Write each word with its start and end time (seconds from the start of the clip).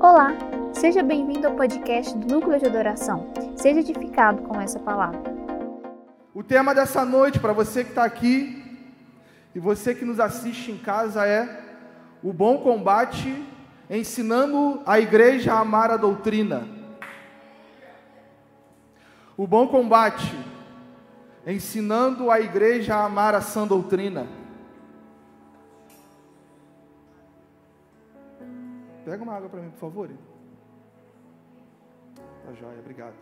Olá, 0.00 0.32
seja 0.72 1.02
bem-vindo 1.02 1.48
ao 1.48 1.54
podcast 1.54 2.16
do 2.16 2.34
Núcleo 2.34 2.58
de 2.60 2.66
Adoração. 2.66 3.32
Seja 3.56 3.80
edificado 3.80 4.42
com 4.42 4.60
essa 4.60 4.78
palavra. 4.78 5.20
O 6.32 6.44
tema 6.44 6.72
dessa 6.72 7.04
noite, 7.04 7.40
para 7.40 7.52
você 7.52 7.82
que 7.82 7.90
está 7.90 8.04
aqui 8.04 8.62
e 9.52 9.58
você 9.58 9.92
que 9.94 10.04
nos 10.04 10.20
assiste 10.20 10.70
em 10.70 10.78
casa, 10.78 11.26
é 11.26 11.60
o 12.22 12.32
bom 12.32 12.58
combate, 12.58 13.44
ensinando 13.90 14.80
a 14.86 15.00
igreja 15.00 15.52
a 15.54 15.60
amar 15.60 15.90
a 15.90 15.96
doutrina. 15.96 16.68
O 19.36 19.46
bom 19.46 19.66
combate, 19.66 20.32
ensinando 21.44 22.30
a 22.30 22.40
igreja 22.40 22.94
a 22.94 23.04
amar 23.06 23.34
a 23.34 23.40
sã 23.40 23.66
doutrina. 23.66 24.43
Pega 29.04 29.22
uma 29.22 29.34
água 29.34 29.48
para 29.48 29.60
mim, 29.60 29.70
por 29.70 29.78
favor. 29.78 30.10
Tá 32.44 32.52
joia, 32.54 32.78
obrigado. 32.78 33.14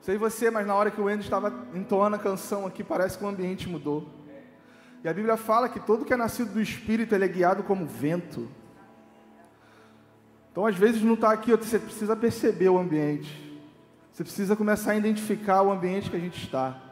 Sei 0.00 0.16
você, 0.18 0.50
mas 0.50 0.66
na 0.66 0.74
hora 0.74 0.90
que 0.90 1.00
o 1.00 1.04
Wendy 1.04 1.22
estava 1.22 1.52
entoando 1.74 2.16
a 2.16 2.18
canção 2.18 2.66
aqui, 2.66 2.82
parece 2.82 3.16
que 3.16 3.24
o 3.24 3.28
ambiente 3.28 3.68
mudou. 3.68 4.08
E 5.04 5.08
a 5.08 5.14
Bíblia 5.14 5.36
fala 5.36 5.68
que 5.68 5.78
todo 5.78 6.04
que 6.04 6.12
é 6.12 6.16
nascido 6.16 6.52
do 6.52 6.60
Espírito, 6.60 7.14
ele 7.14 7.24
é 7.24 7.28
guiado 7.28 7.62
como 7.62 7.86
vento. 7.86 8.48
Então, 10.50 10.66
às 10.66 10.74
vezes, 10.74 11.02
não 11.02 11.14
está 11.14 11.30
aqui, 11.30 11.52
você 11.52 11.78
precisa 11.78 12.16
perceber 12.16 12.70
o 12.70 12.78
ambiente. 12.78 13.60
Você 14.12 14.24
precisa 14.24 14.56
começar 14.56 14.92
a 14.92 14.96
identificar 14.96 15.62
o 15.62 15.70
ambiente 15.70 16.10
que 16.10 16.16
a 16.16 16.20
gente 16.20 16.42
está. 16.42 16.89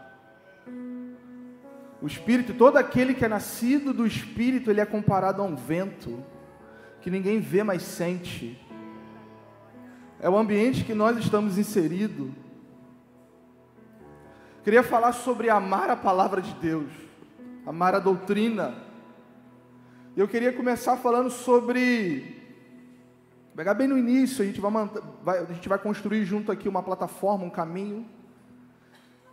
O 2.01 2.07
Espírito, 2.07 2.55
todo 2.55 2.77
aquele 2.77 3.15
que 3.15 3.25
é 3.25 3.29
nascido 3.29 3.93
do 3.93 4.07
Espírito, 4.07 4.71
ele 4.71 4.81
é 4.81 4.87
comparado 4.87 5.43
a 5.43 5.45
um 5.45 5.57
vento 5.57 6.25
que 7.01 7.11
ninguém 7.11 7.41
vê, 7.41 7.63
mas 7.63 7.83
sente. 7.83 8.61
É 10.21 10.29
o 10.29 10.37
ambiente 10.37 10.85
que 10.85 10.95
nós 10.95 11.17
estamos 11.19 11.59
inseridos. 11.59 12.31
Queria 14.63 14.83
falar 14.83 15.13
sobre 15.13 15.51
amar 15.51 15.91
a 15.91 15.97
palavra 15.97 16.43
de 16.43 16.53
Deus, 16.55 16.91
amar 17.67 17.95
a 17.95 17.99
doutrina. 17.99 18.75
Eu 20.17 20.29
queria 20.29 20.53
começar 20.53 20.97
falando 20.97 21.31
sobre 21.31 22.39
Pegar 23.59 23.75
bem 23.75 23.89
no 23.89 23.99
início, 23.99 24.45
a 24.45 24.47
gente 24.47 24.61
vai, 24.61 24.71
vai, 25.21 25.39
a 25.41 25.45
gente 25.47 25.69
vai 25.69 25.79
construir 25.81 26.25
junto 26.25 26.53
aqui 26.53 26.69
uma 26.69 26.81
plataforma, 26.81 27.45
um 27.45 27.51
caminho. 27.51 28.09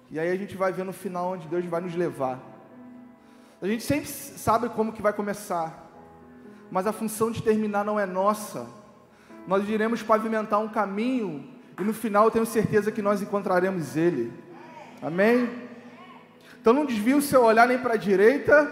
E 0.09 0.19
aí 0.19 0.31
a 0.31 0.35
gente 0.35 0.57
vai 0.57 0.73
ver 0.73 0.83
no 0.83 0.91
final 0.91 1.33
onde 1.33 1.47
Deus 1.47 1.63
vai 1.65 1.79
nos 1.79 1.93
levar. 1.93 2.54
A 3.65 3.67
gente 3.67 3.83
sempre 3.83 4.07
sabe 4.07 4.69
como 4.69 4.93
que 4.93 5.01
vai 5.01 5.11
começar, 5.11 5.89
mas 6.69 6.85
a 6.85 6.93
função 6.93 7.31
de 7.31 7.41
terminar 7.41 7.83
não 7.83 7.99
é 7.99 8.05
nossa. 8.05 8.67
Nós 9.47 9.67
iremos 9.67 10.03
pavimentar 10.03 10.59
um 10.59 10.69
caminho 10.69 11.49
e 11.79 11.83
no 11.83 11.91
final 11.91 12.25
eu 12.25 12.31
tenho 12.31 12.45
certeza 12.45 12.91
que 12.91 13.01
nós 13.01 13.23
encontraremos 13.23 13.97
Ele. 13.97 14.31
Amém? 15.01 15.49
Então 16.61 16.73
não 16.73 16.85
desvie 16.85 17.15
o 17.15 17.23
seu 17.23 17.41
olhar 17.41 17.67
nem 17.67 17.79
para 17.79 17.95
a 17.95 17.97
direita, 17.97 18.71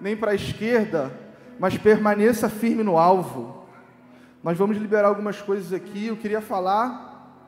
nem 0.00 0.16
para 0.16 0.32
a 0.32 0.34
esquerda, 0.34 1.16
mas 1.56 1.78
permaneça 1.78 2.48
firme 2.48 2.82
no 2.82 2.98
alvo. 2.98 3.64
Nós 4.42 4.58
vamos 4.58 4.76
liberar 4.76 5.06
algumas 5.06 5.40
coisas 5.40 5.72
aqui. 5.72 6.08
Eu 6.08 6.16
queria 6.16 6.40
falar 6.40 7.46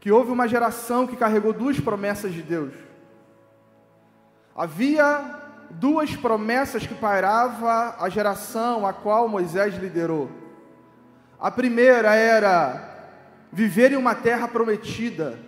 que 0.00 0.10
houve 0.10 0.32
uma 0.32 0.48
geração 0.48 1.06
que 1.06 1.14
carregou 1.14 1.52
duas 1.52 1.78
promessas 1.78 2.34
de 2.34 2.42
Deus. 2.42 2.86
Havia 4.56 5.38
duas 5.70 6.16
promessas 6.16 6.86
que 6.86 6.94
pairava 6.94 7.96
a 7.98 8.08
geração 8.08 8.86
a 8.86 8.92
qual 8.92 9.28
Moisés 9.28 9.74
liderou. 9.74 10.30
A 11.38 11.50
primeira 11.50 12.14
era 12.14 13.12
viver 13.52 13.92
em 13.92 13.96
uma 13.96 14.14
terra 14.14 14.48
prometida. 14.48 15.38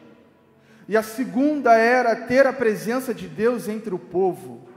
E 0.86 0.96
a 0.96 1.02
segunda 1.02 1.74
era 1.74 2.14
ter 2.14 2.46
a 2.46 2.52
presença 2.52 3.14
de 3.14 3.26
Deus 3.26 3.68
entre 3.68 3.94
o 3.94 3.98
povo. 3.98 4.68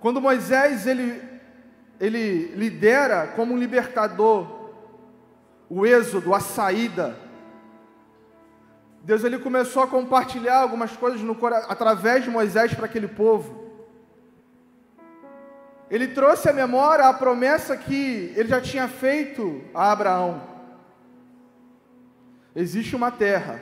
Quando 0.00 0.20
Moisés 0.20 0.86
ele 0.86 1.32
ele 2.00 2.54
lidera 2.56 3.28
como 3.28 3.54
um 3.54 3.56
libertador 3.56 4.72
o 5.70 5.86
êxodo, 5.86 6.34
a 6.34 6.40
saída. 6.40 7.16
Deus 9.04 9.24
ele 9.24 9.38
começou 9.38 9.82
a 9.82 9.86
compartilhar 9.86 10.60
algumas 10.60 10.92
coisas 10.92 11.20
no, 11.20 11.36
através 11.68 12.22
de 12.22 12.30
Moisés 12.30 12.72
para 12.72 12.86
aquele 12.86 13.08
povo. 13.08 13.62
Ele 15.90 16.08
trouxe 16.08 16.48
à 16.48 16.52
memória 16.52 17.06
a 17.06 17.12
promessa 17.12 17.76
que 17.76 18.32
ele 18.36 18.48
já 18.48 18.60
tinha 18.60 18.86
feito 18.86 19.62
a 19.74 19.90
Abraão. 19.90 20.42
Existe 22.54 22.94
uma 22.94 23.10
terra 23.10 23.60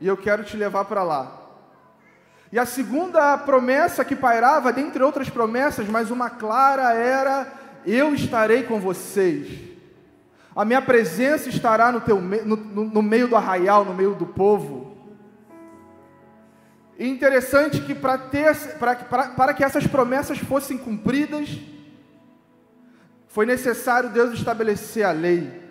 e 0.00 0.06
eu 0.06 0.16
quero 0.16 0.42
te 0.44 0.56
levar 0.56 0.86
para 0.86 1.02
lá. 1.02 1.40
E 2.50 2.58
a 2.58 2.64
segunda 2.64 3.36
promessa 3.36 4.04
que 4.04 4.16
pairava, 4.16 4.72
dentre 4.72 5.02
outras 5.02 5.28
promessas, 5.28 5.88
mas 5.88 6.10
uma 6.10 6.30
clara 6.30 6.94
era: 6.94 7.52
Eu 7.84 8.14
estarei 8.14 8.62
com 8.62 8.80
vocês. 8.80 9.73
A 10.54 10.64
minha 10.64 10.80
presença 10.80 11.48
estará 11.48 11.90
no, 11.90 12.00
teu, 12.00 12.20
no, 12.20 12.56
no, 12.56 12.84
no 12.84 13.02
meio 13.02 13.26
do 13.26 13.34
arraial, 13.34 13.84
no 13.84 13.92
meio 13.92 14.14
do 14.14 14.26
povo. 14.26 14.94
E 16.96 17.08
interessante 17.08 17.80
que 17.80 17.94
para, 17.94 18.16
ter, 18.16 18.54
para, 18.78 18.94
para, 18.94 19.52
que 19.52 19.64
essas 19.64 19.84
promessas 19.86 20.38
fossem 20.38 20.78
cumpridas, 20.78 21.58
foi 23.26 23.46
necessário 23.46 24.10
Deus 24.10 24.32
estabelecer 24.32 25.04
a 25.04 25.10
lei. 25.10 25.62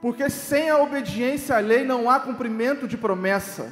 Porque 0.00 0.30
sem 0.30 0.70
a 0.70 0.78
obediência 0.78 1.56
à 1.56 1.58
lei 1.58 1.84
não 1.84 2.08
há 2.08 2.18
cumprimento 2.18 2.88
de 2.88 2.96
promessa. 2.96 3.70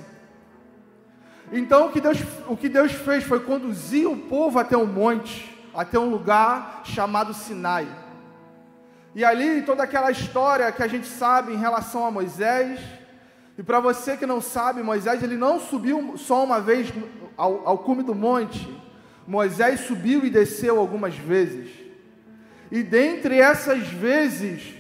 Então 1.51 1.87
o 1.87 1.93
que, 1.93 2.01
Deus, 2.01 2.19
o 2.47 2.57
que 2.57 2.69
Deus 2.69 2.93
fez 2.93 3.25
foi 3.25 3.41
conduzir 3.41 4.07
o 4.07 4.17
povo 4.17 4.59
até 4.59 4.77
um 4.77 4.87
monte, 4.87 5.59
até 5.75 5.99
um 5.99 6.11
lugar 6.11 6.83
chamado 6.85 7.33
Sinai. 7.33 8.02
E 9.15 9.25
ali 9.25 9.63
toda 9.63 9.83
aquela 9.83 10.11
história 10.11 10.73
que 10.73 10.83
a 10.83 10.89
gente 10.89 11.07
sabe 11.07 11.53
em 11.53 11.59
relação 11.59 12.07
a 12.07 12.11
Moisés. 12.11 12.81
E 13.59 13.63
para 13.63 13.81
você 13.81 14.17
que 14.17 14.25
não 14.25 14.41
sabe, 14.41 14.83
Moisés 14.83 15.23
ele 15.23 15.37
não 15.37 15.61
subiu 15.61 16.17
só 16.17 16.43
uma 16.43 16.61
vez 16.61 16.93
ao, 17.37 17.67
ao 17.69 17.79
cume 17.79 18.03
do 18.03 18.15
monte. 18.15 18.67
Moisés 19.27 19.81
subiu 19.81 20.25
e 20.25 20.31
desceu 20.31 20.79
algumas 20.79 21.15
vezes. 21.17 21.71
E 22.71 22.83
dentre 22.83 23.39
essas 23.39 23.87
vezes 23.87 24.75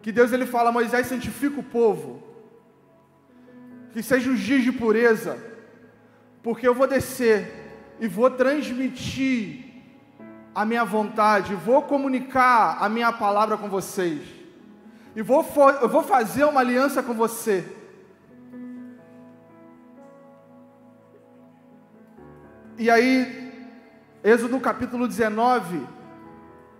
que 0.00 0.12
Deus 0.12 0.32
ele 0.32 0.46
fala, 0.46 0.72
Moisés 0.72 1.06
santifica 1.08 1.60
o 1.60 1.64
povo 1.64 2.22
que 3.92 4.02
sejam 4.02 4.34
os 4.34 4.40
dias 4.40 4.62
de 4.62 4.70
pureza, 4.70 5.36
porque 6.42 6.66
eu 6.66 6.74
vou 6.74 6.86
descer 6.86 7.52
e 7.98 8.06
vou 8.06 8.30
transmitir 8.30 9.69
a 10.60 10.64
minha 10.66 10.84
vontade, 10.84 11.54
vou 11.54 11.80
comunicar 11.84 12.76
a 12.82 12.86
minha 12.86 13.10
palavra 13.10 13.56
com 13.56 13.66
vocês, 13.66 14.20
e 15.16 15.22
vou, 15.22 15.42
eu 15.80 15.88
vou 15.88 16.02
fazer 16.02 16.44
uma 16.44 16.60
aliança 16.60 17.02
com 17.02 17.14
você. 17.14 17.66
E 22.76 22.90
aí, 22.90 23.54
Êxodo 24.22 24.60
capítulo 24.60 25.08
19 25.08 25.80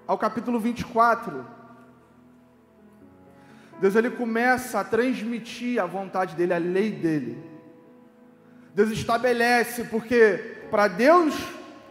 ao 0.06 0.18
capítulo 0.18 0.60
24, 0.60 1.46
Deus 3.80 3.96
ele 3.96 4.10
começa 4.10 4.80
a 4.80 4.84
transmitir 4.84 5.82
a 5.82 5.86
vontade 5.86 6.36
dele, 6.36 6.52
a 6.52 6.58
lei 6.58 6.90
dele. 6.90 7.42
Deus 8.74 8.90
estabelece, 8.90 9.84
porque 9.84 10.66
para 10.70 10.86
Deus 10.86 11.34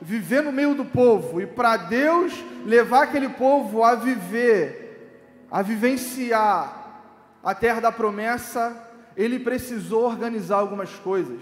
viver 0.01 0.41
no 0.41 0.51
meio 0.51 0.73
do 0.75 0.85
povo 0.85 1.41
e 1.41 1.47
para 1.47 1.77
Deus 1.77 2.33
levar 2.65 3.03
aquele 3.03 3.29
povo 3.29 3.83
a 3.83 3.95
viver, 3.95 5.45
a 5.51 5.61
vivenciar 5.61 6.79
a 7.43 7.55
terra 7.55 7.79
da 7.79 7.91
promessa, 7.91 8.75
ele 9.15 9.39
precisou 9.39 10.05
organizar 10.05 10.57
algumas 10.57 10.91
coisas. 10.95 11.41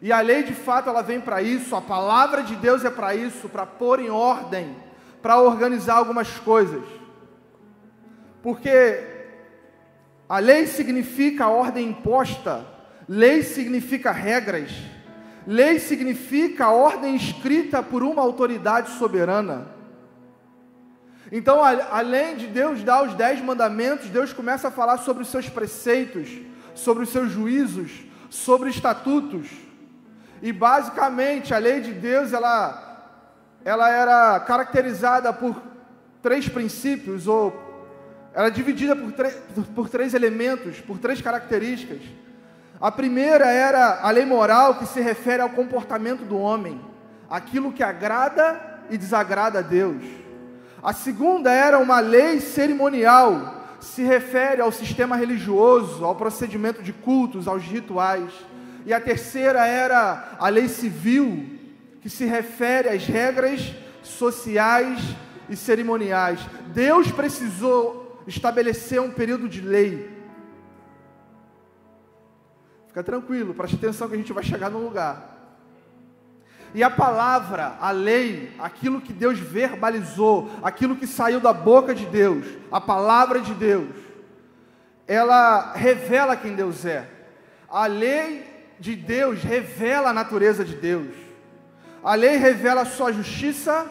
E 0.00 0.12
a 0.12 0.20
lei 0.20 0.42
de 0.42 0.54
fato 0.54 0.88
ela 0.88 1.02
vem 1.02 1.20
para 1.20 1.42
isso, 1.42 1.74
a 1.74 1.80
palavra 1.80 2.42
de 2.42 2.54
Deus 2.56 2.84
é 2.84 2.90
para 2.90 3.14
isso, 3.14 3.48
para 3.48 3.66
pôr 3.66 4.00
em 4.00 4.10
ordem, 4.10 4.76
para 5.20 5.40
organizar 5.40 5.96
algumas 5.96 6.30
coisas. 6.38 6.84
Porque 8.42 9.04
a 10.28 10.38
lei 10.38 10.66
significa 10.66 11.44
a 11.44 11.50
ordem 11.50 11.88
imposta, 11.88 12.64
lei 13.08 13.42
significa 13.42 14.12
regras, 14.12 14.70
lei 15.50 15.78
significa 15.78 16.68
ordem 16.68 17.16
escrita 17.16 17.82
por 17.82 18.02
uma 18.02 18.20
autoridade 18.20 18.90
soberana. 18.90 19.66
Então, 21.32 21.64
além 21.64 22.36
de 22.36 22.46
Deus 22.46 22.82
dar 22.82 23.02
os 23.02 23.14
dez 23.14 23.40
mandamentos, 23.40 24.10
Deus 24.10 24.30
começa 24.30 24.68
a 24.68 24.70
falar 24.70 24.98
sobre 24.98 25.22
os 25.22 25.30
seus 25.30 25.48
preceitos, 25.48 26.28
sobre 26.74 27.02
os 27.02 27.08
seus 27.08 27.32
juízos, 27.32 27.90
sobre 28.28 28.68
estatutos. 28.68 29.48
E 30.42 30.52
basicamente 30.52 31.54
a 31.54 31.58
lei 31.58 31.80
de 31.80 31.94
Deus 31.94 32.34
ela, 32.34 33.24
ela 33.64 33.88
era 33.88 34.40
caracterizada 34.40 35.32
por 35.32 35.62
três 36.20 36.46
princípios, 36.46 37.26
ou 37.26 37.56
era 38.34 38.50
dividida 38.50 38.94
por, 38.94 39.14
por 39.74 39.88
três 39.88 40.12
elementos, 40.12 40.78
por 40.78 40.98
três 40.98 41.22
características. 41.22 42.02
A 42.80 42.92
primeira 42.92 43.46
era 43.46 44.00
a 44.02 44.10
lei 44.10 44.24
moral, 44.24 44.76
que 44.76 44.86
se 44.86 45.00
refere 45.00 45.42
ao 45.42 45.50
comportamento 45.50 46.24
do 46.24 46.38
homem, 46.38 46.80
aquilo 47.28 47.72
que 47.72 47.82
agrada 47.82 48.60
e 48.88 48.96
desagrada 48.96 49.58
a 49.58 49.62
Deus. 49.62 50.02
A 50.80 50.92
segunda 50.92 51.50
era 51.50 51.78
uma 51.78 51.98
lei 51.98 52.40
cerimonial, 52.40 53.76
se 53.80 54.02
refere 54.02 54.62
ao 54.62 54.70
sistema 54.70 55.16
religioso, 55.16 56.04
ao 56.04 56.14
procedimento 56.14 56.82
de 56.82 56.92
cultos, 56.92 57.48
aos 57.48 57.64
rituais. 57.64 58.30
E 58.86 58.92
a 58.92 59.00
terceira 59.00 59.66
era 59.66 60.36
a 60.38 60.48
lei 60.48 60.68
civil, 60.68 61.58
que 62.00 62.08
se 62.08 62.24
refere 62.24 62.88
às 62.88 63.04
regras 63.04 63.74
sociais 64.02 65.00
e 65.48 65.56
cerimoniais. 65.56 66.40
Deus 66.68 67.10
precisou 67.10 68.22
estabelecer 68.26 69.00
um 69.00 69.10
período 69.10 69.48
de 69.48 69.60
lei. 69.60 70.17
Fica 72.98 73.12
tranquilo, 73.12 73.54
preste 73.54 73.76
atenção 73.76 74.08
que 74.08 74.14
a 74.14 74.18
gente 74.18 74.32
vai 74.32 74.42
chegar 74.42 74.68
no 74.68 74.80
lugar. 74.80 75.54
E 76.74 76.82
a 76.82 76.90
palavra, 76.90 77.76
a 77.80 77.92
lei, 77.92 78.52
aquilo 78.58 79.00
que 79.00 79.12
Deus 79.12 79.38
verbalizou, 79.38 80.50
aquilo 80.64 80.96
que 80.96 81.06
saiu 81.06 81.38
da 81.38 81.52
boca 81.52 81.94
de 81.94 82.04
Deus, 82.06 82.44
a 82.72 82.80
palavra 82.80 83.38
de 83.38 83.54
Deus, 83.54 83.94
ela 85.06 85.74
revela 85.74 86.36
quem 86.36 86.56
Deus 86.56 86.84
é. 86.84 87.08
A 87.70 87.86
lei 87.86 88.44
de 88.80 88.96
Deus 88.96 89.44
revela 89.44 90.10
a 90.10 90.12
natureza 90.12 90.64
de 90.64 90.74
Deus. 90.74 91.14
A 92.02 92.16
lei 92.16 92.36
revela 92.36 92.80
a 92.80 92.86
sua 92.86 93.12
justiça, 93.12 93.86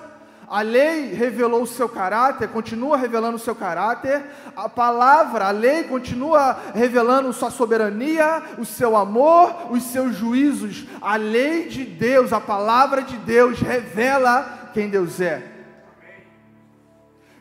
a 0.50 0.62
lei 0.62 1.14
revelou 1.14 1.64
o 1.64 1.68
seu 1.68 1.90
caráter, 1.90 2.48
continua 2.48 2.96
revelando 2.96 3.36
o 3.36 3.40
seu 3.40 3.54
caráter. 3.54 4.24
A 4.56 4.70
palavra, 4.70 5.48
a 5.48 5.52
lei 5.52 5.84
continua 5.84 6.58
revelando 6.74 7.34
sua 7.34 7.52
soberania, 7.52 8.42
o 8.58 8.64
seu 8.64 8.96
amor, 8.96 9.72
os 9.72 9.84
seus 9.84 10.16
juízos. 10.16 10.86
A 11.02 11.18
lei 11.18 11.68
de 11.68 11.84
Deus, 11.84 12.32
a 12.32 12.40
palavra 12.40 13.02
de 13.02 13.18
Deus 13.18 13.60
revela 13.60 14.70
quem 14.74 14.90
Deus 14.90 15.20
é. 15.20 15.44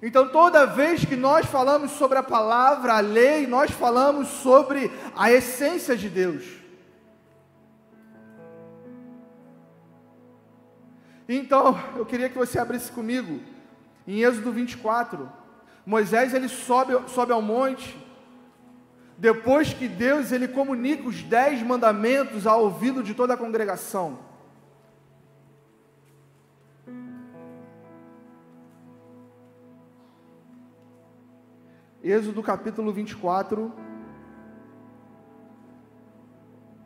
Então, 0.03 0.29
toda 0.29 0.67
vez 0.67 1.05
que 1.05 1.17
nós 1.17 1.47
falamos 1.47 1.93
sobre 1.93 2.19
a 2.19 2.23
palavra, 2.25 2.95
a 2.95 3.01
lei, 3.01 3.47
nós 3.47 3.71
falamos 3.71 4.29
sobre 4.29 4.91
a 5.17 5.31
essência 5.31 5.97
de 5.97 6.09
Deus. 6.09 6.45
Então, 11.29 11.77
eu 11.97 12.07
queria 12.07 12.29
que 12.29 12.39
você 12.39 12.59
abrisse 12.59 12.91
comigo 12.93 13.41
em 14.07 14.23
Êxodo 14.23 14.53
24. 14.53 15.29
Moisés 15.85 16.33
ele 16.33 16.49
sobe, 16.49 16.93
sobe 17.09 17.33
ao 17.33 17.43
monte, 17.43 17.97
depois 19.19 19.73
que 19.73 19.89
Deus 19.89 20.31
ele 20.31 20.47
comunica 20.47 21.09
os 21.09 21.23
dez 21.23 21.63
mandamentos 21.63 22.47
ao 22.47 22.63
ouvido 22.63 23.03
de 23.03 23.13
toda 23.13 23.35
a 23.35 23.37
congregação. 23.37 24.19
Êxodo 32.05 32.41
capítulo 32.41 32.93
24. 32.93 33.73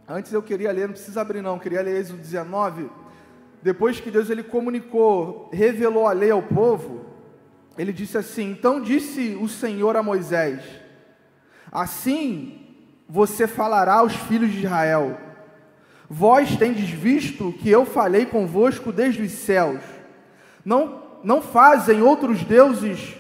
Antes 0.09 0.33
eu 0.33 0.43
queria 0.43 0.73
ler, 0.73 0.87
não 0.87 0.95
precisa 0.95 1.21
abrir 1.21 1.43
não, 1.43 1.59
queria 1.59 1.83
ler 1.83 2.01
Êxodo 2.01 2.19
19 2.19 3.00
depois 3.63 4.01
que 4.01 4.11
Deus 4.11 4.31
ele 4.31 4.43
comunicou, 4.43 5.51
revelou 5.53 6.07
a 6.07 6.13
lei 6.13 6.31
ao 6.31 6.43
povo, 6.43 7.05
ele 7.77 7.93
disse 7.93 8.17
assim: 8.17 8.51
Então 8.51 8.81
disse 8.81 9.39
o 9.41 9.49
Senhor 9.49 9.97
a 9.97 10.03
Moisés: 10.03 10.63
Assim 11.71 12.67
você 13.09 13.47
falará 13.47 13.95
aos 13.95 14.15
filhos 14.15 14.51
de 14.51 14.65
Israel: 14.65 15.19
Vós 16.09 16.57
tendes 16.57 16.89
visto 16.89 17.53
que 17.53 17.71
eu 17.71 17.85
falei 17.85 18.27
convosco 18.27 18.93
desde 18.93 19.23
os 19.23 19.33
céus. 19.33 19.81
Não, 20.65 21.03
não 21.23 21.41
fazem 21.41 22.03
outros 22.03 22.43
deuses 22.43 23.15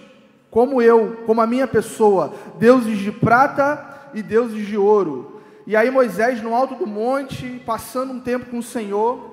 como 0.50 0.82
eu, 0.82 1.22
como 1.26 1.40
a 1.40 1.46
minha 1.46 1.66
pessoa, 1.66 2.34
deuses 2.58 2.98
de 2.98 3.12
prata 3.12 4.10
e 4.12 4.22
deuses 4.22 4.66
de 4.66 4.76
ouro. 4.76 5.40
E 5.66 5.76
aí 5.76 5.90
Moisés, 5.90 6.42
no 6.42 6.54
alto 6.54 6.74
do 6.74 6.86
monte, 6.86 7.62
passando 7.64 8.12
um 8.12 8.20
tempo 8.20 8.46
com 8.46 8.58
o 8.58 8.62
Senhor, 8.62 9.29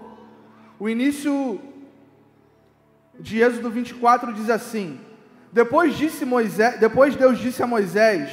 o 0.79 0.87
início 0.87 1.59
de 3.19 3.41
Êxodo 3.41 3.69
24 3.69 4.33
diz 4.33 4.49
assim: 4.49 4.99
Depois 5.51 5.95
disse 5.95 6.25
Moisés, 6.25 6.79
depois 6.79 7.15
Deus 7.15 7.39
disse 7.39 7.63
a 7.63 7.67
Moisés: 7.67 8.29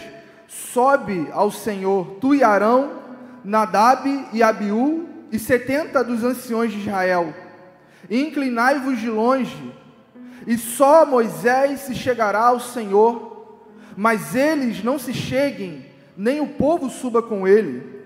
Sobe 0.46 1.28
ao 1.32 1.50
Senhor, 1.50 2.18
tu 2.20 2.34
e 2.34 2.42
Arão, 2.42 3.00
Nadab 3.42 4.28
e 4.32 4.42
Abiú 4.42 5.08
e 5.32 5.38
setenta 5.38 6.04
dos 6.04 6.22
anciões 6.22 6.72
de 6.72 6.80
Israel. 6.80 7.34
E 8.10 8.20
inclinai-vos 8.20 9.00
de 9.00 9.08
longe, 9.08 9.72
e 10.46 10.58
só 10.58 11.06
Moisés 11.06 11.80
se 11.80 11.94
chegará 11.94 12.46
ao 12.48 12.60
Senhor, 12.60 13.58
mas 13.96 14.34
eles 14.34 14.84
não 14.84 14.98
se 14.98 15.14
cheguem, 15.14 15.86
nem 16.14 16.40
o 16.40 16.48
povo 16.48 16.90
suba 16.90 17.22
com 17.22 17.48
ele. 17.48 18.04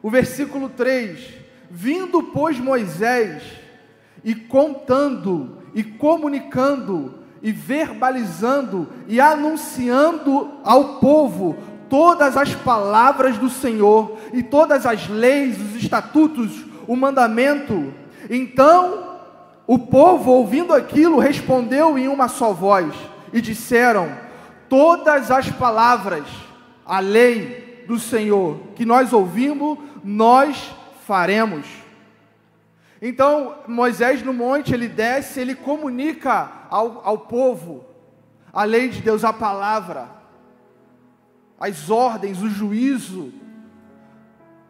O 0.00 0.08
versículo 0.08 0.68
3 0.68 1.45
Vindo, 1.70 2.22
pois, 2.22 2.58
Moisés, 2.58 3.42
e 4.24 4.34
contando, 4.34 5.58
e 5.74 5.82
comunicando, 5.82 7.14
e 7.42 7.52
verbalizando, 7.52 8.88
e 9.06 9.20
anunciando 9.20 10.50
ao 10.64 11.00
povo 11.00 11.56
todas 11.88 12.36
as 12.36 12.54
palavras 12.54 13.38
do 13.38 13.48
Senhor, 13.48 14.18
e 14.32 14.42
todas 14.42 14.86
as 14.86 15.08
leis, 15.08 15.60
os 15.60 15.76
estatutos, 15.76 16.64
o 16.86 16.96
mandamento. 16.96 17.92
Então, 18.28 19.16
o 19.66 19.78
povo, 19.78 20.30
ouvindo 20.30 20.72
aquilo, 20.72 21.18
respondeu 21.18 21.98
em 21.98 22.08
uma 22.08 22.28
só 22.28 22.52
voz, 22.52 22.94
e 23.32 23.40
disseram: 23.40 24.10
Todas 24.68 25.30
as 25.30 25.50
palavras, 25.50 26.24
a 26.84 27.00
lei 27.00 27.84
do 27.86 27.98
Senhor 27.98 28.58
que 28.74 28.84
nós 28.84 29.12
ouvimos, 29.12 29.78
nós 30.02 30.74
faremos. 31.06 31.64
Então, 33.00 33.58
Moisés 33.68 34.22
no 34.22 34.32
monte, 34.32 34.74
ele 34.74 34.88
desce, 34.88 35.38
ele 35.38 35.54
comunica 35.54 36.50
ao, 36.68 37.06
ao 37.06 37.18
povo 37.18 37.84
a 38.52 38.64
lei 38.64 38.88
de 38.88 39.00
Deus, 39.00 39.22
a 39.22 39.32
palavra, 39.32 40.08
as 41.60 41.90
ordens, 41.90 42.42
o 42.42 42.48
juízo, 42.48 43.32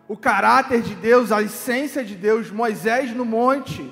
o 0.07 0.17
caráter 0.17 0.83
de 0.83 0.95
Deus, 0.95 1.33
a 1.33 1.41
essência 1.41 2.05
de 2.05 2.15
Deus. 2.15 2.51
Moisés 2.51 3.13
no 3.13 3.25
monte, 3.25 3.91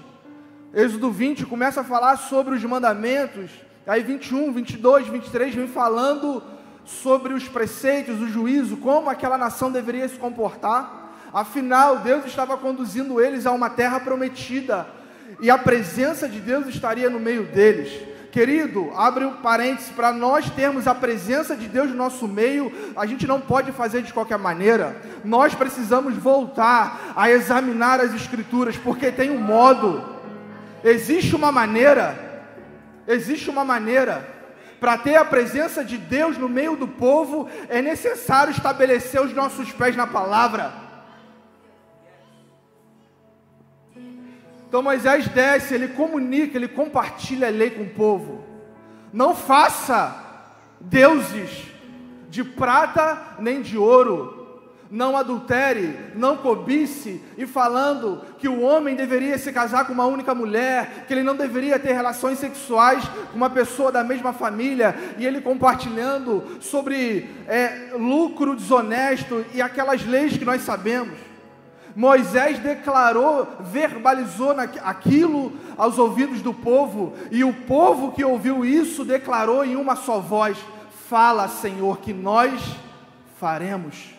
Êxodo 0.75 1.11
20 1.11 1.47
começa 1.47 1.81
a 1.81 1.85
falar 1.85 2.17
sobre 2.19 2.55
os 2.55 2.65
mandamentos, 2.65 3.51
aí 3.87 4.03
21, 4.03 4.53
22, 4.53 5.07
23 5.07 5.55
vem 5.55 5.69
falando 5.69 6.43
sobre 6.85 7.33
os 7.33 7.49
preceitos, 7.49 8.21
o 8.21 8.29
juízo, 8.29 8.77
como 8.77 9.09
aquela 9.09 9.39
nação 9.39 9.73
deveria 9.73 10.09
se 10.09 10.19
comportar. 10.19 11.04
Afinal, 11.35 11.99
Deus 11.99 12.25
estava 12.27 12.57
conduzindo 12.57 13.21
eles 13.21 13.45
a 13.45 13.51
uma 13.51 13.69
terra 13.69 13.99
prometida 13.99 14.87
e 15.41 15.51
a 15.51 15.59
presença 15.59 16.29
de 16.29 16.39
Deus 16.39 16.69
estaria 16.69 17.11
no 17.11 17.19
meio 17.19 17.43
deles. 17.43 17.93
Querido, 18.31 18.93
abre 18.95 19.25
um 19.25 19.35
parênteses, 19.35 19.91
para 19.91 20.13
nós 20.13 20.49
termos 20.51 20.87
a 20.87 20.95
presença 20.95 21.57
de 21.57 21.67
Deus 21.67 21.91
no 21.91 21.97
nosso 21.97 22.29
meio, 22.29 22.73
a 22.97 23.05
gente 23.05 23.27
não 23.27 23.41
pode 23.41 23.73
fazer 23.73 24.03
de 24.03 24.13
qualquer 24.13 24.39
maneira. 24.39 24.97
Nós 25.25 25.57
precisamos 25.57 26.15
voltar 26.15 27.13
a 27.17 27.29
examinar 27.29 27.99
as 27.99 28.15
Escrituras, 28.15 28.77
porque 28.77 29.11
tem 29.11 29.31
um 29.31 29.41
modo, 29.41 30.05
existe 30.85 31.35
uma 31.35 31.51
maneira, 31.51 32.17
existe 33.09 33.51
uma 33.51 33.65
maneira. 33.65 34.29
Para 34.79 34.99
ter 34.99 35.17
a 35.17 35.25
presença 35.25 35.85
de 35.85 35.97
Deus 35.97 36.39
no 36.39 36.49
meio 36.49 36.77
do 36.77 36.87
povo, 36.87 37.49
é 37.69 37.81
necessário 37.81 38.53
estabelecer 38.53 39.21
os 39.21 39.33
nossos 39.33 39.73
pés 39.73 39.97
na 39.97 40.07
palavra. 40.07 40.84
Então 44.75 44.83
Moisés 44.83 45.29
desce, 45.29 45.73
ele 45.73 45.87
comunica, 45.87 46.59
ele 46.59 46.67
compartilha 46.67 47.47
a 47.47 47.51
lei 47.51 47.71
com 47.71 47.83
o 47.83 47.91
povo. 47.91 48.45
Não 49.13 49.33
faça 49.33 50.17
deuses 50.81 51.49
de 52.29 52.43
prata 52.43 53.37
nem 53.39 53.63
de 53.63 53.79
ouro. 53.79 54.65
Não 54.91 55.17
adultere, 55.17 55.97
não 56.17 56.37
cobice, 56.37 57.23
e 57.39 57.47
falando 57.47 58.21
que 58.37 58.49
o 58.49 58.63
homem 58.63 58.97
deveria 58.97 59.39
se 59.39 59.53
casar 59.53 59.87
com 59.87 59.93
uma 59.93 60.07
única 60.07 60.35
mulher, 60.35 61.05
que 61.07 61.15
ele 61.15 61.23
não 61.23 61.37
deveria 61.37 61.79
ter 61.79 61.93
relações 61.93 62.41
sexuais 62.41 63.05
com 63.31 63.37
uma 63.37 63.51
pessoa 63.51 63.93
da 63.93 64.03
mesma 64.03 64.33
família, 64.33 64.93
e 65.19 65.25
ele 65.25 65.41
compartilhando 65.41 66.43
sobre 66.61 67.31
é, 67.47 67.93
lucro 67.97 68.57
desonesto 68.57 69.45
e 69.55 69.63
aquelas 69.63 70.05
leis 70.05 70.37
que 70.37 70.45
nós 70.45 70.63
sabemos. 70.63 71.34
Moisés 71.97 72.59
declarou, 72.59 73.47
verbalizou 73.61 74.51
aquilo 74.83 75.53
aos 75.77 75.97
ouvidos 75.97 76.43
do 76.43 76.53
povo, 76.53 77.13
e 77.31 77.45
o 77.45 77.53
povo 77.53 78.11
que 78.13 78.25
ouviu 78.25 78.65
isso 78.65 79.05
declarou 79.05 79.65
em 79.65 79.77
uma 79.77 79.95
só 79.95 80.19
voz: 80.19 80.59
Fala, 81.09 81.47
Senhor, 81.47 81.99
que 81.99 82.13
nós 82.13 82.61
faremos. 83.39 84.13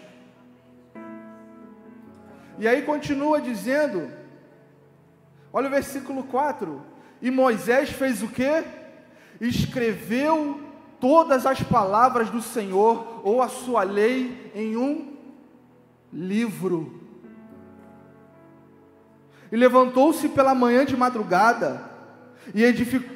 E 2.57 2.67
aí 2.67 2.83
continua 2.83 3.41
dizendo, 3.41 4.09
olha 5.51 5.67
o 5.67 5.71
versículo 5.71 6.23
4: 6.23 6.81
E 7.21 7.29
Moisés 7.29 7.89
fez 7.89 8.23
o 8.23 8.29
que? 8.29 8.63
Escreveu 9.41 10.61
todas 11.01 11.45
as 11.45 11.61
palavras 11.61 12.29
do 12.29 12.41
Senhor 12.41 13.21
ou 13.23 13.41
a 13.41 13.49
sua 13.49 13.83
lei 13.83 14.51
em 14.55 14.77
um 14.77 15.13
livro. 16.13 17.04
E 19.55 19.57
levantou-se 19.57 20.27
pela 20.27 20.53
manhã 20.53 20.83
de 20.83 20.97
madrugada 20.97 21.81
e 22.53 22.61
edificou, 22.61 23.15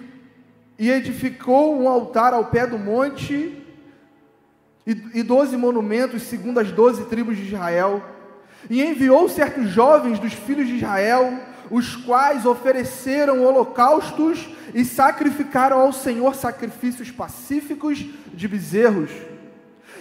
e 0.78 0.90
edificou 0.90 1.78
um 1.78 1.90
altar 1.90 2.34
ao 2.34 2.46
pé 2.46 2.66
do 2.66 2.78
monte 2.78 3.62
e 4.86 5.22
doze 5.22 5.58
monumentos 5.58 6.22
segundo 6.22 6.62
as 6.62 6.72
doze 6.72 7.04
tribos 7.08 7.36
de 7.36 7.44
Israel. 7.44 8.02
E 8.70 8.82
enviou 8.82 9.28
certos 9.28 9.70
jovens 9.70 10.18
dos 10.18 10.32
filhos 10.32 10.66
de 10.66 10.78
Israel, 10.78 11.42
os 11.70 11.98
quais 11.98 12.46
ofereceram 12.46 13.44
holocaustos 13.44 14.48
e 14.74 14.86
sacrificaram 14.86 15.78
ao 15.78 15.92
Senhor 15.92 16.34
sacrifícios 16.36 17.12
pacíficos 17.12 18.06
de 18.34 18.48
bezerros. 18.48 19.12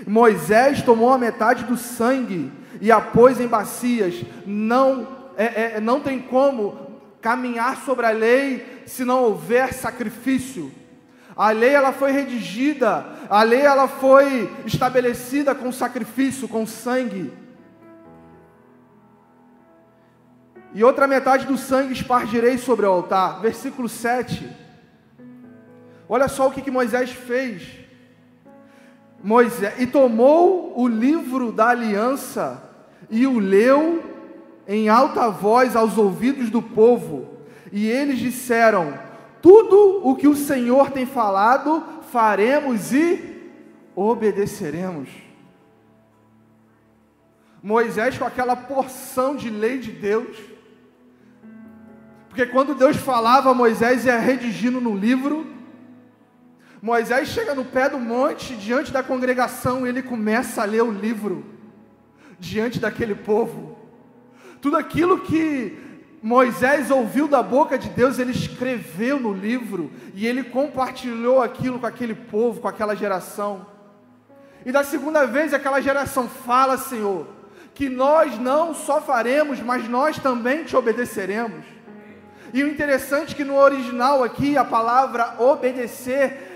Moisés 0.07 0.83
tomou 0.83 1.13
a 1.13 1.19
metade 1.19 1.65
do 1.65 1.77
sangue 1.77 2.53
e 2.81 2.93
a 2.93 3.01
pôs 3.01 3.41
em 3.41 3.49
bacias. 3.49 4.23
Não, 4.47 5.18
é, 5.45 5.77
é, 5.77 5.81
não 5.81 6.01
tem 6.01 6.21
como 6.21 6.77
caminhar 7.21 7.77
sobre 7.85 8.05
a 8.05 8.11
lei 8.11 8.83
se 8.87 9.05
não 9.05 9.23
houver 9.23 9.73
sacrifício. 9.73 10.73
A 11.37 11.51
lei 11.53 11.71
ela 11.71 11.93
foi 11.93 12.11
redigida, 12.11 13.07
a 13.31 13.45
lei 13.45 13.61
ela 13.61 13.87
foi 13.87 14.53
estabelecida 14.67 15.55
com 15.55 15.71
sacrifício, 15.71 16.49
com 16.49 16.67
sangue. 16.67 17.33
E 20.75 20.83
outra 20.83 21.07
metade 21.07 21.47
do 21.47 21.57
sangue 21.57 21.93
espargirei 21.93 22.59
sobre 22.59 22.85
o 22.85 22.91
altar. 22.91 23.41
Versículo 23.41 23.89
7. 23.89 24.51
Olha 26.09 26.27
só 26.27 26.49
o 26.49 26.51
que, 26.51 26.63
que 26.63 26.71
Moisés 26.71 27.11
fez. 27.11 27.79
Moisés, 29.23 29.75
e 29.79 29.87
tomou 29.87 30.73
o 30.77 30.89
livro 30.89 31.53
da 31.53 31.69
aliança 31.69 32.61
e 33.09 33.25
o 33.27 33.39
leu 33.39 34.18
em 34.69 34.91
alta 34.91 35.31
voz 35.31 35.75
aos 35.75 35.97
ouvidos 35.97 36.51
do 36.51 36.61
povo. 36.61 37.27
E 37.73 37.87
eles 37.89 38.19
disseram: 38.19 38.99
Tudo 39.41 40.07
o 40.07 40.15
que 40.15 40.29
o 40.29 40.37
Senhor 40.37 40.91
tem 40.91 41.07
falado, 41.07 41.83
faremos 42.13 42.93
e 42.93 43.41
obedeceremos. 43.97 45.09
Moisés, 47.63 48.17
com 48.17 48.25
aquela 48.25 48.55
porção 48.55 49.35
de 49.35 49.51
lei 49.51 49.79
de 49.79 49.91
Deus, 49.91 50.37
porque 52.29 52.53
quando 52.53 52.75
Deus 52.75 52.97
falava, 52.97 53.55
Moisés 53.55 54.05
ia 54.05 54.19
redigindo 54.19 54.81
no 54.81 54.95
livro. 54.95 55.45
Moisés 56.81 57.29
chega 57.31 57.55
no 57.55 57.65
pé 57.65 57.89
do 57.89 57.99
monte, 57.99 58.55
diante 58.55 58.93
da 58.93 59.03
congregação, 59.03 59.85
e 59.85 59.89
ele 59.89 60.03
começa 60.03 60.63
a 60.63 60.65
ler 60.65 60.83
o 60.83 60.93
livro, 60.93 61.45
diante 62.39 62.79
daquele 62.79 63.17
povo. 63.17 63.78
Tudo 64.61 64.77
aquilo 64.77 65.21
que 65.21 65.77
Moisés 66.23 66.91
ouviu 66.91 67.29
da 67.29 67.43
boca 67.43 67.79
de 67.79 67.89
Deus, 67.91 68.19
ele 68.19 68.33
escreveu 68.33 69.21
no 69.21 69.33
livro, 69.33 69.91
e 70.15 70.27
ele 70.27 70.43
compartilhou 70.43 71.41
aquilo 71.43 71.79
com 71.79 71.87
aquele 71.87 72.15
povo, 72.15 72.61
com 72.61 72.69
aquela 72.69 72.95
geração. 72.95 73.67
E 74.67 74.73
da 74.73 74.83
segunda 74.83 75.27
vez, 75.27 75.55
aquela 75.55 75.81
geração 75.81 76.29
fala, 76.29 76.77
Senhor, 76.77 77.27
que 77.75 77.89
nós 77.89 78.39
não 78.39 78.75
só 78.75 79.01
faremos, 79.01 79.61
mas 79.61 79.89
nós 79.89 80.19
também 80.19 80.65
te 80.65 80.77
obedeceremos. 80.77 81.65
E 82.53 82.65
o 82.65 82.69
interessante 82.69 83.35
é 83.35 83.37
que 83.37 83.45
no 83.45 83.57
original 83.57 84.25
aqui 84.25 84.57
a 84.57 84.65
palavra 84.65 85.37
obedecer 85.39 86.49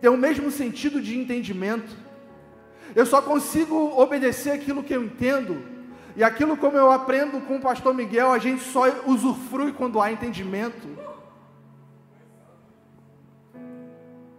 tem 0.00 0.10
o 0.10 0.16
mesmo 0.16 0.50
sentido 0.50 1.00
de 1.00 1.18
entendimento. 1.18 1.96
Eu 2.94 3.04
só 3.04 3.20
consigo 3.20 4.00
obedecer 4.00 4.52
aquilo 4.52 4.82
que 4.82 4.94
eu 4.94 5.02
entendo. 5.02 5.75
E 6.16 6.24
aquilo 6.24 6.56
como 6.56 6.78
eu 6.78 6.90
aprendo 6.90 7.40
com 7.42 7.56
o 7.56 7.60
pastor 7.60 7.92
Miguel, 7.92 8.32
a 8.32 8.38
gente 8.38 8.64
só 8.64 8.84
usufrui 9.06 9.72
quando 9.72 10.00
há 10.00 10.10
entendimento. 10.10 10.88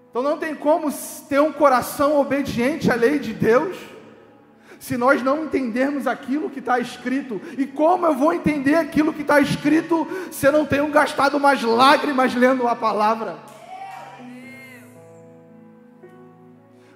Então 0.09 0.23
não 0.23 0.39
tem 0.39 0.55
como 0.55 0.91
ter 1.29 1.39
um 1.39 1.51
coração 1.51 2.19
obediente 2.19 2.89
à 2.91 2.95
lei 2.95 3.19
de 3.19 3.31
Deus 3.31 3.77
se 4.79 4.97
nós 4.97 5.21
não 5.21 5.43
entendermos 5.43 6.07
aquilo 6.07 6.49
que 6.49 6.59
está 6.59 6.79
escrito. 6.79 7.39
E 7.57 7.67
como 7.67 8.07
eu 8.07 8.15
vou 8.15 8.33
entender 8.33 8.75
aquilo 8.75 9.13
que 9.13 9.21
está 9.21 9.39
escrito 9.39 10.07
se 10.31 10.47
eu 10.47 10.51
não 10.51 10.65
tenho 10.65 10.87
gastado 10.87 11.39
mais 11.39 11.61
lágrimas 11.61 12.33
lendo 12.33 12.67
a 12.67 12.75
palavra? 12.75 13.37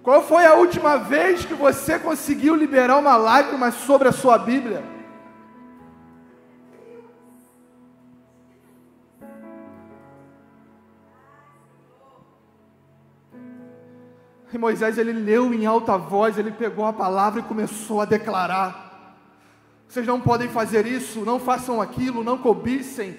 Qual 0.04 0.24
foi 0.24 0.46
a 0.46 0.56
última 0.56 0.98
vez 0.98 1.46
que 1.46 1.54
você 1.54 2.00
conseguiu 2.00 2.56
liberar 2.56 2.98
uma 2.98 3.16
lágrima 3.16 3.70
sobre 3.72 4.08
a 4.08 4.12
sua 4.12 4.38
Bíblia? 4.38 4.84
E 14.52 14.58
Moisés 14.58 14.98
ele 14.98 15.14
leu 15.14 15.54
em 15.54 15.66
alta 15.66 15.98
voz, 15.98 16.38
ele 16.38 16.52
pegou 16.52 16.86
a 16.86 16.92
palavra 16.92 17.40
e 17.40 17.44
começou 17.44 18.02
a 18.02 18.06
declarar: 18.06 19.16
Vocês 19.88 20.06
não 20.06 20.20
podem 20.20 20.50
fazer 20.50 20.88
isso, 20.88 21.22
não 21.22 21.40
façam 21.40 21.80
aquilo, 21.80 22.24
não 22.24 22.40
cobicem. 22.40 23.18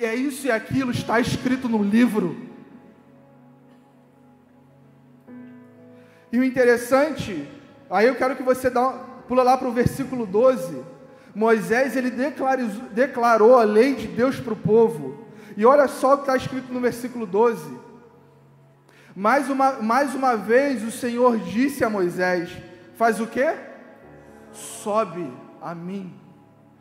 É 0.00 0.14
isso 0.14 0.46
e 0.46 0.50
aquilo 0.50 0.90
está 0.90 1.20
escrito 1.20 1.68
no 1.68 1.82
livro. 1.82 2.51
E 6.32 6.38
o 6.38 6.44
interessante, 6.44 7.46
aí 7.90 8.08
eu 8.08 8.14
quero 8.14 8.34
que 8.34 8.42
você 8.42 8.70
dá, 8.70 8.88
pula 9.28 9.42
lá 9.42 9.58
para 9.58 9.68
o 9.68 9.72
versículo 9.72 10.24
12. 10.24 10.82
Moisés 11.34 11.94
ele 11.94 12.10
declarou, 12.90 13.58
a 13.58 13.64
lei 13.64 13.94
de 13.94 14.06
Deus 14.06 14.40
para 14.40 14.54
o 14.54 14.56
povo. 14.56 15.26
E 15.56 15.66
olha 15.66 15.86
só 15.86 16.14
o 16.14 16.16
que 16.16 16.22
está 16.22 16.36
escrito 16.36 16.72
no 16.72 16.80
versículo 16.80 17.26
12. 17.26 17.78
Mais 19.14 19.50
uma, 19.50 19.72
mais 19.72 20.14
uma 20.14 20.34
vez 20.36 20.82
o 20.82 20.90
Senhor 20.90 21.38
disse 21.38 21.84
a 21.84 21.90
Moisés: 21.90 22.50
Faz 22.96 23.20
o 23.20 23.26
que? 23.26 23.54
Sobe 24.52 25.30
a 25.60 25.74
mim, 25.74 26.14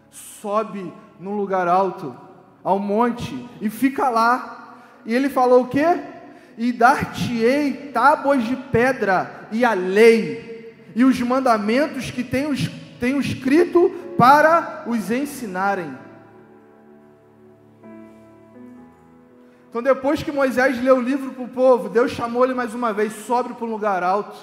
sobe 0.10 0.94
num 1.20 1.36
lugar 1.36 1.68
alto, 1.68 2.16
ao 2.64 2.80
monte, 2.80 3.50
e 3.60 3.70
fica 3.70 4.10
lá. 4.10 4.78
E 5.06 5.14
ele 5.14 5.30
falou 5.30 5.64
o 5.64 5.68
que? 5.68 5.84
E 6.62 6.72
dar-te-ei 6.72 7.90
tábuas 7.92 8.44
de 8.44 8.56
pedra 8.56 9.48
e 9.52 9.66
a 9.66 9.74
lei, 9.74 10.76
e 10.96 11.04
os 11.04 11.20
mandamentos 11.20 12.12
que 12.12 12.24
tenho, 12.24 12.54
tenho 13.00 13.20
escrito 13.20 13.90
para 14.16 14.84
os 14.86 15.10
ensinarem. 15.10 15.98
Então, 19.68 19.82
depois 19.82 20.22
que 20.22 20.32
Moisés 20.32 20.80
leu 20.84 20.98
o 20.98 21.02
livro 21.02 21.32
para 21.32 21.44
o 21.46 21.48
povo, 21.48 21.90
Deus 21.90 22.12
chamou 22.12 22.44
ele 22.44 22.54
mais 22.54 22.76
uma 22.76 22.94
vez, 22.94 23.12
sobre 23.26 23.56
para 23.56 23.66
um 23.66 23.72
lugar 23.72 24.04
alto. 24.04 24.38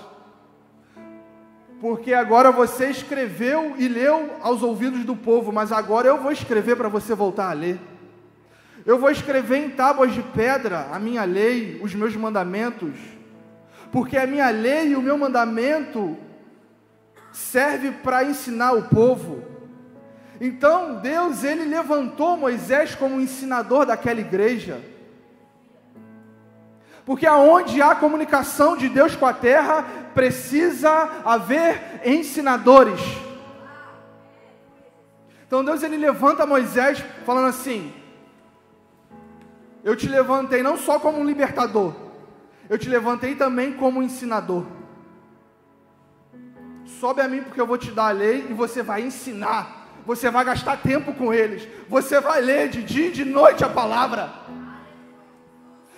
Porque 1.81 2.13
agora 2.13 2.51
você 2.51 2.91
escreveu 2.91 3.77
e 3.79 3.87
leu 3.87 4.39
aos 4.41 4.61
ouvidos 4.65 5.05
do 5.05 5.15
povo, 5.15 5.53
mas 5.53 5.71
agora 5.71 6.09
eu 6.09 6.21
vou 6.21 6.33
escrever 6.33 6.75
para 6.75 6.89
você 6.89 7.15
voltar 7.15 7.49
a 7.49 7.53
ler. 7.53 7.79
Eu 8.89 8.99
vou 8.99 9.11
escrever 9.11 9.59
em 9.59 9.69
tábuas 9.69 10.15
de 10.15 10.23
pedra 10.23 10.89
a 10.91 10.99
minha 10.99 11.23
lei, 11.23 11.79
os 11.83 11.95
meus 11.95 12.17
mandamentos, 12.17 12.95
porque 13.93 14.17
a 14.17 14.27
minha 14.27 14.49
lei 14.49 14.93
e 14.93 14.97
o 14.97 15.03
meu 15.03 15.19
mandamento 15.19 16.17
serve 17.31 17.91
para 17.91 18.25
ensinar 18.25 18.73
o 18.73 18.85
povo. 18.85 19.45
Então 20.41 21.01
Deus 21.03 21.45
ele 21.45 21.67
levantou 21.67 22.39
Moisés 22.39 22.95
como 22.95 23.21
ensinador 23.21 23.85
daquela 23.85 24.21
igreja. 24.21 24.81
Porque 27.05 27.27
aonde 27.27 27.83
há 27.83 27.95
comunicação 27.95 28.75
de 28.75 28.89
Deus 28.89 29.15
com 29.15 29.27
a 29.27 29.35
terra, 29.35 29.85
precisa 30.15 30.91
haver 31.27 32.01
ensinadores. 32.07 33.03
Então 35.47 35.63
Deus 35.63 35.83
ele 35.83 35.99
levanta 35.99 36.47
Moisés 36.47 37.05
falando 37.27 37.49
assim: 37.49 37.93
Eu 39.85 39.97
te 39.97 40.09
levantei 40.09 40.63
não 40.63 40.77
só 40.77 40.99
como 40.99 41.19
um 41.19 41.25
libertador, 41.25 41.95
eu 42.69 42.77
te 42.79 42.89
levantei 42.89 43.35
também 43.35 43.73
como 43.73 44.01
um 44.01 44.03
ensinador. 44.03 44.65
Sobe 47.01 47.21
a 47.21 47.29
mim 47.29 47.43
porque 47.43 47.61
eu 47.61 47.67
vou 47.67 47.79
te 47.79 47.91
dar 47.91 48.09
a 48.09 48.13
lei 48.13 48.47
e 48.51 48.55
você 48.55 48.83
vai 48.83 49.03
ensinar, 49.03 49.89
você 50.05 50.31
vai 50.31 50.45
gastar 50.45 50.79
tempo 50.79 51.13
com 51.15 51.33
eles, 51.33 51.69
você 51.89 52.21
vai 52.21 52.41
ler 52.41 52.69
de 52.69 52.83
dia 52.83 53.09
e 53.09 53.13
de 53.13 53.25
noite 53.25 53.65
a 53.65 53.69
palavra. 53.69 54.33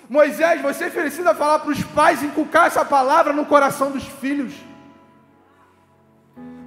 Moisés, 0.09 0.61
você 0.61 0.91
precisa 0.91 1.33
falar 1.35 1.61
para 1.61 1.71
os 1.71 1.83
pais 1.85 2.23
inculcar 2.23 2.67
essa 2.67 2.85
palavra 2.85 3.33
no 3.33 3.47
coração 3.47 3.93
dos 3.93 4.05
filhos. 4.05 4.53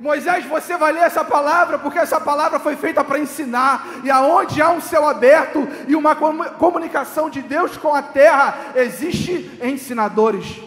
Moisés, 0.04 0.44
você 0.44 0.76
vai 0.76 0.92
ler 0.92 1.04
essa 1.04 1.24
palavra 1.24 1.80
porque 1.80 1.98
essa 1.98 2.20
palavra 2.20 2.60
foi 2.60 2.76
feita 2.76 3.06
para 3.06 3.18
ensinar. 3.18 4.02
E 4.04 4.12
aonde 4.12 4.62
há 4.62 4.70
um 4.70 4.82
céu 4.82 5.08
aberto 5.08 5.66
e 5.88 5.96
uma 5.96 6.14
comunicação 6.14 7.30
de 7.30 7.42
Deus 7.42 7.78
com 7.78 7.96
a 7.96 8.02
terra, 8.02 8.74
existe 8.76 9.58
ensinadores. 9.64 10.60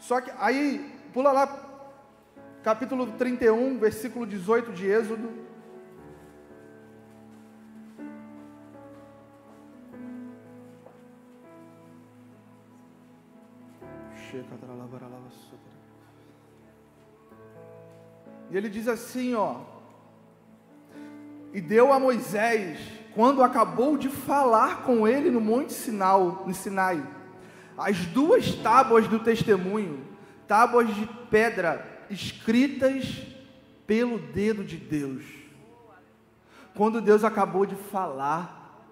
Só 0.00 0.20
que 0.20 0.32
aí, 0.40 0.92
pula 1.14 1.30
lá, 1.30 1.48
capítulo 2.64 3.12
31, 3.12 3.78
versículo 3.78 4.26
18 4.26 4.72
de 4.72 4.88
Êxodo. 4.88 5.30
E 18.50 18.56
ele 18.56 18.68
diz 18.68 18.88
assim, 18.88 19.34
ó: 19.34 19.60
E 21.52 21.60
deu 21.60 21.92
a 21.92 21.98
Moisés, 21.98 22.78
quando 23.14 23.42
acabou 23.42 23.96
de 23.96 24.08
falar 24.08 24.82
com 24.82 25.06
ele 25.06 25.30
no 25.30 25.40
monte 25.40 25.72
Sinal, 25.72 26.44
no 26.46 26.54
Sinai, 26.54 27.02
as 27.76 28.06
duas 28.06 28.54
tábuas 28.54 29.08
do 29.08 29.18
testemunho, 29.18 30.06
tábuas 30.46 30.94
de 30.94 31.06
pedra 31.30 32.04
escritas 32.08 33.22
pelo 33.86 34.18
dedo 34.18 34.64
de 34.64 34.76
Deus. 34.76 35.24
Quando 36.74 37.00
Deus 37.00 37.24
acabou 37.24 37.64
de 37.64 37.74
falar, 37.74 38.84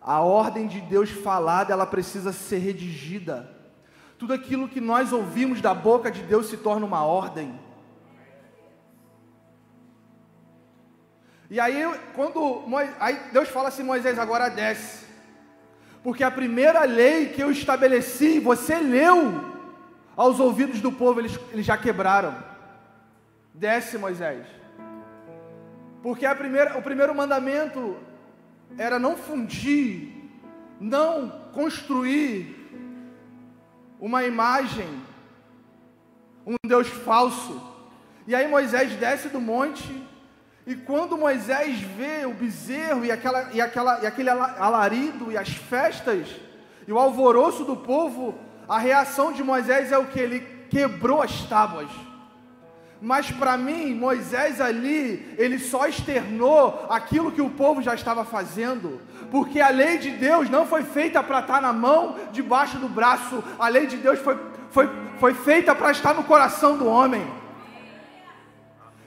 a 0.00 0.20
ordem 0.20 0.66
de 0.66 0.80
Deus 0.80 1.10
falada, 1.10 1.72
ela 1.72 1.86
precisa 1.86 2.32
ser 2.32 2.58
redigida. 2.58 3.57
Tudo 4.18 4.34
aquilo 4.34 4.68
que 4.68 4.80
nós 4.80 5.12
ouvimos 5.12 5.60
da 5.60 5.72
boca 5.72 6.10
de 6.10 6.22
Deus 6.22 6.46
se 6.46 6.56
torna 6.56 6.84
uma 6.84 7.04
ordem. 7.04 7.58
E 11.50 11.58
aí, 11.58 11.82
quando 12.14 12.64
aí 13.00 13.18
Deus 13.32 13.48
fala 13.48 13.68
assim: 13.68 13.82
Moisés, 13.82 14.18
agora 14.18 14.48
desce 14.48 15.08
porque 16.02 16.22
a 16.22 16.30
primeira 16.30 16.84
lei 16.84 17.28
que 17.28 17.42
eu 17.42 17.50
estabeleci, 17.50 18.38
você 18.38 18.78
leu 18.78 19.44
aos 20.16 20.40
ouvidos 20.40 20.80
do 20.80 20.92
povo, 20.92 21.20
eles, 21.20 21.38
eles 21.52 21.66
já 21.66 21.76
quebraram. 21.76 22.34
Desce, 23.52 23.98
Moisés. 23.98 24.46
Porque 26.02 26.24
a 26.24 26.34
primeira, 26.34 26.78
o 26.78 26.82
primeiro 26.82 27.14
mandamento 27.14 27.96
era 28.78 28.98
não 28.98 29.16
fundir, 29.16 30.30
não 30.80 31.28
construir 31.52 32.57
uma 34.00 34.24
imagem, 34.24 34.88
um 36.46 36.54
Deus 36.66 36.88
falso. 36.88 37.60
E 38.26 38.34
aí 38.34 38.46
Moisés 38.46 38.92
desce 38.96 39.28
do 39.28 39.40
monte 39.40 40.06
e 40.66 40.74
quando 40.74 41.16
Moisés 41.16 41.80
vê 41.80 42.26
o 42.26 42.34
bezerro 42.34 43.04
e, 43.04 43.10
aquela, 43.10 43.50
e, 43.54 43.60
aquela, 43.60 44.00
e 44.02 44.06
aquele 44.06 44.28
alarido 44.28 45.32
e 45.32 45.38
as 45.38 45.48
festas 45.48 46.28
e 46.86 46.92
o 46.92 46.98
alvoroço 46.98 47.64
do 47.64 47.76
povo, 47.76 48.38
a 48.68 48.78
reação 48.78 49.32
de 49.32 49.42
Moisés 49.42 49.92
é 49.92 49.98
o 49.98 50.06
que? 50.06 50.20
Ele 50.20 50.40
quebrou 50.70 51.22
as 51.22 51.42
tábuas. 51.44 51.90
Mas 53.00 53.30
para 53.30 53.56
mim, 53.56 53.94
Moisés 53.94 54.60
ali, 54.60 55.34
ele 55.38 55.58
só 55.58 55.86
externou 55.86 56.86
aquilo 56.90 57.30
que 57.30 57.40
o 57.40 57.50
povo 57.50 57.80
já 57.80 57.94
estava 57.94 58.24
fazendo, 58.24 59.00
porque 59.30 59.60
a 59.60 59.68
lei 59.68 59.98
de 59.98 60.10
Deus 60.10 60.50
não 60.50 60.66
foi 60.66 60.82
feita 60.82 61.22
para 61.22 61.38
estar 61.38 61.62
na 61.62 61.72
mão, 61.72 62.16
debaixo 62.32 62.76
do 62.78 62.88
braço, 62.88 63.42
a 63.58 63.68
lei 63.68 63.86
de 63.86 63.96
Deus 63.96 64.18
foi, 64.18 64.36
foi, 64.70 64.90
foi 65.20 65.34
feita 65.34 65.74
para 65.76 65.92
estar 65.92 66.12
no 66.12 66.24
coração 66.24 66.76
do 66.76 66.86
homem. 66.86 67.24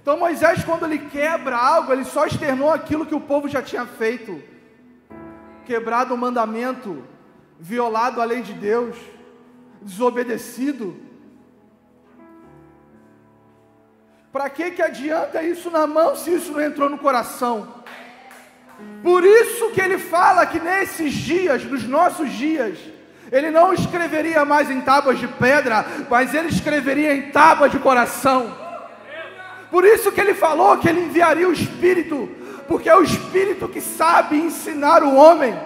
Então 0.02 0.18
Moisés, 0.18 0.64
quando 0.64 0.86
ele 0.86 0.98
quebra 0.98 1.58
algo, 1.58 1.92
ele 1.92 2.06
só 2.06 2.26
externou 2.26 2.72
aquilo 2.72 3.06
que 3.06 3.14
o 3.14 3.20
povo 3.20 3.50
já 3.50 3.62
tinha 3.62 3.86
feito. 3.86 4.42
Quebrado 5.66 6.14
o 6.14 6.18
mandamento, 6.18 7.04
violado 7.60 8.22
a 8.22 8.26
lei 8.26 8.42
de 8.42 8.54
Deus, 8.54 8.96
desobedecido. 9.82 11.11
Para 14.32 14.50
que 14.50 14.72
que 14.72 14.82
adianta 14.82 15.44
isso 15.44 15.70
na 15.70 15.86
mão 15.86 16.16
se 16.16 16.34
isso 16.34 16.54
não 16.54 16.62
entrou 16.62 16.90
no 16.90 16.98
coração? 16.98 17.82
Por 19.04 19.26
isso 19.26 19.72
que 19.72 19.82
ele 19.82 19.98
fala 19.98 20.46
que 20.46 20.60
nesses 20.60 21.14
dias, 21.14 21.64
nos 21.64 21.84
nossos 21.84 22.32
dias, 22.32 22.78
ele 23.32 23.52
não 23.52 23.74
escreveria 23.74 24.46
mais 24.46 24.72
em 24.72 24.82
tábuas 24.82 25.20
de 25.20 25.28
pedra, 25.28 25.86
mas 26.10 26.34
ele 26.34 26.48
escreveria 26.48 27.14
em 27.14 27.30
tábuas 27.32 27.72
de 27.72 27.80
coração. 27.80 28.56
Por 29.70 29.86
isso 29.86 30.12
que 30.12 30.20
ele 30.20 30.34
falou 30.34 30.78
que 30.78 30.88
ele 30.88 31.02
enviaria 31.02 31.48
o 31.48 31.54
Espírito, 31.54 32.30
porque 32.68 32.90
é 32.90 32.96
o 32.96 33.04
Espírito 33.04 33.68
que 33.68 33.82
sabe 33.82 34.38
ensinar 34.38 35.04
o 35.04 35.16
homem. 35.16 35.58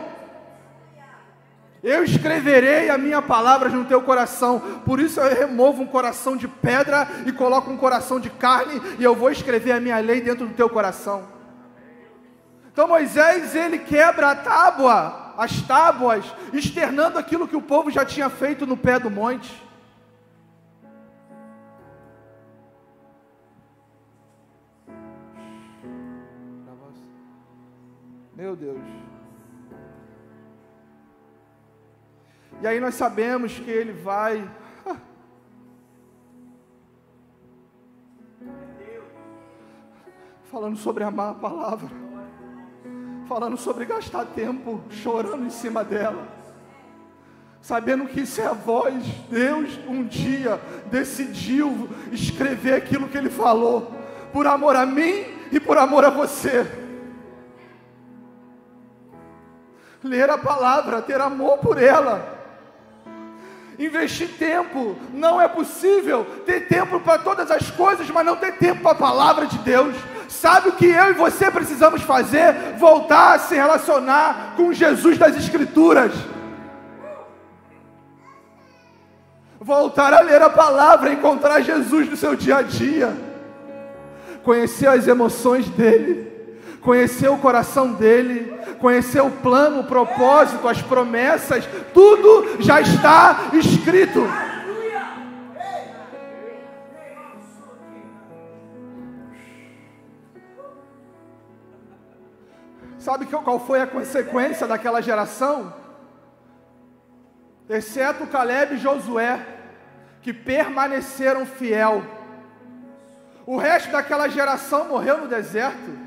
Eu 1.86 2.04
escreverei 2.04 2.90
a 2.90 2.98
minha 2.98 3.22
palavra 3.22 3.70
no 3.70 3.86
teu 3.86 4.02
coração. 4.02 4.60
Por 4.84 5.00
isso 5.00 5.20
eu 5.20 5.32
removo 5.32 5.84
um 5.84 5.86
coração 5.86 6.36
de 6.36 6.48
pedra 6.48 7.08
e 7.28 7.32
coloco 7.32 7.70
um 7.70 7.78
coração 7.78 8.20
de 8.20 8.28
carne 8.28 8.82
e 8.98 9.04
eu 9.04 9.14
vou 9.14 9.30
escrever 9.30 9.74
a 9.74 9.80
minha 9.80 10.00
lei 10.00 10.20
dentro 10.20 10.48
do 10.48 10.56
teu 10.56 10.68
coração. 10.68 11.28
Então 12.74 12.88
Moisés 12.88 13.54
ele 13.54 13.78
quebra 13.78 14.32
a 14.32 14.36
tábua, 14.36 15.36
as 15.38 15.62
tábuas, 15.62 16.26
externando 16.52 17.20
aquilo 17.20 17.48
que 17.48 17.56
o 17.56 17.62
povo 17.62 17.92
já 17.92 18.04
tinha 18.04 18.32
feito 18.32 18.66
no 18.66 18.76
pé 18.76 18.98
do 18.98 19.12
monte. 19.12 19.54
Meu 28.36 28.56
Deus. 28.56 29.05
E 32.62 32.68
aí 32.68 32.80
nós 32.80 32.96
sabemos 32.96 33.58
que 33.60 33.70
ele 33.70 33.94
vai. 33.94 34.50
Falando 40.52 40.78
sobre 40.78 41.04
amar 41.04 41.32
a 41.32 41.36
palavra. 41.36 41.90
Falando 43.28 43.58
sobre 43.58 43.86
gastar 43.86 44.26
tempo 44.26 44.82
chorando 44.90 45.46
em 45.46 45.50
cima 45.50 45.84
dela. 45.84 46.28
Sabendo 47.62 48.08
que 48.08 48.22
isso 48.22 48.40
é 48.40 48.46
a 48.46 48.54
voz. 48.54 49.04
Deus 49.30 49.80
um 49.88 50.06
dia 50.06 50.60
decidiu 50.92 51.90
escrever 52.12 52.76
aquilo 52.76 53.10
que 53.10 53.18
ele 53.18 53.30
falou. 53.30 53.92
Por 54.32 54.48
amor 54.48 54.76
a 54.76 54.86
mim 54.86 55.26
e 55.52 55.60
por 55.60 55.78
amor 55.78 56.06
a 56.06 56.10
você. 56.10 56.84
ler 60.06 60.30
a 60.30 60.38
palavra, 60.38 61.02
ter 61.02 61.20
amor 61.20 61.58
por 61.58 61.82
ela. 61.82 62.45
Investir 63.78 64.30
tempo, 64.38 64.96
não 65.14 65.40
é 65.40 65.48
possível 65.48 66.26
ter 66.46 66.68
tempo 66.68 67.00
para 67.00 67.18
todas 67.20 67.52
as 67.52 67.70
coisas, 67.72 68.10
mas 68.10 68.26
não 68.26 68.36
ter 68.36 68.54
tempo 68.54 68.82
para 68.82 68.92
a 68.92 68.96
palavra 68.96 69.46
de 69.48 69.58
Deus. 69.60 69.96
Sabe 70.30 70.70
o 70.70 70.74
que 70.74 70.86
eu 70.86 71.12
e 71.12 71.14
você 71.14 71.52
precisamos 71.52 72.02
fazer? 72.02 72.54
Voltar 72.78 73.36
a 73.36 73.40
se 73.40 73.56
relacionar 73.56 74.54
com 74.56 74.72
Jesus 74.72 75.18
das 75.18 75.36
Escrituras. 75.36 76.12
Voltar 79.60 80.14
a 80.14 80.22
ler 80.22 80.42
a 80.42 80.50
palavra, 80.50 81.12
encontrar 81.12 81.62
Jesus 81.62 82.10
no 82.10 82.16
seu 82.16 82.36
dia 82.36 82.58
a 82.58 82.62
dia, 82.62 83.12
conhecer 84.44 84.88
as 84.88 85.08
emoções 85.08 85.68
dele, 85.70 86.35
conhecer 86.86 87.28
o 87.30 87.38
coração 87.40 87.94
dele, 87.94 88.56
conhecer 88.80 89.20
o 89.20 89.32
plano, 89.32 89.80
o 89.80 89.88
propósito, 89.88 90.68
as 90.68 90.82
promessas, 90.84 91.68
tudo 91.92 92.62
já 92.62 92.80
está 92.80 93.50
escrito. 93.54 94.22
Sabe 103.00 103.26
qual 103.26 103.60
foi 103.60 103.82
a 103.82 103.88
consequência 103.88 104.68
daquela 104.68 105.02
geração? 105.02 105.74
Exceto 107.68 108.28
Caleb 108.28 108.76
e 108.76 108.78
Josué, 108.78 109.44
que 110.22 110.32
permaneceram 110.32 111.48
fiel. 111.48 112.04
O 113.46 113.58
resto 113.58 113.92
daquela 113.92 114.28
geração 114.28 114.88
morreu 114.88 115.20
no 115.20 115.28
deserto. 115.28 116.05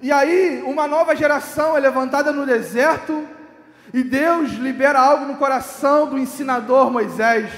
E 0.00 0.12
aí, 0.12 0.62
uma 0.64 0.86
nova 0.86 1.16
geração 1.16 1.76
é 1.76 1.80
levantada 1.80 2.32
no 2.32 2.46
deserto, 2.46 3.26
E 3.92 4.02
Deus 4.02 4.50
libera 4.52 5.00
algo 5.00 5.24
no 5.24 5.36
coração 5.36 6.06
do 6.06 6.18
ensinador 6.18 6.90
Moisés. 6.90 7.50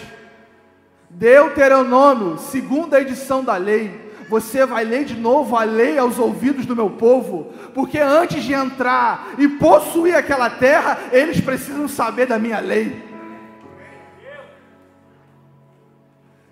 Deuteronômio, 1.08 2.38
segunda 2.38 3.00
edição 3.00 3.42
da 3.42 3.56
lei. 3.56 4.08
Você 4.28 4.64
vai 4.64 4.84
ler 4.84 5.04
de 5.04 5.16
novo 5.16 5.56
a 5.56 5.64
lei 5.64 5.98
aos 5.98 6.20
ouvidos 6.20 6.64
do 6.64 6.76
meu 6.76 6.90
povo, 6.90 7.52
porque 7.74 7.98
antes 7.98 8.44
de 8.44 8.52
entrar 8.52 9.30
e 9.38 9.48
possuir 9.48 10.14
aquela 10.14 10.48
terra, 10.48 10.98
eles 11.10 11.40
precisam 11.40 11.88
saber 11.88 12.26
da 12.26 12.38
minha 12.38 12.60
lei. 12.60 13.10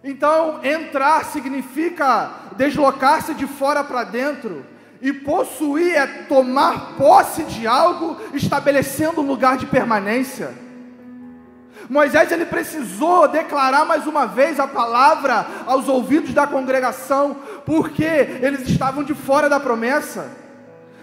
Então, 0.03 0.59
entrar 0.65 1.25
significa 1.27 2.31
deslocar-se 2.57 3.33
de 3.35 3.47
fora 3.47 3.85
para 3.85 4.03
dentro, 4.03 4.67
e 5.01 5.13
possuir 5.13 5.95
é 5.95 6.07
tomar 6.07 6.97
posse 6.97 7.45
de 7.45 7.67
algo, 7.67 8.17
estabelecendo 8.35 9.21
um 9.21 9.27
lugar 9.27 9.57
de 9.57 9.67
permanência. 9.67 10.53
Moisés 11.89 12.31
ele 12.33 12.45
precisou 12.45 13.29
declarar 13.29 13.85
mais 13.85 14.07
uma 14.07 14.27
vez 14.27 14.61
a 14.61 14.67
palavra 14.67 15.47
aos 15.67 15.89
ouvidos 15.89 16.35
da 16.35 16.47
congregação, 16.47 17.37
porque 17.65 18.05
eles 18.05 18.69
estavam 18.69 19.03
de 19.03 19.15
fora 19.15 19.49
da 19.49 19.59
promessa. 19.59 20.31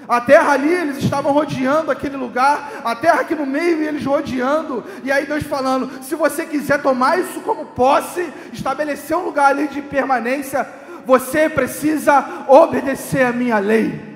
A 0.07 0.21
terra 0.21 0.51
ali, 0.51 0.71
eles 0.71 0.97
estavam 0.97 1.31
rodeando 1.31 1.89
aquele 1.89 2.15
lugar, 2.15 2.81
a 2.83 2.95
terra 2.95 3.21
aqui 3.21 3.33
no 3.33 3.45
meio, 3.45 3.81
eles 3.81 4.05
rodeando, 4.05 4.83
e 5.03 5.11
aí 5.11 5.25
Deus 5.25 5.43
falando: 5.43 6.03
se 6.03 6.13
você 6.13 6.45
quiser 6.45 6.79
tomar 6.81 7.19
isso 7.19 7.39
como 7.41 7.65
posse, 7.65 8.31
estabelecer 8.53 9.17
um 9.17 9.25
lugar 9.25 9.47
ali 9.47 9.67
de 9.67 9.81
permanência, 9.81 10.67
você 11.05 11.47
precisa 11.47 12.45
obedecer 12.47 13.25
a 13.25 13.31
minha 13.31 13.59
lei. 13.59 14.15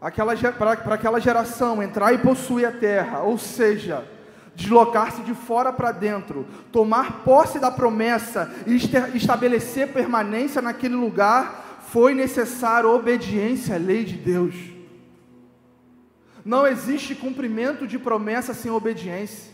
Para 0.00 0.94
aquela 0.94 1.18
geração 1.18 1.82
entrar 1.82 2.12
e 2.12 2.18
possuir 2.18 2.66
a 2.66 2.72
terra, 2.72 3.20
ou 3.20 3.36
seja, 3.36 4.04
deslocar-se 4.54 5.22
de 5.22 5.34
fora 5.34 5.72
para 5.72 5.90
dentro, 5.90 6.46
tomar 6.70 7.24
posse 7.24 7.58
da 7.58 7.70
promessa 7.70 8.50
e 8.66 8.76
estabelecer 9.16 9.88
permanência 9.92 10.62
naquele 10.62 10.94
lugar, 10.94 11.80
foi 11.88 12.14
necessário 12.14 12.90
obediência 12.90 13.74
à 13.74 13.78
lei 13.78 14.04
de 14.04 14.14
Deus. 14.14 14.77
Não 16.44 16.66
existe 16.66 17.14
cumprimento 17.14 17.86
de 17.86 17.98
promessa 17.98 18.54
sem 18.54 18.70
obediência. 18.70 19.52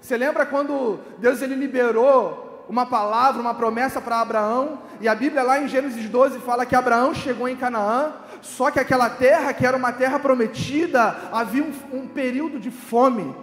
Você 0.00 0.16
lembra 0.16 0.46
quando 0.46 0.98
Deus 1.18 1.42
ele 1.42 1.54
liberou 1.54 2.64
uma 2.68 2.86
palavra, 2.86 3.40
uma 3.40 3.54
promessa 3.54 4.00
para 4.00 4.20
Abraão, 4.20 4.78
e 5.00 5.08
a 5.08 5.14
Bíblia 5.14 5.42
lá 5.42 5.60
em 5.60 5.68
Gênesis 5.68 6.08
12 6.08 6.38
fala 6.38 6.64
que 6.64 6.76
Abraão 6.76 7.12
chegou 7.12 7.48
em 7.48 7.56
Canaã, 7.56 8.12
só 8.40 8.70
que 8.70 8.78
aquela 8.78 9.10
terra, 9.10 9.52
que 9.52 9.66
era 9.66 9.76
uma 9.76 9.92
terra 9.92 10.18
prometida, 10.18 11.16
havia 11.32 11.62
um, 11.62 11.72
um 11.92 12.06
período 12.06 12.58
de 12.58 12.70
fome. 12.70 13.34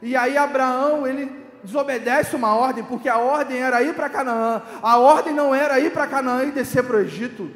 E 0.00 0.14
aí 0.14 0.36
Abraão, 0.36 1.06
ele 1.06 1.44
desobedece 1.62 2.36
uma 2.36 2.54
ordem, 2.54 2.84
porque 2.84 3.08
a 3.08 3.18
ordem 3.18 3.58
era 3.58 3.82
ir 3.82 3.94
para 3.94 4.08
Canaã. 4.08 4.62
A 4.82 4.96
ordem 4.96 5.34
não 5.34 5.54
era 5.54 5.80
ir 5.80 5.92
para 5.92 6.06
Canaã 6.06 6.44
e 6.44 6.52
descer 6.52 6.84
para 6.84 6.96
o 6.96 7.00
Egito. 7.00 7.50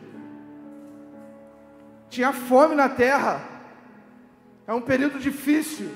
Tinha 2.09 2.33
fome 2.33 2.75
na 2.75 2.89
terra. 2.89 3.41
É 4.71 4.73
um 4.73 4.81
período 4.81 5.19
difícil. 5.19 5.91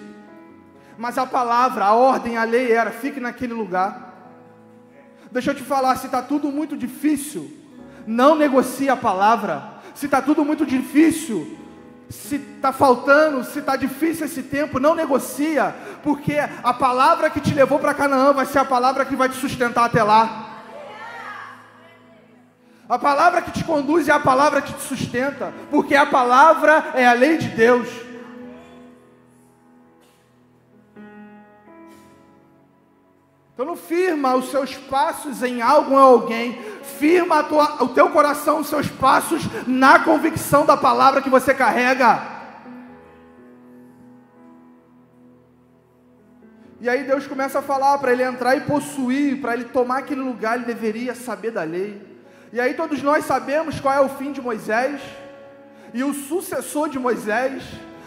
Mas 0.99 1.17
a 1.17 1.25
palavra, 1.25 1.85
a 1.85 1.93
ordem, 1.93 2.37
a 2.37 2.43
lei 2.43 2.73
era: 2.73 2.91
fique 2.91 3.21
naquele 3.21 3.55
lugar. 3.55 4.13
Deixa 5.31 5.53
eu 5.53 5.55
te 5.55 5.63
falar, 5.63 5.95
se 5.95 6.07
está 6.07 6.21
tudo 6.21 6.51
muito 6.51 6.77
difícil, 6.77 7.57
não 8.05 8.35
negocie 8.35 8.89
a 8.89 8.97
palavra. 8.97 9.63
Se 9.95 10.07
está 10.07 10.21
tudo 10.21 10.45
muito 10.45 10.67
difícil, 10.67 11.57
se 12.11 12.35
está 12.35 12.73
faltando, 12.73 13.45
se 13.45 13.61
está 13.61 13.77
difícil 13.77 14.27
esse 14.27 14.43
tempo, 14.43 14.81
não 14.81 14.93
negocia, 14.93 15.73
porque 16.03 16.35
a 16.41 16.75
palavra 16.75 17.31
que 17.31 17.41
te 17.41 17.55
levou 17.55 17.79
para 17.79 17.95
Canaã 17.95 18.33
vai 18.33 18.45
ser 18.45 18.59
a 18.59 18.65
palavra 18.65 19.05
que 19.05 19.15
vai 19.15 19.29
te 19.29 19.37
sustentar 19.37 19.85
até 19.85 20.03
lá. 20.03 20.63
A 22.89 22.99
palavra 22.99 23.41
que 23.41 23.53
te 23.53 23.63
conduz 23.63 24.09
é 24.09 24.13
a 24.13 24.19
palavra 24.19 24.61
que 24.61 24.73
te 24.73 24.83
sustenta, 24.83 25.55
porque 25.71 25.95
a 25.95 26.07
palavra 26.07 26.91
é 26.95 27.07
a 27.07 27.13
lei 27.13 27.39
de 27.39 27.51
Deus. 27.51 28.04
Então 33.55 33.65
não 33.65 33.77
firma 33.77 34.35
os 34.35 34.51
seus 34.51 34.75
passos 34.75 35.41
em 35.41 35.63
algo 35.63 35.93
ou 35.93 35.99
alguém, 35.99 36.61
firma 36.99 37.45
tua, 37.45 37.85
o 37.85 37.89
teu 37.89 38.11
coração, 38.11 38.59
os 38.59 38.67
seus 38.67 38.89
passos 38.89 39.43
na 39.65 40.01
convicção 40.01 40.67
da 40.67 40.77
palavra 40.77 41.23
que 41.23 41.31
você 41.31 41.55
carrega. 41.55 42.21
E 46.81 46.89
aí 46.89 47.05
Deus 47.05 47.29
começa 47.29 47.61
a 47.61 47.63
falar 47.63 47.97
para 47.99 48.13
ele 48.13 48.25
entrar 48.25 48.57
e 48.57 48.63
possuir, 48.63 49.41
para 49.41 49.55
ele 49.55 49.67
tomar 49.67 49.99
aquele 49.99 50.21
lugar, 50.21 50.57
ele 50.57 50.67
deveria 50.67 51.15
saber 51.15 51.53
da 51.53 51.63
lei. 51.63 52.03
E 52.53 52.61
aí 52.61 52.75
todos 52.75 53.01
nós 53.05 53.25
sabemos 53.25 53.79
qual 53.79 53.95
é 53.95 54.01
o 54.01 54.09
fim 54.09 54.33
de 54.33 54.43
Moisés 54.43 55.01
e 55.95 56.03
o 56.03 56.13
sucessor 56.13 56.89
de 56.89 56.99
Moisés, 56.99 57.63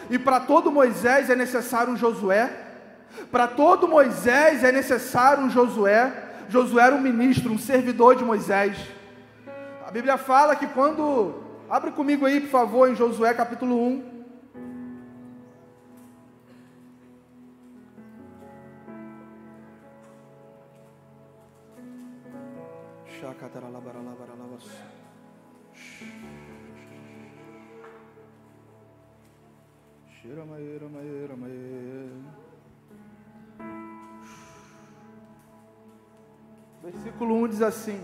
e 0.09 0.19
para 0.19 0.41
todo 0.41 0.69
Moisés 0.69 1.29
é 1.29 1.37
necessário 1.37 1.93
um 1.93 1.97
Josué. 1.97 2.66
Para 3.31 3.47
todo 3.47 3.87
Moisés 3.87 4.63
é 4.63 4.71
necessário 4.71 5.43
um 5.43 5.49
Josué. 5.49 6.13
Josué 6.49 6.83
era 6.83 6.95
um 6.95 7.01
ministro, 7.01 7.51
um 7.51 7.57
servidor 7.57 8.15
de 8.15 8.23
Moisés. 8.23 8.77
A 9.85 9.91
Bíblia 9.91 10.17
fala 10.17 10.55
que 10.55 10.67
quando. 10.67 11.45
Abre 11.69 11.91
comigo 11.91 12.25
aí, 12.25 12.39
por 12.39 12.49
favor, 12.49 12.89
em 12.89 12.95
Josué 12.95 13.33
capítulo 13.33 13.75
1. 13.75 14.17
Shira 30.27 30.45
maera 30.45 30.89
maera 30.89 31.35
maera 31.37 32.46
Versículo 36.87 37.35
1 37.43 37.47
diz 37.49 37.61
assim: 37.61 37.99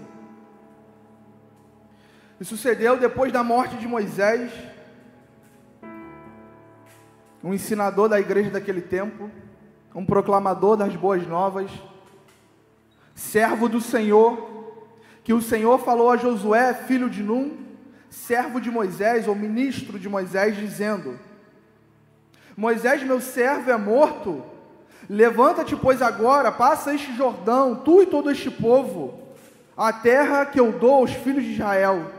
E 2.38 2.44
sucedeu 2.44 3.00
depois 3.00 3.32
da 3.32 3.42
morte 3.42 3.78
de 3.78 3.88
Moisés, 3.88 4.52
um 7.42 7.54
ensinador 7.54 8.10
da 8.10 8.20
igreja 8.20 8.50
daquele 8.50 8.82
tempo, 8.82 9.32
um 9.96 10.06
proclamador 10.06 10.76
das 10.76 10.94
boas 10.98 11.26
novas, 11.26 11.72
servo 13.16 13.70
do 13.70 13.80
Senhor, 13.80 14.76
que 15.24 15.32
o 15.32 15.42
Senhor 15.42 15.80
falou 15.80 16.12
a 16.12 16.18
Josué, 16.18 16.74
filho 16.74 17.10
de 17.10 17.24
Num, 17.24 17.58
servo 18.10 18.60
de 18.60 18.70
Moisés, 18.70 19.30
ou 19.30 19.34
ministro 19.34 19.98
de 19.98 20.10
Moisés, 20.10 20.58
dizendo: 20.58 21.18
Moisés, 22.58 23.02
meu 23.02 23.22
servo, 23.22 23.72
é 23.72 23.78
morto 23.78 24.44
Levanta-te, 25.10 25.76
pois, 25.76 26.02
agora, 26.02 26.52
passa 26.52 26.94
este 26.94 27.16
Jordão, 27.16 27.76
tu 27.76 28.02
e 28.02 28.06
todo 28.06 28.32
este 28.32 28.50
povo, 28.50 29.20
a 29.76 29.92
terra 29.92 30.46
que 30.46 30.60
eu 30.60 30.72
dou 30.72 30.96
aos 30.96 31.12
filhos 31.12 31.44
de 31.44 31.54
Israel. 31.54 32.12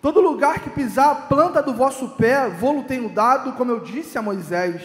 Todo 0.00 0.20
lugar 0.20 0.60
que 0.60 0.70
pisar 0.70 1.10
a 1.10 1.14
planta 1.14 1.62
do 1.62 1.74
vosso 1.74 2.10
pé, 2.10 2.48
vou-lo 2.48 2.84
tenho 2.84 3.08
dado, 3.08 3.52
como 3.52 3.72
eu 3.72 3.80
disse 3.80 4.16
a 4.16 4.22
Moisés. 4.22 4.80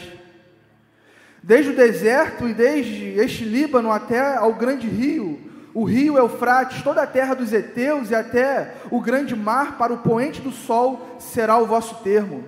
Desde 1.44 1.72
o 1.72 1.76
deserto 1.76 2.48
e 2.48 2.54
desde 2.54 3.20
este 3.20 3.44
Líbano 3.44 3.92
até 3.92 4.36
ao 4.36 4.54
grande 4.54 4.88
rio, 4.88 5.52
o 5.74 5.84
rio 5.84 6.18
Eufrates, 6.18 6.84
toda 6.84 7.02
a 7.02 7.08
terra 7.08 7.34
dos 7.34 7.54
heteus 7.54 8.10
e 8.10 8.16
até 8.16 8.76
o 8.90 9.00
grande 9.00 9.36
mar 9.36 9.78
para 9.78 9.94
o 9.94 10.00
poente 10.00 10.42
do 10.42 10.52
sol 10.52 11.18
será 11.18 11.58
o 11.58 11.66
vosso 11.66 11.96
termo. 12.04 12.44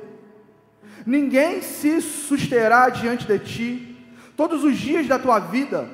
Ninguém 1.05 1.61
se 1.61 2.01
susterá 2.01 2.89
diante 2.89 3.25
de 3.25 3.39
ti, 3.39 3.92
todos 4.35 4.63
os 4.63 4.77
dias 4.77 5.07
da 5.07 5.19
tua 5.19 5.39
vida. 5.39 5.87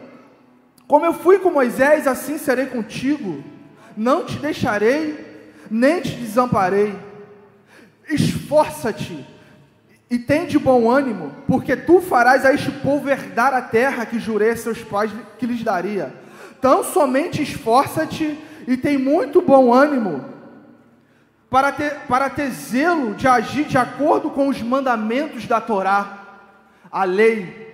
Como 0.87 1.05
eu 1.05 1.13
fui 1.13 1.39
com 1.39 1.51
Moisés, 1.51 2.07
assim 2.07 2.37
serei 2.37 2.65
contigo. 2.65 3.43
Não 3.95 4.25
te 4.25 4.37
deixarei, 4.37 5.43
nem 5.69 6.01
te 6.01 6.15
desamparei. 6.15 6.95
Esforça-te 8.09 9.25
e 10.09 10.17
tem 10.17 10.47
de 10.47 10.57
bom 10.57 10.89
ânimo, 10.89 11.31
porque 11.45 11.75
tu 11.75 12.01
farás 12.01 12.43
a 12.43 12.51
este 12.51 12.71
povo 12.71 13.07
herdar 13.07 13.53
a 13.53 13.61
terra 13.61 14.07
que 14.07 14.19
jurei 14.19 14.51
a 14.51 14.57
seus 14.57 14.81
pais 14.83 15.11
que 15.37 15.45
lhes 15.45 15.63
daria. 15.63 16.11
Tão 16.59 16.83
somente 16.83 17.43
esforça-te 17.43 18.37
e 18.67 18.75
tem 18.75 18.97
muito 18.97 19.41
bom 19.41 19.71
ânimo, 19.71 20.25
para 21.49 21.71
ter, 21.71 21.99
para 22.07 22.29
ter 22.29 22.49
zelo 22.49 23.13
de 23.13 23.27
agir 23.27 23.65
de 23.65 23.77
acordo 23.77 24.29
com 24.31 24.47
os 24.47 24.61
mandamentos 24.61 25.47
da 25.47 25.61
Torá, 25.61 26.17
a 26.91 27.03
lei 27.03 27.68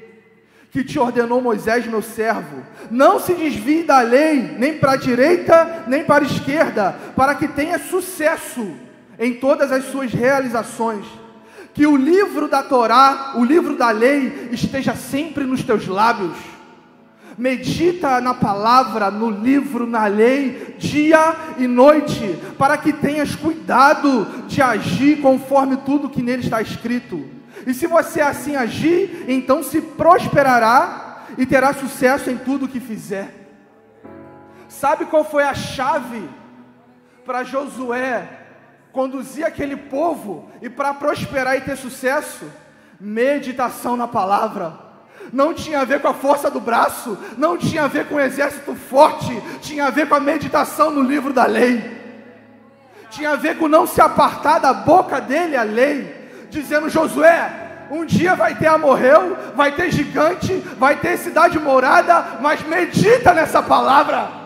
que 0.75 0.83
te 0.83 0.99
ordenou 0.99 1.41
Moisés, 1.41 1.87
meu 1.87 2.01
servo. 2.01 2.61
Não 2.91 3.17
se 3.17 3.33
desvie 3.33 3.83
da 3.83 4.01
lei, 4.01 4.57
nem 4.59 4.77
para 4.77 4.91
a 4.91 4.97
direita, 4.97 5.85
nem 5.87 6.03
para 6.03 6.25
a 6.25 6.27
esquerda, 6.27 6.93
para 7.15 7.33
que 7.33 7.47
tenha 7.47 7.79
sucesso 7.79 8.73
em 9.17 9.35
todas 9.35 9.71
as 9.71 9.85
suas 9.85 10.11
realizações. 10.11 11.05
Que 11.73 11.87
o 11.87 11.95
livro 11.95 12.49
da 12.49 12.61
Torá, 12.61 13.35
o 13.35 13.45
livro 13.45 13.77
da 13.77 13.89
lei, 13.89 14.49
esteja 14.51 14.95
sempre 14.95 15.45
nos 15.45 15.63
teus 15.63 15.87
lábios. 15.87 16.35
Medita 17.37 18.19
na 18.19 18.33
palavra, 18.33 19.09
no 19.09 19.29
livro, 19.29 19.87
na 19.87 20.07
lei, 20.07 20.75
dia 20.77 21.37
e 21.57 21.67
noite, 21.67 22.37
para 22.57 22.77
que 22.77 22.91
tenhas 22.91 23.33
cuidado 23.33 24.27
de 24.45 24.61
agir 24.61 25.21
conforme 25.21 25.77
tudo 25.77 26.09
que 26.09 26.21
nele 26.21 26.43
está 26.43 26.61
escrito. 26.61 27.34
E 27.65 27.73
se 27.73 27.87
você 27.87 28.21
assim 28.21 28.55
agir, 28.55 29.25
então 29.27 29.63
se 29.63 29.81
prosperará 29.81 31.23
e 31.37 31.45
terá 31.45 31.73
sucesso 31.73 32.29
em 32.29 32.37
tudo 32.37 32.67
que 32.67 32.79
fizer. 32.79 33.33
Sabe 34.67 35.05
qual 35.05 35.23
foi 35.23 35.43
a 35.43 35.53
chave 35.53 36.27
para 37.25 37.43
Josué 37.43 38.27
conduzir 38.91 39.45
aquele 39.45 39.75
povo 39.75 40.49
e 40.61 40.69
para 40.69 40.93
prosperar 40.93 41.55
e 41.57 41.61
ter 41.61 41.75
sucesso? 41.75 42.45
Meditação 42.99 43.95
na 43.95 44.07
palavra. 44.07 44.85
Não 45.33 45.53
tinha 45.53 45.81
a 45.81 45.85
ver 45.85 46.01
com 46.01 46.07
a 46.07 46.13
força 46.13 46.51
do 46.51 46.59
braço, 46.59 47.17
não 47.37 47.57
tinha 47.57 47.83
a 47.83 47.87
ver 47.87 48.07
com 48.07 48.15
o 48.15 48.17
um 48.17 48.21
exército 48.21 48.75
forte, 48.75 49.41
tinha 49.61 49.87
a 49.87 49.89
ver 49.89 50.07
com 50.07 50.15
a 50.15 50.19
meditação 50.19 50.91
no 50.91 51.01
livro 51.01 51.33
da 51.33 51.45
lei. 51.45 51.95
Tinha 53.09 53.31
a 53.31 53.35
ver 53.35 53.57
com 53.57 53.67
não 53.67 53.87
se 53.87 54.01
apartar 54.01 54.59
da 54.59 54.73
boca 54.73 55.19
dele 55.21 55.55
a 55.55 55.63
lei 55.63 56.24
dizendo: 56.49 56.89
Josué, 56.89 57.87
um 57.89 58.05
dia 58.05 58.35
vai 58.35 58.55
ter 58.55 58.67
Amorreu, 58.67 59.37
vai 59.55 59.71
ter 59.71 59.91
gigante, 59.91 60.53
vai 60.77 60.95
ter 60.97 61.17
cidade 61.17 61.59
morada, 61.59 62.39
mas 62.41 62.61
medita 62.63 63.33
nessa 63.33 63.61
palavra. 63.61 64.45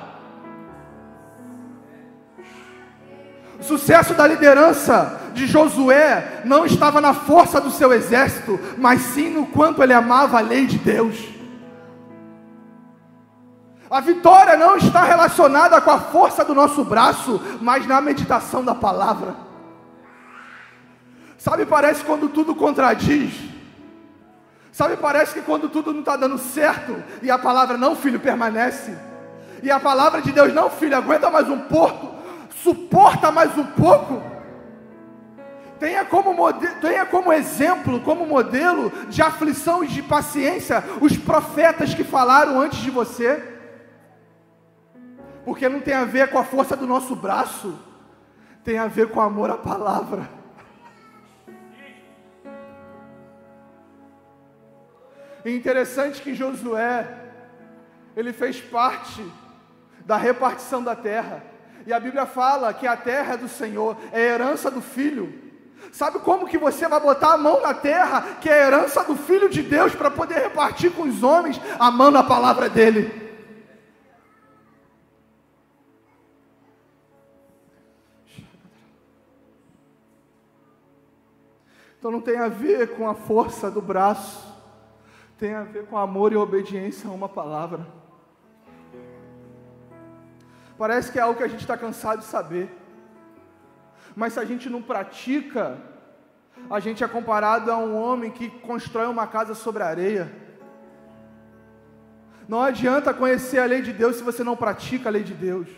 O 3.59 3.63
sucesso 3.63 4.13
da 4.13 4.25
liderança 4.25 5.19
de 5.33 5.45
Josué 5.45 6.41
não 6.45 6.65
estava 6.65 7.01
na 7.01 7.13
força 7.13 7.59
do 7.59 7.69
seu 7.69 7.93
exército, 7.93 8.59
mas 8.77 9.01
sim 9.01 9.29
no 9.29 9.45
quanto 9.45 9.83
ele 9.83 9.93
amava 9.93 10.37
a 10.37 10.41
lei 10.41 10.65
de 10.65 10.77
Deus. 10.77 11.17
A 13.89 13.99
vitória 13.99 14.55
não 14.55 14.77
está 14.77 15.03
relacionada 15.03 15.81
com 15.81 15.89
a 15.89 15.99
força 15.99 16.45
do 16.45 16.53
nosso 16.53 16.83
braço, 16.85 17.41
mas 17.59 17.87
na 17.87 17.99
meditação 17.99 18.63
da 18.63 18.75
palavra. 18.75 19.48
Sabe, 21.39 21.65
parece 21.65 22.03
quando 22.03 22.27
tudo 22.27 22.53
contradiz. 22.53 23.33
Sabe, 24.73 24.97
parece 24.97 25.33
que 25.33 25.41
quando 25.41 25.69
tudo 25.69 25.93
não 25.93 26.01
está 26.01 26.17
dando 26.17 26.37
certo 26.37 27.01
e 27.23 27.31
a 27.31 27.39
palavra 27.39 27.77
não, 27.77 27.95
filho, 27.95 28.19
permanece. 28.19 28.95
E 29.63 29.71
a 29.71 29.79
palavra 29.79 30.21
de 30.21 30.33
Deus, 30.33 30.53
não, 30.53 30.69
filho, 30.69 30.97
aguenta 30.97 31.31
mais 31.31 31.49
um 31.49 31.59
pouco, 31.59 32.13
suporta 32.61 33.31
mais 33.31 33.57
um 33.57 33.63
pouco. 33.63 34.21
Tenha 35.79 36.03
como, 36.03 36.33
modelo, 36.33 36.75
tenha 36.81 37.05
como 37.05 37.31
exemplo, 37.31 38.01
como 38.01 38.25
modelo 38.25 38.91
de 39.07 39.21
aflição 39.21 39.81
e 39.81 39.87
de 39.87 40.03
paciência 40.03 40.83
os 40.99 41.15
profetas 41.15 41.93
que 41.93 42.03
falaram 42.03 42.59
antes 42.59 42.79
de 42.79 42.91
você. 42.91 43.41
Porque 45.45 45.69
não 45.69 45.79
tem 45.79 45.93
a 45.93 46.03
ver 46.03 46.29
com 46.31 46.37
a 46.37 46.43
força 46.43 46.75
do 46.75 46.85
nosso 46.85 47.15
braço, 47.15 47.73
tem 48.61 48.77
a 48.77 48.87
ver 48.87 49.09
com 49.09 49.21
amor 49.21 49.49
à 49.49 49.57
palavra. 49.57 50.38
E 55.45 55.55
interessante 55.55 56.21
que 56.21 56.35
Josué, 56.35 57.07
ele 58.15 58.33
fez 58.33 58.59
parte 58.59 59.23
da 60.05 60.17
repartição 60.17 60.83
da 60.83 60.95
terra. 60.95 61.43
E 61.85 61.93
a 61.93 61.99
Bíblia 61.99 62.25
fala 62.25 62.73
que 62.73 62.85
a 62.85 62.97
terra 62.97 63.35
é 63.35 63.37
do 63.37 63.47
Senhor, 63.47 63.95
é 64.11 64.21
herança 64.21 64.69
do 64.69 64.81
filho. 64.81 65.33
Sabe 65.91 66.19
como 66.19 66.47
que 66.47 66.57
você 66.57 66.87
vai 66.87 66.99
botar 66.99 67.33
a 67.33 67.37
mão 67.37 67.61
na 67.61 67.73
terra, 67.73 68.21
que 68.41 68.49
é 68.49 68.65
herança 68.65 69.03
do 69.03 69.15
filho 69.15 69.49
de 69.49 69.61
Deus, 69.61 69.95
para 69.95 70.11
poder 70.11 70.39
repartir 70.39 70.91
com 70.91 71.03
os 71.03 71.23
homens, 71.23 71.59
amando 71.79 72.17
a 72.17 72.23
palavra 72.23 72.69
dele? 72.69 73.29
Então 81.97 82.11
não 82.11 82.21
tem 82.21 82.37
a 82.37 82.47
ver 82.47 82.95
com 82.95 83.09
a 83.09 83.13
força 83.13 83.69
do 83.69 83.81
braço 83.81 84.48
tem 85.39 85.55
a 85.55 85.63
ver 85.63 85.85
com 85.85 85.97
amor 85.97 86.33
e 86.33 86.35
obediência 86.35 87.09
a 87.09 87.13
uma 87.13 87.29
palavra. 87.29 87.87
Parece 90.77 91.11
que 91.11 91.17
é 91.17 91.21
algo 91.21 91.37
que 91.37 91.43
a 91.43 91.47
gente 91.47 91.61
está 91.61 91.77
cansado 91.77 92.19
de 92.19 92.25
saber, 92.25 92.69
mas 94.15 94.33
se 94.33 94.39
a 94.39 94.45
gente 94.45 94.69
não 94.69 94.81
pratica, 94.81 95.77
a 96.69 96.79
gente 96.81 97.05
é 97.05 97.07
comparado 97.07 97.71
a 97.71 97.77
um 97.77 97.95
homem 97.97 98.31
que 98.31 98.49
constrói 98.49 99.07
uma 99.07 99.25
casa 99.27 99.55
sobre 99.55 99.81
areia. 99.81 100.29
Não 102.45 102.61
adianta 102.61 103.13
conhecer 103.13 103.59
a 103.59 103.65
lei 103.65 103.81
de 103.81 103.93
Deus 103.93 104.17
se 104.17 104.23
você 104.23 104.43
não 104.43 104.57
pratica 104.57 105.07
a 105.07 105.11
lei 105.11 105.23
de 105.23 105.33
Deus. 105.33 105.69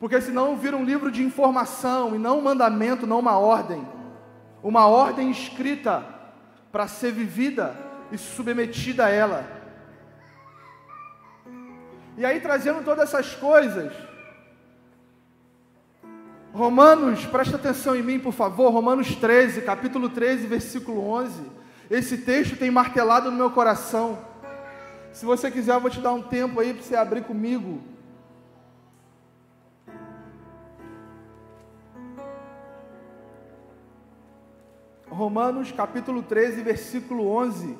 Porque 0.00 0.20
senão 0.20 0.56
vira 0.56 0.76
um 0.76 0.84
livro 0.84 1.12
de 1.12 1.22
informação 1.22 2.14
e 2.16 2.18
não 2.18 2.38
um 2.38 2.42
mandamento, 2.42 3.06
não 3.06 3.20
uma 3.20 3.38
ordem 3.38 3.95
uma 4.66 4.88
ordem 4.88 5.30
escrita 5.30 6.04
para 6.72 6.88
ser 6.88 7.12
vivida 7.12 7.72
e 8.10 8.18
submetida 8.18 9.06
a 9.06 9.08
ela. 9.08 9.46
E 12.18 12.24
aí, 12.24 12.40
trazendo 12.40 12.82
todas 12.82 13.04
essas 13.04 13.32
coisas, 13.32 13.92
Romanos, 16.52 17.24
presta 17.26 17.54
atenção 17.54 17.94
em 17.94 18.02
mim, 18.02 18.18
por 18.18 18.32
favor, 18.32 18.72
Romanos 18.72 19.14
13, 19.14 19.60
capítulo 19.60 20.08
13, 20.08 20.48
versículo 20.48 21.10
11. 21.10 21.42
Esse 21.88 22.18
texto 22.18 22.56
tem 22.56 22.68
martelado 22.68 23.30
no 23.30 23.36
meu 23.36 23.52
coração. 23.52 24.18
Se 25.12 25.24
você 25.24 25.48
quiser, 25.48 25.74
eu 25.74 25.80
vou 25.80 25.90
te 25.90 26.00
dar 26.00 26.12
um 26.12 26.22
tempo 26.22 26.58
aí 26.58 26.74
para 26.74 26.82
você 26.82 26.96
abrir 26.96 27.22
comigo. 27.22 27.80
Romanos 35.16 35.72
capítulo 35.72 36.22
13, 36.22 36.60
versículo 36.60 37.26
11. 37.26 37.74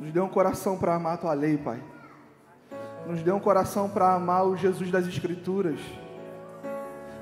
Nos 0.00 0.12
dê 0.12 0.18
um 0.18 0.28
coração 0.28 0.76
para 0.76 0.96
amar 0.96 1.14
a 1.14 1.16
tua 1.16 1.32
lei, 1.32 1.56
Pai. 1.56 1.80
Nos 3.06 3.22
dê 3.22 3.30
um 3.30 3.38
coração 3.38 3.88
para 3.88 4.12
amar 4.12 4.44
o 4.48 4.56
Jesus 4.56 4.90
das 4.90 5.06
Escrituras. 5.06 5.78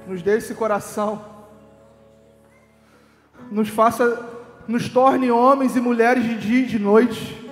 Nos 0.06 0.22
dê 0.22 0.38
esse 0.38 0.54
coração. 0.54 1.22
Nos 3.50 3.68
faça, 3.68 4.26
nos 4.66 4.88
torne 4.88 5.30
homens 5.30 5.76
e 5.76 5.80
mulheres 5.80 6.24
de 6.24 6.38
dia 6.38 6.60
e 6.60 6.66
de 6.66 6.78
noite 6.78 7.47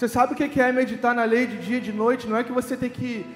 você 0.00 0.08
sabe 0.08 0.32
o 0.32 0.34
que 0.34 0.58
é 0.58 0.72
meditar 0.72 1.14
na 1.14 1.24
lei 1.24 1.46
de 1.46 1.58
dia 1.58 1.76
e 1.76 1.80
de 1.82 1.92
noite? 1.92 2.26
Não 2.26 2.34
é 2.34 2.42
que 2.42 2.50
você 2.50 2.74
tem 2.74 2.88
que 2.88 3.26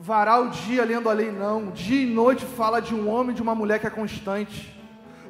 varar 0.00 0.40
o 0.40 0.50
dia 0.50 0.84
lendo 0.84 1.10
a 1.10 1.12
lei, 1.12 1.32
não. 1.32 1.72
Dia 1.72 2.04
e 2.04 2.06
noite 2.06 2.46
fala 2.46 2.80
de 2.80 2.94
um 2.94 3.10
homem 3.10 3.32
e 3.32 3.34
de 3.34 3.42
uma 3.42 3.56
mulher 3.56 3.80
que 3.80 3.88
é 3.88 3.90
constante. 3.90 4.72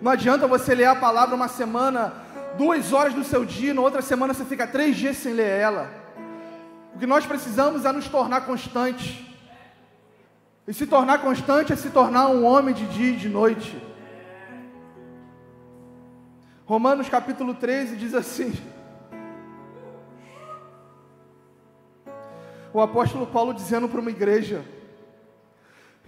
Não 0.02 0.12
adianta 0.12 0.46
você 0.46 0.74
ler 0.74 0.84
a 0.84 0.94
palavra 0.94 1.34
uma 1.34 1.48
semana, 1.48 2.12
duas 2.58 2.92
horas 2.92 3.14
do 3.14 3.24
seu 3.24 3.42
dia, 3.42 3.72
na 3.72 3.80
outra 3.80 4.02
semana 4.02 4.34
você 4.34 4.44
fica 4.44 4.66
três 4.66 4.94
dias 4.96 5.16
sem 5.16 5.32
ler 5.32 5.48
ela. 5.48 5.90
O 6.94 6.98
que 6.98 7.06
nós 7.06 7.24
precisamos 7.24 7.86
é 7.86 7.90
nos 7.90 8.06
tornar 8.08 8.42
constantes. 8.42 9.16
E 10.68 10.74
se 10.74 10.86
tornar 10.86 11.22
constante 11.22 11.72
é 11.72 11.76
se 11.76 11.88
tornar 11.88 12.28
um 12.28 12.44
homem 12.44 12.74
de 12.74 12.84
dia 12.88 13.12
e 13.12 13.16
de 13.16 13.30
noite. 13.30 13.82
Romanos 16.66 17.08
capítulo 17.08 17.54
13 17.54 17.96
diz 17.96 18.12
assim: 18.12 18.52
o 22.76 22.82
apóstolo 22.82 23.26
Paulo 23.26 23.54
dizendo 23.54 23.88
para 23.88 24.02
uma 24.02 24.10
igreja: 24.10 24.62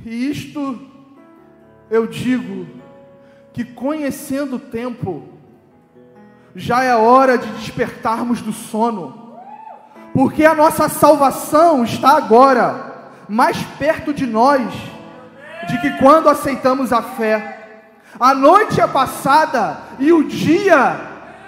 E 0.05 0.31
isto 0.31 0.79
eu 1.91 2.07
digo, 2.07 2.67
que 3.55 3.65
conhecendo 3.65 4.57
o 4.57 4.61
tempo, 4.61 5.27
já 6.55 6.83
é 6.83 6.95
hora 6.95 7.39
de 7.39 7.51
despertarmos 7.53 8.43
do 8.43 8.53
sono, 8.53 9.39
porque 10.13 10.45
a 10.45 10.55
nossa 10.55 10.91
salvação 10.91 11.85
está 11.85 12.19
agora 12.19 13.13
mais 13.27 13.57
perto 13.79 14.13
de 14.13 14.27
nós, 14.27 14.71
de 15.69 15.81
que 15.81 15.97
quando 15.97 16.29
aceitamos 16.29 16.93
a 16.93 17.01
fé. 17.01 17.81
A 18.21 18.35
noite 18.35 18.79
é 18.79 18.87
passada 18.87 19.79
e 19.99 20.13
o 20.13 20.23
dia 20.23 21.01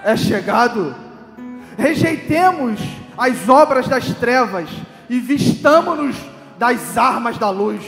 é 0.03 0.17
chegado. 0.17 0.95
Rejeitemos 1.77 2.81
as 3.19 3.51
obras 3.51 3.87
das 3.87 4.15
trevas 4.15 4.71
e 5.11 5.19
vistamo-nos 5.19 6.17
das 6.57 6.97
armas 6.97 7.37
da 7.37 7.51
luz. 7.51 7.83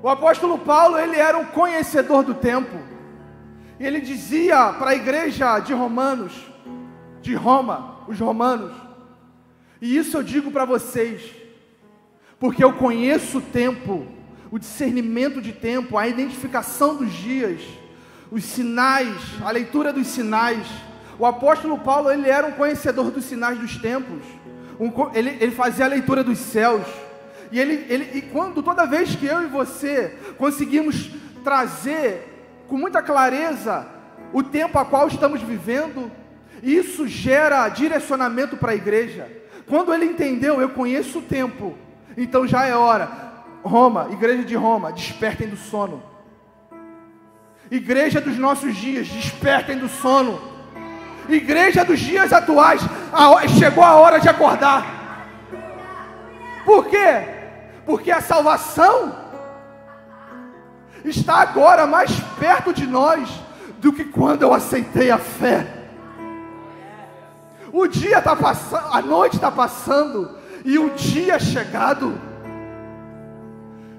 O 0.00 0.08
apóstolo 0.08 0.58
Paulo, 0.58 0.96
ele 0.96 1.16
era 1.16 1.36
um 1.36 1.44
conhecedor 1.46 2.22
do 2.22 2.32
tempo. 2.32 2.78
E 3.80 3.84
ele 3.84 4.00
dizia 4.00 4.72
para 4.74 4.90
a 4.90 4.94
igreja 4.94 5.58
de 5.58 5.74
Romanos, 5.74 6.32
de 7.20 7.34
Roma, 7.34 7.96
os 8.06 8.18
romanos, 8.20 8.72
e 9.80 9.96
isso 9.96 10.16
eu 10.16 10.22
digo 10.22 10.52
para 10.52 10.64
vocês, 10.64 11.22
porque 12.38 12.62
eu 12.62 12.74
conheço 12.74 13.38
o 13.38 13.42
tempo, 13.42 14.06
o 14.52 14.58
discernimento 14.58 15.42
de 15.42 15.52
tempo, 15.52 15.98
a 15.98 16.06
identificação 16.06 16.94
dos 16.94 17.12
dias, 17.12 17.60
os 18.30 18.44
sinais, 18.44 19.16
a 19.44 19.50
leitura 19.50 19.92
dos 19.92 20.06
sinais. 20.06 20.64
O 21.22 21.26
apóstolo 21.26 21.78
Paulo, 21.78 22.10
ele 22.10 22.28
era 22.28 22.48
um 22.48 22.50
conhecedor 22.50 23.12
dos 23.12 23.26
sinais 23.26 23.56
dos 23.56 23.76
tempos. 23.76 24.24
Um, 24.80 24.90
ele, 25.14 25.38
ele 25.40 25.52
fazia 25.52 25.84
a 25.84 25.88
leitura 25.88 26.24
dos 26.24 26.36
céus. 26.36 26.84
E, 27.52 27.60
ele, 27.60 27.86
ele, 27.88 28.18
e 28.18 28.22
quando 28.22 28.60
toda 28.60 28.84
vez 28.86 29.14
que 29.14 29.26
eu 29.26 29.40
e 29.40 29.46
você 29.46 30.18
conseguimos 30.36 31.12
trazer 31.44 32.64
com 32.66 32.76
muita 32.76 33.00
clareza 33.00 33.86
o 34.32 34.42
tempo 34.42 34.76
a 34.80 34.84
qual 34.84 35.06
estamos 35.06 35.40
vivendo, 35.40 36.10
isso 36.60 37.06
gera 37.06 37.68
direcionamento 37.68 38.56
para 38.56 38.72
a 38.72 38.74
igreja. 38.74 39.30
Quando 39.68 39.94
ele 39.94 40.06
entendeu, 40.06 40.60
eu 40.60 40.70
conheço 40.70 41.20
o 41.20 41.22
tempo, 41.22 41.78
então 42.16 42.48
já 42.48 42.66
é 42.66 42.74
hora. 42.74 43.08
Roma, 43.62 44.08
igreja 44.10 44.42
de 44.42 44.56
Roma, 44.56 44.90
despertem 44.90 45.46
do 45.46 45.56
sono. 45.56 46.02
Igreja 47.70 48.20
dos 48.20 48.36
nossos 48.36 48.74
dias, 48.74 49.06
despertem 49.06 49.78
do 49.78 49.88
sono. 49.88 50.50
Igreja 51.28 51.84
dos 51.84 52.00
dias 52.00 52.32
atuais, 52.32 52.82
a, 53.12 53.46
chegou 53.48 53.84
a 53.84 53.94
hora 53.94 54.18
de 54.18 54.28
acordar. 54.28 54.84
Por 56.64 56.86
quê? 56.86 57.32
porque 57.84 58.10
a 58.10 58.20
salvação 58.20 59.14
está 61.04 61.36
agora 61.40 61.86
mais 61.86 62.10
perto 62.38 62.72
de 62.72 62.86
nós 62.86 63.28
do 63.78 63.92
que 63.92 64.04
quando 64.04 64.42
eu 64.42 64.54
aceitei 64.54 65.10
a 65.10 65.18
fé. 65.18 65.66
O 67.72 67.86
dia 67.86 68.18
está 68.18 68.36
passando, 68.36 68.94
a 68.94 69.02
noite 69.02 69.36
está 69.36 69.50
passando 69.50 70.38
e 70.64 70.78
o 70.78 70.90
dia 70.90 71.34
é 71.34 71.38
chegado. 71.38 72.20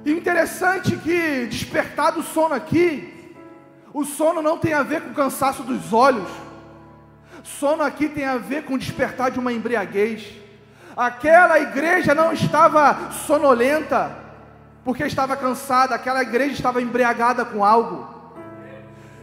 Interessante 0.05 0.95
que 0.97 1.47
despertar 1.47 2.11
do 2.11 2.23
sono 2.23 2.53
aqui, 2.53 3.35
o 3.93 4.05
sono 4.05 4.41
não 4.41 4.57
tem 4.57 4.73
a 4.73 4.83
ver 4.83 5.01
com 5.01 5.09
o 5.09 5.15
cansaço 5.15 5.63
dos 5.63 5.91
olhos. 5.91 6.29
Sono 7.43 7.83
aqui 7.83 8.07
tem 8.07 8.25
a 8.25 8.37
ver 8.37 8.63
com 8.63 8.77
despertar 8.77 9.29
de 9.29 9.39
uma 9.39 9.51
embriaguez. 9.51 10.25
Aquela 10.95 11.59
igreja 11.59 12.15
não 12.15 12.31
estava 12.31 13.11
sonolenta, 13.11 14.15
porque 14.85 15.03
estava 15.03 15.35
cansada, 15.35 15.93
aquela 15.93 16.21
igreja 16.21 16.53
estava 16.53 16.81
embriagada 16.81 17.43
com 17.43 17.63
algo. 17.63 18.13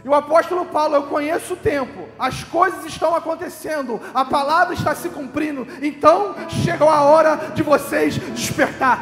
E 0.03 0.09
o 0.09 0.15
apóstolo 0.15 0.65
Paulo, 0.65 0.95
eu 0.95 1.03
conheço 1.03 1.53
o 1.53 1.57
tempo, 1.57 2.07
as 2.17 2.43
coisas 2.43 2.85
estão 2.85 3.15
acontecendo, 3.15 4.01
a 4.13 4.25
palavra 4.25 4.73
está 4.73 4.95
se 4.95 5.09
cumprindo, 5.09 5.67
então 5.81 6.35
chegou 6.63 6.89
a 6.89 7.01
hora 7.01 7.51
de 7.53 7.61
vocês 7.61 8.15
despertar. 8.15 8.99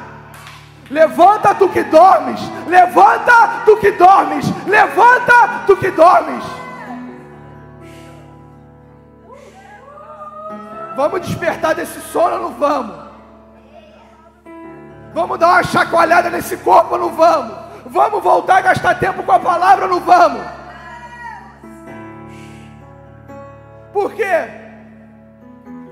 Levanta 0.89 1.55
tu 1.55 1.69
que 1.69 1.83
dormes, 1.83 2.41
levanta 2.67 3.61
tu 3.63 3.77
que 3.77 3.91
dormes, 3.91 4.45
levanta 4.65 5.63
tu 5.65 5.77
que 5.77 5.91
dormes. 5.91 6.43
Vamos 10.99 11.21
despertar 11.21 11.73
desse 11.73 12.01
sono 12.11 12.35
ou 12.35 12.41
não 12.41 12.53
vamos? 12.55 12.93
Vamos 15.13 15.39
dar 15.39 15.47
uma 15.47 15.63
chacoalhada 15.63 16.29
nesse 16.29 16.57
corpo 16.57 16.95
ou 16.95 16.99
não 16.99 17.09
vamos? 17.11 17.55
Vamos 17.85 18.21
voltar 18.21 18.57
a 18.57 18.61
gastar 18.61 18.99
tempo 18.99 19.23
com 19.23 19.31
a 19.31 19.39
palavra 19.39 19.85
ou 19.85 19.91
não 19.91 20.01
vamos? 20.01 20.41
Por 23.93 24.11
quê? 24.11 24.49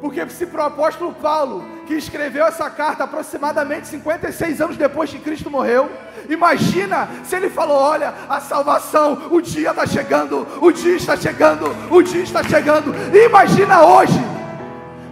Porque 0.01 0.27
se 0.27 0.45
para 0.45 0.63
o 0.63 0.67
apóstolo 0.67 1.13
Paulo, 1.13 1.65
que 1.85 1.93
escreveu 1.93 2.45
essa 2.45 2.69
carta 2.69 3.05
aproximadamente 3.05 3.87
56 3.87 4.59
anos 4.59 4.75
depois 4.75 5.09
que 5.09 5.19
Cristo 5.19 5.49
morreu, 5.49 5.89
imagina 6.27 7.07
se 7.23 7.33
ele 7.33 7.49
falou: 7.49 7.77
olha, 7.77 8.13
a 8.27 8.41
salvação, 8.41 9.29
o 9.31 9.39
dia 9.39 9.69
está 9.69 9.87
chegando, 9.87 10.45
o 10.61 10.69
dia 10.69 10.97
está 10.97 11.15
chegando, 11.15 11.73
o 11.89 12.03
dia 12.03 12.23
está 12.23 12.43
chegando. 12.43 12.93
Imagina 13.15 13.85
hoje, 13.85 14.36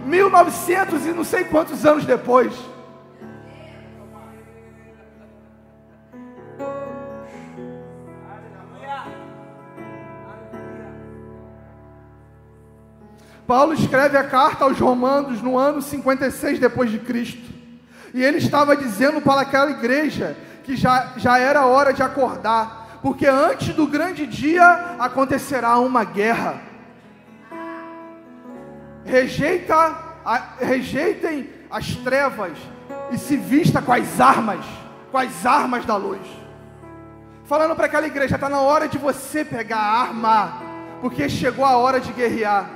1900 0.06 1.04
e 1.06 1.12
não 1.12 1.24
sei 1.24 1.44
quantos 1.44 1.84
anos 1.84 2.04
depois. 2.04 2.54
Paulo 13.46 13.74
escreve 13.74 14.16
a 14.16 14.24
carta 14.24 14.64
aos 14.64 14.78
Romanos 14.78 15.40
no 15.40 15.56
ano 15.56 15.80
56 15.80 16.58
depois 16.58 16.90
de 16.90 16.98
Cristo. 16.98 17.54
E 18.12 18.22
ele 18.22 18.38
estava 18.38 18.76
dizendo 18.76 19.20
para 19.20 19.42
aquela 19.42 19.70
igreja 19.70 20.36
que 20.64 20.74
já, 20.74 21.12
já 21.16 21.38
era 21.38 21.64
hora 21.64 21.92
de 21.92 22.02
acordar, 22.02 22.98
porque 23.00 23.26
antes 23.26 23.72
do 23.74 23.86
grande 23.86 24.26
dia 24.26 24.96
acontecerá 24.98 25.78
uma 25.78 26.02
guerra 26.02 26.60
rejeita, 29.06 29.96
a, 30.24 30.42
rejeitem 30.60 31.48
as 31.70 31.94
trevas 31.96 32.52
e 33.10 33.18
se 33.18 33.36
vista 33.36 33.80
com 33.80 33.92
as 33.92 34.20
armas, 34.20 34.64
com 35.10 35.18
as 35.18 35.46
armas 35.46 35.84
da 35.84 35.96
luz. 35.96 36.20
Falando 37.44 37.76
para 37.76 37.86
aquela 37.86 38.06
igreja, 38.06 38.34
está 38.34 38.48
na 38.48 38.60
hora 38.60 38.88
de 38.88 38.98
você 38.98 39.44
pegar 39.44 39.78
a 39.78 40.00
arma, 40.02 40.62
porque 41.00 41.28
chegou 41.28 41.64
a 41.64 41.76
hora 41.76 42.00
de 42.00 42.12
guerrear. 42.12 42.70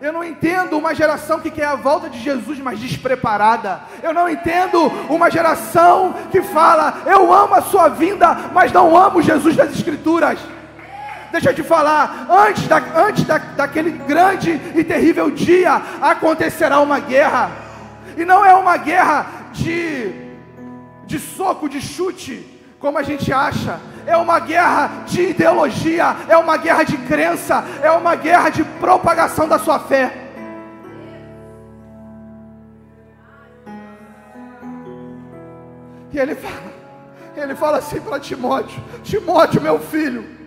Eu 0.00 0.12
não 0.12 0.24
entendo 0.24 0.78
uma 0.78 0.94
geração 0.94 1.40
que 1.40 1.50
quer 1.50 1.66
a 1.66 1.74
volta 1.74 2.08
de 2.08 2.18
Jesus, 2.18 2.58
mas 2.58 2.78
despreparada. 2.78 3.82
Eu 4.02 4.14
não 4.14 4.28
entendo 4.28 4.86
uma 5.10 5.30
geração 5.30 6.14
que 6.30 6.40
fala, 6.40 7.02
eu 7.06 7.32
amo 7.32 7.54
a 7.54 7.62
sua 7.62 7.88
vinda, 7.88 8.50
mas 8.52 8.72
não 8.72 8.96
amo 8.96 9.20
Jesus 9.20 9.56
das 9.56 9.70
Escrituras. 9.74 10.38
Deixa 11.32 11.50
eu 11.50 11.54
te 11.54 11.62
falar, 11.62 12.26
antes, 12.28 12.66
da, 12.66 12.78
antes 12.96 13.24
da, 13.24 13.38
daquele 13.38 13.90
grande 13.90 14.60
e 14.74 14.82
terrível 14.82 15.30
dia, 15.30 15.80
acontecerá 16.00 16.80
uma 16.80 16.98
guerra. 16.98 17.50
E 18.16 18.24
não 18.24 18.44
é 18.44 18.54
uma 18.54 18.76
guerra 18.76 19.26
de, 19.52 20.12
de 21.06 21.18
soco, 21.18 21.68
de 21.68 21.80
chute, 21.80 22.44
como 22.80 22.98
a 22.98 23.02
gente 23.02 23.32
acha. 23.32 23.78
É 24.06 24.16
uma 24.16 24.40
guerra 24.40 25.04
de 25.06 25.30
ideologia, 25.30 26.16
é 26.28 26.36
uma 26.36 26.56
guerra 26.56 26.82
de 26.82 26.96
crença, 26.98 27.64
é 27.80 27.90
uma 27.92 28.16
guerra 28.16 28.50
de 28.50 28.64
propagação 28.64 29.46
da 29.46 29.58
sua 29.58 29.78
fé. 29.78 30.12
E 36.12 36.18
ele 36.18 36.34
fala, 36.34 36.72
ele 37.36 37.54
fala 37.54 37.78
assim 37.78 38.00
para 38.00 38.18
Timóteo: 38.18 38.82
Timóteo, 39.04 39.60
meu 39.60 39.78
filho, 39.78 40.39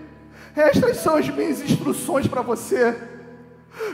estas 0.55 0.97
são 0.97 1.15
as 1.15 1.27
minhas 1.29 1.61
instruções 1.61 2.27
para 2.27 2.41
você. 2.41 2.95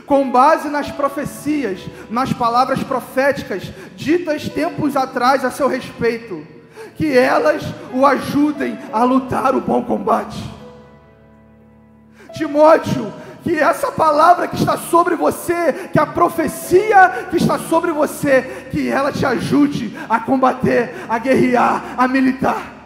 Com 0.06 0.30
base 0.30 0.68
nas 0.68 0.90
profecias, 0.90 1.80
nas 2.10 2.32
palavras 2.32 2.82
proféticas 2.82 3.72
ditas 3.96 4.48
tempos 4.48 4.94
atrás 4.94 5.42
a 5.44 5.50
seu 5.50 5.68
respeito, 5.68 6.46
que 6.96 7.16
elas 7.16 7.62
o 7.92 8.04
ajudem 8.04 8.78
a 8.92 9.02
lutar 9.04 9.54
o 9.54 9.60
bom 9.60 9.82
combate. 9.82 10.38
Timóteo, 12.34 13.10
que 13.42 13.58
essa 13.58 13.90
palavra 13.90 14.46
que 14.48 14.56
está 14.56 14.76
sobre 14.76 15.16
você, 15.16 15.88
que 15.92 15.98
a 15.98 16.06
profecia 16.06 17.28
que 17.30 17.36
está 17.38 17.58
sobre 17.58 17.90
você, 17.90 18.68
que 18.70 18.88
ela 18.88 19.10
te 19.10 19.24
ajude 19.24 19.96
a 20.08 20.20
combater, 20.20 20.94
a 21.08 21.18
guerrear, 21.18 21.94
a 21.96 22.06
militar. 22.06 22.79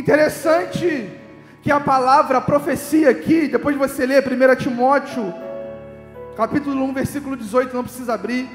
Interessante 0.00 1.12
que 1.60 1.70
a 1.70 1.78
palavra 1.78 2.40
profecia 2.40 3.10
aqui, 3.10 3.46
depois 3.46 3.74
de 3.74 3.78
você 3.78 4.06
ler 4.06 4.24
1 4.26 4.56
Timóteo, 4.56 5.34
capítulo 6.34 6.82
1, 6.84 6.94
versículo 6.94 7.36
18, 7.36 7.76
não 7.76 7.84
precisa 7.84 8.14
abrir. 8.14 8.48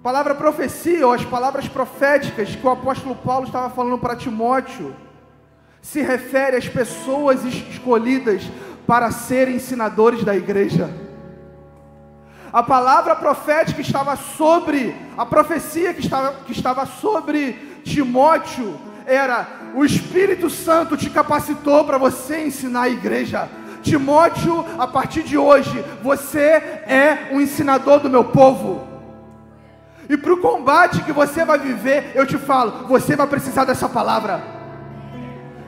A 0.00 0.02
palavra 0.02 0.34
profecia, 0.34 1.06
ou 1.06 1.12
as 1.12 1.24
palavras 1.24 1.68
proféticas 1.68 2.56
que 2.56 2.66
o 2.66 2.70
apóstolo 2.70 3.14
Paulo 3.14 3.46
estava 3.46 3.70
falando 3.70 3.96
para 3.96 4.16
Timóteo, 4.16 4.92
se 5.80 6.02
refere 6.02 6.56
às 6.56 6.68
pessoas 6.68 7.44
escolhidas 7.44 8.42
para 8.88 9.12
serem 9.12 9.54
ensinadores 9.54 10.24
da 10.24 10.34
igreja. 10.34 10.90
A 12.52 12.64
palavra 12.64 13.14
profética 13.14 13.80
estava 13.80 14.16
sobre, 14.16 14.96
a 15.16 15.24
profecia 15.24 15.94
que 15.94 16.00
estava, 16.00 16.32
que 16.44 16.50
estava 16.50 16.86
sobre 16.86 17.67
Timóteo 17.88 18.78
era: 19.06 19.46
o 19.74 19.84
Espírito 19.84 20.50
Santo 20.50 20.96
te 20.96 21.10
capacitou 21.10 21.84
para 21.84 21.98
você 21.98 22.46
ensinar 22.46 22.82
a 22.82 22.88
igreja. 22.88 23.48
Timóteo, 23.82 24.64
a 24.78 24.86
partir 24.86 25.22
de 25.22 25.38
hoje, 25.38 25.84
você 26.02 26.40
é 26.40 27.30
um 27.32 27.40
ensinador 27.40 28.00
do 28.00 28.10
meu 28.10 28.24
povo. 28.24 28.86
E 30.08 30.16
para 30.16 30.32
o 30.32 30.38
combate 30.38 31.02
que 31.02 31.12
você 31.12 31.44
vai 31.44 31.58
viver, 31.58 32.12
eu 32.14 32.26
te 32.26 32.38
falo, 32.38 32.86
você 32.86 33.14
vai 33.14 33.26
precisar 33.26 33.64
dessa 33.64 33.88
palavra. 33.88 34.42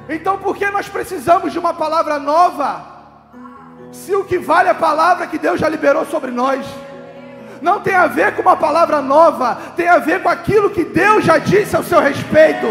Então, 0.08 0.38
por 0.38 0.56
que 0.56 0.68
nós 0.70 0.88
precisamos 0.88 1.52
de 1.52 1.58
uma 1.58 1.74
palavra 1.74 2.18
nova? 2.18 2.84
Se 3.92 4.14
o 4.14 4.24
que 4.24 4.38
vale 4.38 4.68
é 4.68 4.72
a 4.72 4.74
palavra 4.74 5.26
que 5.26 5.38
Deus 5.38 5.60
já 5.60 5.68
liberou 5.68 6.04
sobre 6.06 6.30
nós 6.30 6.66
não 7.60 7.80
tem 7.80 7.94
a 7.94 8.06
ver 8.06 8.34
com 8.34 8.42
uma 8.42 8.56
palavra 8.56 9.00
nova, 9.00 9.56
tem 9.76 9.88
a 9.88 9.98
ver 9.98 10.22
com 10.22 10.28
aquilo 10.28 10.70
que 10.70 10.84
Deus 10.84 11.24
já 11.24 11.38
disse 11.38 11.76
ao 11.76 11.82
seu 11.82 12.00
respeito. 12.00 12.66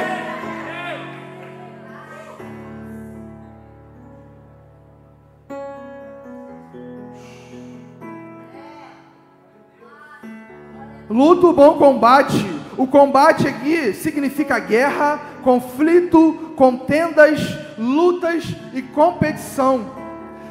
Luto, 11.10 11.52
bom 11.54 11.74
combate. 11.74 12.60
O 12.78 12.88
combate 12.88 13.48
aqui 13.48 13.94
significa 13.94 14.58
guerra, 14.60 15.20
conflito, 15.44 16.54
contendas, 16.56 17.42
lutas 17.78 18.56
e 18.74 18.82
competição. 18.82 19.99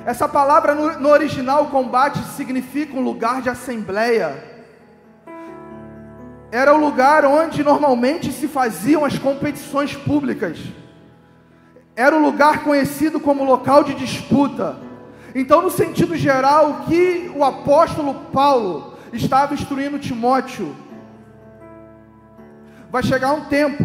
Essa 0.07 0.29
palavra 0.29 0.75
no, 0.75 1.09
original, 1.09 1.67
combate, 1.67 2.19
significa 2.37 2.97
um 2.97 3.03
lugar 3.03 3.43
de 3.43 3.51
assembleia. 3.51 4.43
Era 6.51 6.73
o 6.75 6.79
lugar 6.79 7.25
onde 7.27 7.63
normalmente 7.63 8.33
se 8.33 8.49
faziam 8.49 9.05
as 9.05 9.19
competições 9.19 9.95
públicas. 9.95 10.59
Era 11.95 12.17
o 12.17 12.23
lugar 12.23 12.65
conhecido 12.65 13.21
como 13.21 13.45
local 13.45 13.85
de 13.85 13.95
disputa. 13.95 14.77
Então, 15.35 15.61
no 15.61 15.71
sentido 15.71 16.17
geral, 16.17 16.71
o 16.71 16.85
que 16.87 17.31
o 17.35 17.45
apóstolo 17.45 18.15
Paulo 18.33 18.97
estava 19.13 19.53
instruindo 19.53 19.99
Timóteo, 19.99 20.75
vai 22.91 23.03
chegar 23.03 23.33
um 23.33 23.45
tempo 23.45 23.85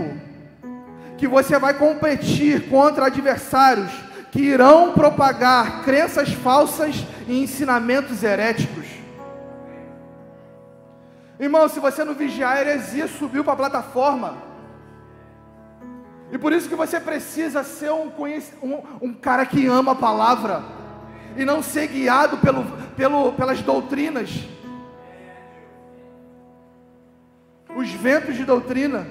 que 1.17 1.27
você 1.27 1.59
vai 1.59 1.73
competir 1.73 2.69
contra 2.69 3.07
adversários 3.07 3.91
que 4.33 4.41
irão 4.41 4.93
propagar 4.93 5.83
crenças 5.83 6.29
falsas 6.29 7.05
e 7.27 7.43
ensinamentos 7.43 8.23
heréticos. 8.23 8.87
Irmão, 11.39 11.69
se 11.69 11.79
você 11.79 12.03
não 12.03 12.15
vigiar, 12.15 12.57
a 12.57 12.61
heresia 12.61 13.07
subiu 13.07 13.43
para 13.43 13.53
a 13.53 13.57
plataforma. 13.57 14.37
E 16.31 16.37
por 16.39 16.51
isso 16.51 16.67
que 16.67 16.73
você 16.73 16.99
precisa 16.99 17.63
ser 17.63 17.91
um, 17.91 18.11
um, 18.63 18.81
um, 19.03 19.13
cara 19.13 19.45
que 19.45 19.67
ama 19.67 19.91
a 19.91 19.95
palavra. 19.95 20.63
E 21.37 21.45
não 21.45 21.61
ser 21.61 21.85
guiado 21.85 22.39
pelo, 22.39 22.65
pelo, 22.95 23.33
pelas 23.33 23.61
doutrinas. 23.61 24.31
Os 27.75 27.91
ventos 27.91 28.35
de 28.35 28.45
doutrina. 28.45 29.05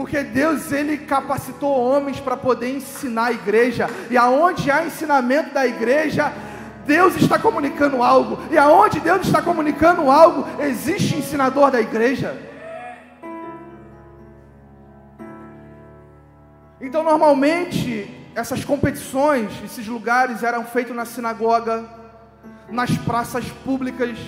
Porque 0.00 0.22
Deus 0.22 0.72
ele 0.72 0.96
capacitou 0.96 1.78
homens 1.78 2.18
para 2.18 2.34
poder 2.34 2.74
ensinar 2.74 3.26
a 3.26 3.32
igreja. 3.32 3.86
E 4.08 4.16
aonde 4.16 4.70
há 4.70 4.82
ensinamento 4.82 5.52
da 5.52 5.66
igreja, 5.66 6.32
Deus 6.86 7.16
está 7.16 7.38
comunicando 7.38 8.02
algo. 8.02 8.38
E 8.50 8.56
aonde 8.56 8.98
Deus 8.98 9.26
está 9.26 9.42
comunicando 9.42 10.10
algo, 10.10 10.46
existe 10.58 11.16
ensinador 11.16 11.70
da 11.70 11.82
igreja. 11.82 12.34
Então, 16.80 17.04
normalmente, 17.04 18.10
essas 18.34 18.64
competições, 18.64 19.52
esses 19.62 19.86
lugares 19.86 20.42
eram 20.42 20.64
feitos 20.64 20.96
na 20.96 21.04
sinagoga, 21.04 21.84
nas 22.70 22.96
praças 22.96 23.44
públicas. 23.66 24.18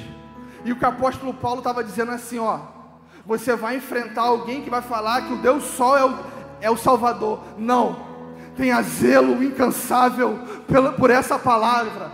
E 0.66 0.72
o 0.72 0.76
que 0.76 0.84
o 0.84 0.88
apóstolo 0.88 1.32
Paulo 1.32 1.60
estava 1.60 1.82
dizendo 1.82 2.12
assim, 2.12 2.38
ó, 2.38 2.81
você 3.24 3.54
vai 3.54 3.76
enfrentar 3.76 4.22
alguém 4.22 4.62
que 4.62 4.70
vai 4.70 4.82
falar 4.82 5.22
que 5.22 5.32
o 5.32 5.38
Deus 5.38 5.64
Sol 5.64 5.96
é 5.96 6.04
o, 6.04 6.18
é 6.60 6.70
o 6.70 6.76
Salvador. 6.76 7.40
Não. 7.56 8.12
Tenha 8.56 8.82
zelo 8.82 9.42
incansável 9.42 10.38
pela, 10.66 10.92
por 10.92 11.10
essa 11.10 11.38
palavra. 11.38 12.10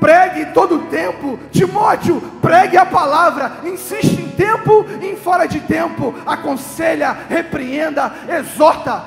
Pregue 0.00 0.46
todo 0.46 0.76
o 0.76 0.86
tempo. 0.86 1.38
Timóteo, 1.50 2.20
pregue 2.42 2.76
a 2.76 2.84
palavra. 2.84 3.52
Insiste 3.64 4.20
em 4.20 4.30
tempo 4.30 4.84
e 5.00 5.06
em 5.06 5.16
fora 5.16 5.46
de 5.46 5.60
tempo. 5.60 6.12
Aconselha, 6.26 7.16
repreenda, 7.28 8.12
exorta. 8.28 9.04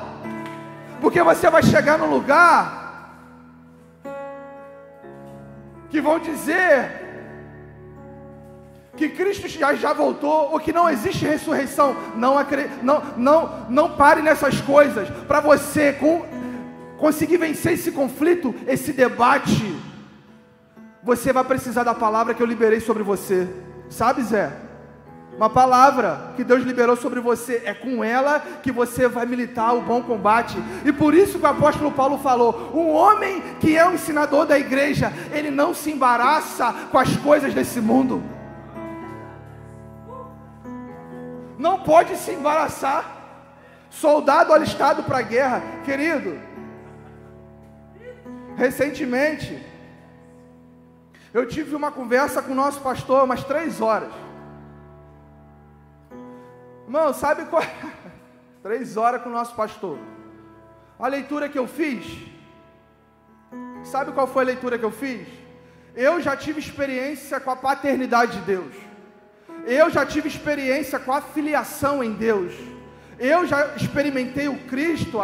Porque 1.02 1.22
você 1.22 1.50
vai 1.50 1.62
chegar 1.62 1.98
num 2.00 2.10
lugar 2.10 2.86
que 5.90 6.00
vão 6.02 6.18
dizer 6.18 7.05
que 8.96 9.10
Cristo 9.10 9.48
já, 9.48 9.74
já 9.76 9.93
voltou 9.93 10.52
ou 10.52 10.60
que 10.60 10.72
não 10.72 10.89
existe 10.89 11.26
ressurreição. 11.26 11.96
Não, 12.16 12.36
não, 12.82 13.04
não, 13.18 13.66
não 13.70 13.89
pare 13.91 14.22
nessas 14.22 14.62
coisas. 14.62 15.10
Para 15.28 15.39
você 15.39 15.93
com, 15.93 16.26
conseguir 16.98 17.38
vencer 17.38 17.74
esse 17.74 17.91
conflito, 17.91 18.54
esse 18.68 18.93
debate, 18.93 19.76
você 21.04 21.34
vai 21.34 21.43
precisar 21.43 21.84
da 21.84 21.93
palavra 21.93 22.34
que 22.34 22.41
eu 22.41 22.48
liberei 22.48 22.80
sobre 22.80 23.04
você. 23.04 23.48
Sabe, 23.89 24.24
Zé? 24.24 24.52
Uma 25.38 25.50
palavra 25.50 26.34
que 26.38 26.46
Deus 26.46 26.64
liberou 26.64 26.96
sobre 26.96 27.20
você, 27.20 27.62
é 27.66 27.74
com 27.74 28.02
ela 28.02 28.39
que 28.64 28.72
você 28.72 29.06
vai 29.06 29.26
militar 29.26 29.76
o 29.76 29.82
bom 29.82 30.02
combate. 30.02 30.58
E 30.86 30.93
por 30.93 31.14
isso 31.14 31.38
que 31.38 31.46
o 31.46 31.50
apóstolo 31.50 31.91
Paulo 31.91 32.18
falou: 32.20 32.72
um 32.74 32.89
homem 32.91 33.43
que 33.60 33.76
é 33.76 33.86
o 33.86 33.93
ensinador 33.93 34.46
da 34.46 34.58
igreja, 34.58 35.12
ele 35.34 35.52
não 35.52 35.74
se 35.74 35.91
embaraça 35.91 36.74
com 36.89 36.98
as 36.98 37.18
coisas 37.18 37.54
desse 37.54 37.82
mundo. 37.82 38.24
Não 41.66 41.80
pode 41.80 42.16
se 42.16 42.32
embaraçar. 42.32 43.03
Soldado 43.89 44.53
alistado 44.53 45.03
para 45.03 45.20
a 45.20 45.28
guerra, 45.34 45.61
querido. 45.84 46.32
Recentemente, 48.55 49.51
eu 51.34 51.47
tive 51.47 51.76
uma 51.76 51.91
conversa 51.91 52.41
com 52.41 52.51
o 52.51 52.61
nosso 52.63 52.80
pastor, 52.82 53.24
umas 53.24 53.43
três 53.43 53.82
horas. 53.82 54.13
Irmão, 56.86 57.13
sabe 57.13 57.45
qual? 57.45 57.63
três 58.61 58.95
horas 58.95 59.22
com 59.22 59.30
o 59.30 59.38
nosso 59.39 59.55
pastor. 59.55 59.97
A 60.99 61.07
leitura 61.07 61.49
que 61.49 61.57
eu 61.57 61.68
fiz. 61.68 62.05
Sabe 63.84 64.11
qual 64.11 64.28
foi 64.28 64.43
a 64.43 64.51
leitura 64.53 64.78
que 64.78 64.86
eu 64.86 64.91
fiz? 64.91 65.28
Eu 65.95 66.22
já 66.22 66.36
tive 66.36 66.59
experiência 66.59 67.39
com 67.39 67.51
a 67.51 67.55
paternidade 67.55 68.39
de 68.39 68.45
Deus. 68.53 68.76
Eu 69.66 69.89
já 69.89 70.05
tive 70.05 70.28
experiência 70.28 70.99
com 70.99 71.11
a 71.11 71.22
filiação 71.22 72.03
em 72.03 72.13
Deus. 72.13 72.53
Eu 73.20 73.47
já 73.47 73.76
experimentei 73.76 74.47
o 74.47 74.59
Cristo, 74.66 75.20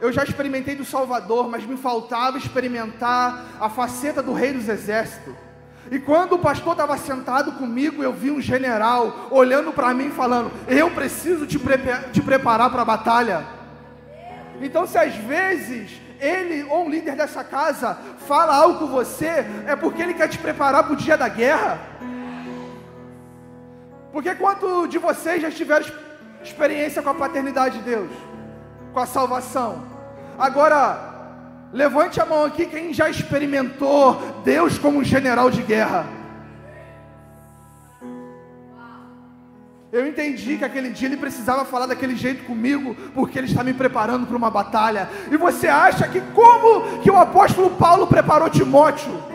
eu 0.00 0.12
já 0.12 0.24
experimentei 0.24 0.74
do 0.74 0.84
Salvador, 0.84 1.48
mas 1.48 1.64
me 1.64 1.76
faltava 1.76 2.36
experimentar 2.36 3.44
a 3.60 3.70
faceta 3.70 4.22
do 4.22 4.32
Rei 4.32 4.52
dos 4.52 4.68
Exércitos. 4.68 5.34
E 5.90 5.98
quando 5.98 6.32
o 6.32 6.38
pastor 6.38 6.72
estava 6.72 6.96
sentado 6.96 7.52
comigo, 7.52 8.02
eu 8.02 8.12
vi 8.12 8.30
um 8.30 8.40
general 8.40 9.28
olhando 9.30 9.72
para 9.72 9.94
mim 9.94 10.10
falando: 10.10 10.50
Eu 10.66 10.90
preciso 10.90 11.46
te, 11.46 11.60
te 12.12 12.22
preparar 12.22 12.70
para 12.70 12.82
a 12.82 12.86
batalha. 12.86 13.44
Então, 14.60 14.86
se 14.86 14.98
às 14.98 15.14
vezes 15.14 16.00
ele 16.20 16.64
ou 16.64 16.86
um 16.86 16.90
líder 16.90 17.14
dessa 17.14 17.44
casa 17.44 17.98
fala 18.26 18.56
algo 18.56 18.78
com 18.78 18.86
você, 18.86 19.46
é 19.66 19.76
porque 19.76 20.02
ele 20.02 20.14
quer 20.14 20.28
te 20.28 20.38
preparar 20.38 20.84
para 20.84 20.94
o 20.94 20.96
dia 20.96 21.18
da 21.18 21.28
guerra. 21.28 21.78
Porque 24.14 24.32
quanto 24.36 24.86
de 24.86 24.96
vocês 24.96 25.42
já 25.42 25.50
tiveram 25.50 25.84
experiência 26.40 27.02
com 27.02 27.10
a 27.10 27.14
paternidade 27.14 27.78
de 27.78 27.84
Deus? 27.84 28.08
Com 28.92 29.00
a 29.00 29.06
salvação? 29.06 29.82
Agora, 30.38 31.40
levante 31.72 32.20
a 32.20 32.24
mão 32.24 32.44
aqui 32.44 32.64
quem 32.64 32.94
já 32.94 33.10
experimentou 33.10 34.14
Deus 34.44 34.78
como 34.78 35.00
um 35.00 35.04
general 35.04 35.50
de 35.50 35.62
guerra. 35.62 36.06
Eu 39.90 40.06
entendi 40.06 40.58
que 40.58 40.64
aquele 40.64 40.90
dia 40.90 41.08
ele 41.08 41.16
precisava 41.16 41.64
falar 41.64 41.86
daquele 41.86 42.14
jeito 42.14 42.44
comigo, 42.44 42.94
porque 43.14 43.36
ele 43.36 43.48
está 43.48 43.64
me 43.64 43.74
preparando 43.74 44.28
para 44.28 44.36
uma 44.36 44.50
batalha. 44.50 45.10
E 45.28 45.36
você 45.36 45.66
acha 45.66 46.06
que 46.06 46.20
como 46.32 47.00
que 47.00 47.10
o 47.10 47.18
apóstolo 47.18 47.70
Paulo 47.70 48.06
preparou 48.06 48.48
Timóteo? 48.48 49.33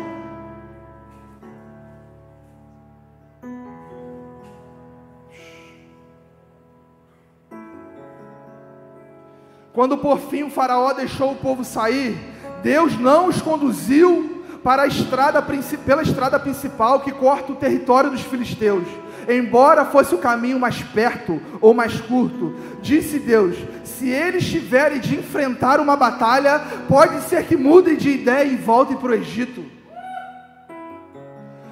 Quando 9.79 9.97
por 9.97 10.19
fim 10.19 10.43
o 10.43 10.49
Faraó 10.49 10.91
deixou 10.91 11.31
o 11.31 11.37
povo 11.37 11.63
sair, 11.63 12.17
Deus 12.61 12.99
não 12.99 13.27
os 13.27 13.41
conduziu 13.41 14.43
para 14.61 14.81
a 14.81 14.87
estrada, 14.87 15.41
pela 15.41 16.01
estrada 16.01 16.37
principal 16.37 16.99
que 16.99 17.13
corta 17.13 17.53
o 17.53 17.55
território 17.55 18.11
dos 18.11 18.19
filisteus. 18.19 18.83
embora 19.25 19.85
fosse 19.85 20.13
o 20.13 20.17
caminho 20.17 20.59
mais 20.59 20.81
perto 20.81 21.41
ou 21.61 21.73
mais 21.73 21.97
curto, 22.01 22.53
disse 22.81 23.19
Deus: 23.19 23.55
se 23.85 24.09
eles 24.09 24.45
tiverem 24.49 24.99
de 24.99 25.15
enfrentar 25.15 25.79
uma 25.79 25.95
batalha, 25.95 26.59
pode 26.85 27.21
ser 27.29 27.45
que 27.45 27.55
mudem 27.55 27.95
de 27.95 28.09
ideia 28.09 28.51
e 28.51 28.57
voltem 28.57 28.97
para 28.97 29.11
o 29.11 29.15
Egito. 29.15 29.63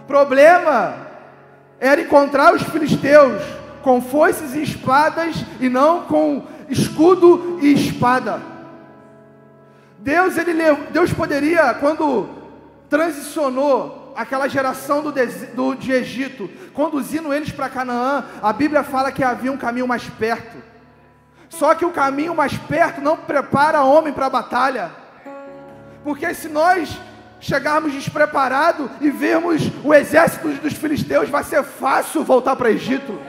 Problema 0.08 0.96
era 1.78 2.00
encontrar 2.00 2.56
os 2.56 2.64
filisteus 2.64 3.44
com 3.82 4.02
foices 4.02 4.56
e 4.56 4.64
espadas 4.64 5.36
e 5.60 5.68
não 5.68 6.04
com 6.04 6.44
escudo 6.70 7.60
e 7.62 7.74
espada. 7.74 8.42
Deus, 10.00 10.38
ele, 10.38 10.54
Deus 10.92 11.12
poderia, 11.12 11.74
quando 11.76 12.30
transicionou 12.90 14.14
aquela 14.16 14.48
geração 14.48 15.04
do, 15.04 15.14
do, 15.54 15.76
de 15.76 15.92
Egito, 15.92 16.50
conduzindo 16.74 17.34
eles 17.34 17.52
para 17.52 17.70
Canaã, 17.70 18.26
a 18.42 18.52
Bíblia 18.52 18.84
fala 18.84 19.12
que 19.12 19.24
havia 19.24 19.52
um 19.52 19.58
caminho 19.58 19.88
mais 19.88 20.04
perto. 20.10 20.58
Só 21.50 21.74
que 21.76 21.86
o 21.86 21.92
caminho 21.92 22.36
mais 22.36 22.58
perto 22.58 23.02
não 23.02 23.16
prepara 23.16 23.84
homem 23.84 24.12
para 24.14 24.26
a 24.26 24.30
batalha. 24.30 24.92
Porque 26.04 26.34
se 26.34 26.48
nós 26.48 26.98
chegarmos 27.40 27.94
despreparados 27.94 28.90
e 29.00 29.10
vermos 29.10 29.70
o 29.84 29.94
exército 29.94 30.48
dos 30.50 30.74
filisteus, 30.74 31.30
vai 31.30 31.44
ser 31.44 31.64
fácil 31.64 32.24
voltar 32.24 32.56
para 32.56 32.72
Egito. 32.72 33.20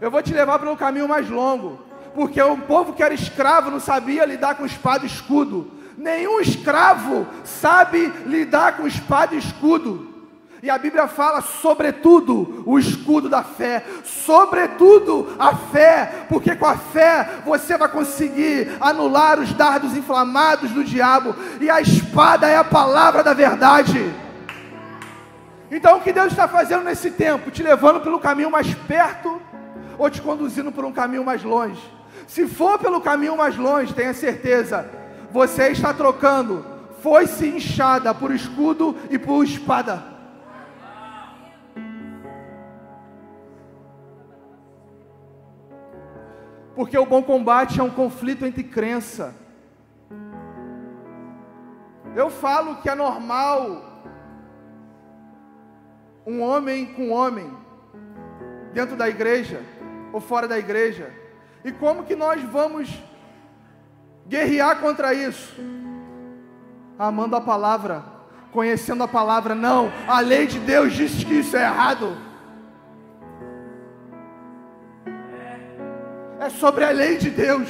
Eu 0.00 0.10
vou 0.10 0.22
te 0.22 0.32
levar 0.32 0.58
pelo 0.58 0.76
caminho 0.76 1.06
mais 1.06 1.28
longo, 1.28 1.78
porque 2.14 2.40
o 2.40 2.56
povo 2.56 2.94
que 2.94 3.02
era 3.02 3.12
escravo 3.12 3.70
não 3.70 3.78
sabia 3.78 4.24
lidar 4.24 4.54
com 4.54 4.64
espada 4.64 5.04
e 5.04 5.06
escudo. 5.06 5.70
Nenhum 5.98 6.40
escravo 6.40 7.26
sabe 7.44 8.06
lidar 8.24 8.78
com 8.78 8.86
espada 8.86 9.34
e 9.34 9.38
escudo. 9.38 10.08
E 10.62 10.70
a 10.70 10.78
Bíblia 10.78 11.06
fala, 11.06 11.42
sobretudo, 11.42 12.62
o 12.66 12.78
escudo 12.78 13.28
da 13.28 13.42
fé, 13.42 13.84
sobretudo 14.04 15.34
a 15.38 15.54
fé, 15.54 16.26
porque 16.28 16.54
com 16.54 16.66
a 16.66 16.76
fé 16.76 17.28
você 17.44 17.76
vai 17.76 17.88
conseguir 17.88 18.70
anular 18.80 19.38
os 19.38 19.52
dardos 19.52 19.96
inflamados 19.96 20.70
do 20.70 20.84
diabo, 20.84 21.34
e 21.60 21.70
a 21.70 21.80
espada 21.80 22.46
é 22.46 22.56
a 22.56 22.64
palavra 22.64 23.22
da 23.22 23.34
verdade. 23.34 24.12
Então, 25.70 25.98
o 25.98 26.00
que 26.00 26.12
Deus 26.12 26.32
está 26.32 26.48
fazendo 26.48 26.84
nesse 26.84 27.10
tempo? 27.10 27.50
Te 27.50 27.62
levando 27.62 28.00
pelo 28.00 28.18
caminho 28.18 28.50
mais 28.50 28.74
perto 28.74 29.40
ou 30.00 30.08
te 30.08 30.22
conduzindo 30.22 30.72
por 30.72 30.82
um 30.82 30.92
caminho 30.92 31.22
mais 31.22 31.44
longe? 31.44 31.80
Se 32.26 32.48
for 32.48 32.78
pelo 32.78 33.02
caminho 33.02 33.36
mais 33.36 33.54
longe, 33.56 33.92
tenha 33.92 34.14
certeza, 34.14 34.88
você 35.30 35.68
está 35.68 35.92
trocando 35.92 36.64
foi-se 37.00 37.48
inchada 37.48 38.14
por 38.14 38.30
escudo 38.30 38.96
e 39.10 39.18
por 39.18 39.44
espada. 39.44 40.02
Porque 46.74 46.96
o 46.96 47.04
bom 47.04 47.22
combate 47.22 47.80
é 47.80 47.82
um 47.82 47.90
conflito 47.90 48.46
entre 48.46 48.62
crença. 48.64 49.34
Eu 52.16 52.30
falo 52.30 52.76
que 52.76 52.88
é 52.88 52.94
normal 52.94 53.84
um 56.26 56.40
homem 56.40 56.86
com 56.94 57.10
homem 57.10 57.50
dentro 58.72 58.96
da 58.96 59.08
igreja 59.08 59.62
ou 60.12 60.20
fora 60.20 60.46
da 60.48 60.58
igreja. 60.58 61.10
E 61.64 61.72
como 61.72 62.04
que 62.04 62.16
nós 62.16 62.42
vamos 62.42 62.88
guerrear 64.26 64.80
contra 64.80 65.12
isso? 65.12 65.54
Amando 66.98 67.36
a 67.36 67.40
palavra, 67.40 68.04
conhecendo 68.52 69.02
a 69.02 69.08
palavra. 69.08 69.54
Não, 69.54 69.92
a 70.06 70.20
lei 70.20 70.46
de 70.46 70.58
Deus 70.58 70.92
diz 70.92 71.24
que 71.24 71.40
isso 71.40 71.56
é 71.56 71.62
errado. 71.62 72.30
é 76.40 76.48
sobre 76.48 76.84
a 76.84 76.90
lei 76.90 77.18
de 77.18 77.28
Deus. 77.28 77.68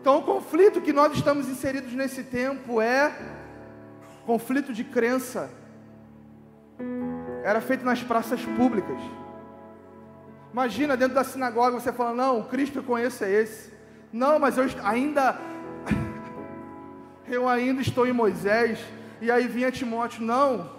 Então, 0.00 0.18
o 0.18 0.22
conflito 0.22 0.80
que 0.80 0.92
nós 0.92 1.12
estamos 1.12 1.48
inseridos 1.48 1.92
nesse 1.92 2.24
tempo 2.24 2.80
é 2.80 3.12
conflito 4.26 4.72
de 4.72 4.82
crença. 4.82 5.48
Era 7.42 7.60
feito 7.60 7.84
nas 7.84 8.02
praças 8.02 8.44
públicas. 8.44 8.98
Imagina 10.52 10.96
dentro 10.96 11.14
da 11.14 11.24
sinagoga 11.24 11.80
você 11.80 11.92
falando: 11.92 12.16
Não, 12.16 12.40
o 12.40 12.44
Cristo 12.44 12.72
que 12.72 12.78
eu 12.78 12.84
conheço 12.84 13.24
é 13.24 13.30
esse. 13.30 13.72
Não, 14.12 14.38
mas 14.38 14.58
eu 14.58 14.64
ainda. 14.82 15.38
Eu 17.26 17.48
ainda 17.48 17.80
estou 17.80 18.06
em 18.06 18.12
Moisés. 18.12 18.78
E 19.20 19.30
aí 19.30 19.46
vinha 19.46 19.70
Timóteo: 19.70 20.22
Não, 20.22 20.70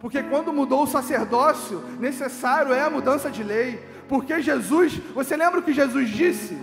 porque 0.00 0.20
quando 0.22 0.52
mudou 0.52 0.82
o 0.82 0.86
sacerdócio, 0.86 1.80
necessário 2.00 2.72
é 2.72 2.80
a 2.82 2.90
mudança 2.90 3.30
de 3.30 3.44
lei. 3.44 3.82
Porque 4.08 4.42
Jesus, 4.42 4.94
você 5.14 5.36
lembra 5.36 5.60
o 5.60 5.62
que 5.62 5.72
Jesus 5.72 6.10
disse? 6.10 6.58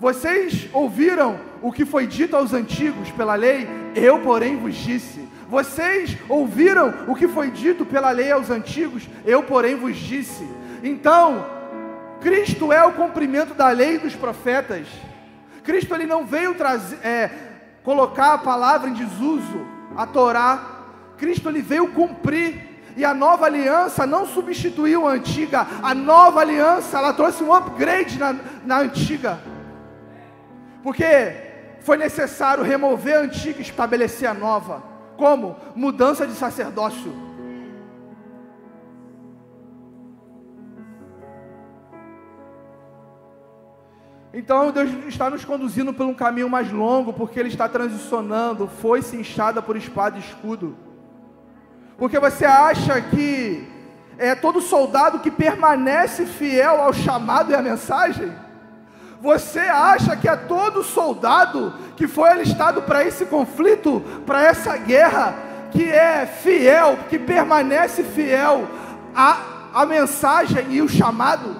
Vocês 0.00 0.68
ouviram 0.72 1.38
o 1.62 1.72
que 1.72 1.86
foi 1.86 2.06
dito 2.06 2.36
aos 2.36 2.52
antigos 2.52 3.10
pela 3.12 3.36
lei, 3.36 3.68
eu, 3.94 4.18
porém, 4.18 4.56
vos 4.56 4.74
disse. 4.74 5.26
Vocês 5.54 6.18
ouviram 6.28 6.92
o 7.06 7.14
que 7.14 7.28
foi 7.28 7.48
dito 7.48 7.86
pela 7.86 8.10
lei 8.10 8.32
aos 8.32 8.50
antigos, 8.50 9.08
eu, 9.24 9.40
porém, 9.40 9.76
vos 9.76 9.96
disse. 9.96 10.44
Então, 10.82 11.46
Cristo 12.20 12.72
é 12.72 12.84
o 12.84 12.94
cumprimento 12.94 13.54
da 13.54 13.68
lei 13.68 13.96
dos 13.96 14.16
profetas. 14.16 14.88
Cristo 15.62 15.94
ele 15.94 16.06
não 16.06 16.26
veio 16.26 16.56
trazer, 16.56 16.98
é, 17.06 17.30
colocar 17.84 18.34
a 18.34 18.38
palavra 18.38 18.90
em 18.90 18.94
desuso, 18.94 19.64
a 19.96 20.04
Torá, 20.04 20.60
Cristo 21.18 21.48
ele 21.48 21.62
veio 21.62 21.86
cumprir. 21.92 22.82
E 22.96 23.04
a 23.04 23.14
nova 23.14 23.46
aliança 23.46 24.04
não 24.04 24.26
substituiu 24.26 25.06
a 25.06 25.12
antiga. 25.12 25.68
A 25.80 25.94
nova 25.94 26.40
aliança, 26.40 26.98
ela 26.98 27.12
trouxe 27.12 27.44
um 27.44 27.54
upgrade 27.54 28.18
na, 28.18 28.34
na 28.66 28.78
antiga. 28.80 29.38
Porque 30.82 31.04
foi 31.78 31.96
necessário 31.96 32.64
remover 32.64 33.18
a 33.18 33.20
antiga 33.20 33.60
e 33.60 33.62
estabelecer 33.62 34.28
a 34.28 34.34
nova. 34.34 34.93
Como? 35.16 35.56
Mudança 35.74 36.26
de 36.26 36.34
sacerdócio. 36.34 37.12
Então 44.36 44.72
Deus 44.72 44.90
está 45.06 45.30
nos 45.30 45.44
conduzindo 45.44 45.94
por 45.94 46.04
um 46.04 46.14
caminho 46.14 46.50
mais 46.50 46.70
longo, 46.72 47.12
porque 47.12 47.38
Ele 47.38 47.48
está 47.48 47.68
transicionando, 47.68 48.66
foi-se 48.66 49.16
inchada 49.16 49.62
por 49.62 49.76
espada 49.76 50.16
e 50.16 50.20
escudo. 50.20 50.76
Porque 51.96 52.18
você 52.18 52.44
acha 52.44 53.00
que 53.00 53.64
é 54.18 54.34
todo 54.34 54.60
soldado 54.60 55.20
que 55.20 55.30
permanece 55.30 56.26
fiel 56.26 56.82
ao 56.82 56.92
chamado 56.92 57.52
e 57.52 57.54
à 57.54 57.62
mensagem? 57.62 58.32
Você 59.20 59.60
acha 59.60 60.16
que 60.16 60.28
é 60.28 60.36
todo 60.36 60.82
soldado 60.82 61.72
que 61.96 62.06
foi 62.06 62.28
alistado 62.28 62.82
para 62.82 63.04
esse 63.04 63.26
conflito, 63.26 64.02
para 64.26 64.42
essa 64.42 64.76
guerra, 64.76 65.34
que 65.70 65.84
é 65.84 66.26
fiel, 66.26 66.98
que 67.08 67.18
permanece 67.18 68.02
fiel 68.02 68.68
à, 69.14 69.38
à 69.72 69.86
mensagem 69.86 70.66
e 70.70 70.82
o 70.82 70.88
chamado? 70.88 71.56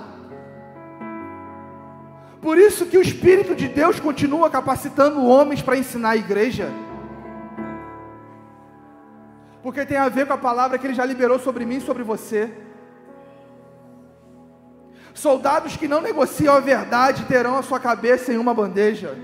Por 2.41 2.59
isso 2.59 2.87
que 2.87 2.99
o 2.99 3.03
Espírito 3.03 3.55
de 3.55 3.69
Deus 3.69 3.99
continua 3.99 4.51
capacitando 4.51 5.25
homens 5.25 5.63
para 5.63 5.79
ensinar 5.79 6.11
a 6.11 6.17
igreja 6.17 6.71
porque 9.65 9.87
tem 9.87 9.97
a 9.97 10.11
ver 10.11 10.27
com 10.27 10.35
a 10.35 10.37
palavra 10.37 10.77
que 10.77 10.87
Ele 10.87 10.93
já 10.93 11.07
liberou 11.07 11.39
sobre 11.39 11.65
mim 11.65 11.77
e 11.77 11.81
sobre 11.81 12.03
você. 12.03 12.53
Soldados 15.15 15.77
que 15.77 15.87
não 15.87 16.03
negociam 16.03 16.57
a 16.57 16.61
verdade 16.61 17.25
terão 17.27 17.57
a 17.57 17.63
sua 17.63 17.79
cabeça 17.79 18.33
em 18.33 18.37
uma 18.37 18.53
bandeja. 18.53 19.17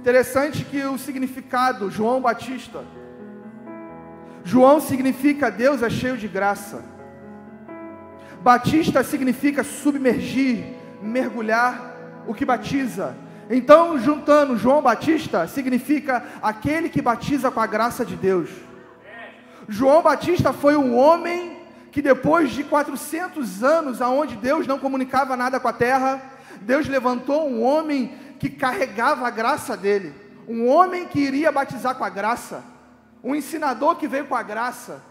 Interessante 0.00 0.64
que 0.64 0.82
o 0.84 0.98
significado, 0.98 1.90
João 1.90 2.20
Batista. 2.20 2.82
João 4.42 4.80
significa 4.80 5.50
Deus 5.50 5.82
é 5.82 5.90
cheio 5.90 6.16
de 6.16 6.26
graça. 6.26 6.82
Batista 8.40 9.04
significa 9.04 9.62
submergir, 9.62 10.64
mergulhar, 11.00 11.94
o 12.26 12.34
que 12.34 12.44
batiza. 12.44 13.14
Então, 13.50 13.98
juntando 13.98 14.56
João 14.56 14.80
Batista, 14.80 15.46
significa 15.46 16.24
aquele 16.42 16.88
que 16.88 17.02
batiza 17.02 17.50
com 17.50 17.60
a 17.60 17.66
graça 17.66 18.04
de 18.04 18.16
Deus. 18.16 18.48
João 19.68 20.02
Batista 20.02 20.52
foi 20.52 20.76
um 20.76 20.96
homem 20.96 21.58
que 21.90 22.00
depois 22.00 22.50
de 22.50 22.64
400 22.64 23.62
anos, 23.62 24.00
aonde 24.00 24.36
Deus 24.36 24.66
não 24.66 24.78
comunicava 24.78 25.36
nada 25.36 25.60
com 25.60 25.68
a 25.68 25.72
terra, 25.72 26.22
Deus 26.62 26.88
levantou 26.88 27.48
um 27.48 27.62
homem 27.62 28.14
que 28.38 28.48
carregava 28.48 29.26
a 29.26 29.30
graça 29.30 29.76
dele, 29.76 30.14
um 30.48 30.68
homem 30.68 31.06
que 31.06 31.20
iria 31.20 31.52
batizar 31.52 31.94
com 31.94 32.04
a 32.04 32.08
graça, 32.08 32.64
um 33.22 33.34
ensinador 33.34 33.96
que 33.96 34.08
veio 34.08 34.26
com 34.26 34.34
a 34.34 34.42
graça. 34.42 35.02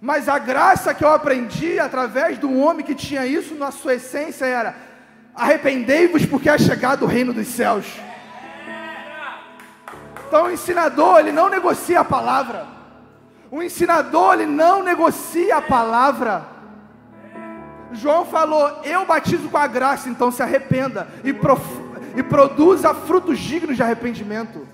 Mas 0.00 0.28
a 0.28 0.38
graça 0.38 0.94
que 0.94 1.04
eu 1.04 1.12
aprendi 1.12 1.78
através 1.78 2.38
de 2.38 2.46
um 2.46 2.62
homem 2.62 2.84
que 2.84 2.94
tinha 2.94 3.26
isso 3.26 3.54
na 3.54 3.70
sua 3.70 3.94
essência 3.94 4.46
era 4.46 4.90
Arrependei-vos 5.34 6.26
porque 6.26 6.48
é 6.50 6.58
chegado 6.58 7.04
o 7.04 7.08
reino 7.08 7.32
dos 7.32 7.48
céus. 7.48 7.86
Então 10.30 10.44
o 10.44 10.50
ensinador, 10.52 11.18
ele 11.18 11.32
não 11.32 11.48
negocia 11.48 11.98
a 11.98 12.04
palavra. 12.04 12.64
O 13.50 13.60
ensinador, 13.60 14.34
ele 14.34 14.46
não 14.46 14.80
negocia 14.80 15.56
a 15.56 15.60
palavra. 15.60 16.46
João 17.90 18.24
falou: 18.24 18.78
Eu 18.84 19.04
batizo 19.04 19.48
com 19.48 19.58
a 19.58 19.66
graça, 19.66 20.08
então 20.08 20.30
se 20.30 20.40
arrependa 20.40 21.08
e, 21.24 21.32
prof... 21.32 21.60
e 22.16 22.22
produza 22.22 22.94
frutos 22.94 23.40
dignos 23.40 23.74
de 23.74 23.82
arrependimento. 23.82 24.68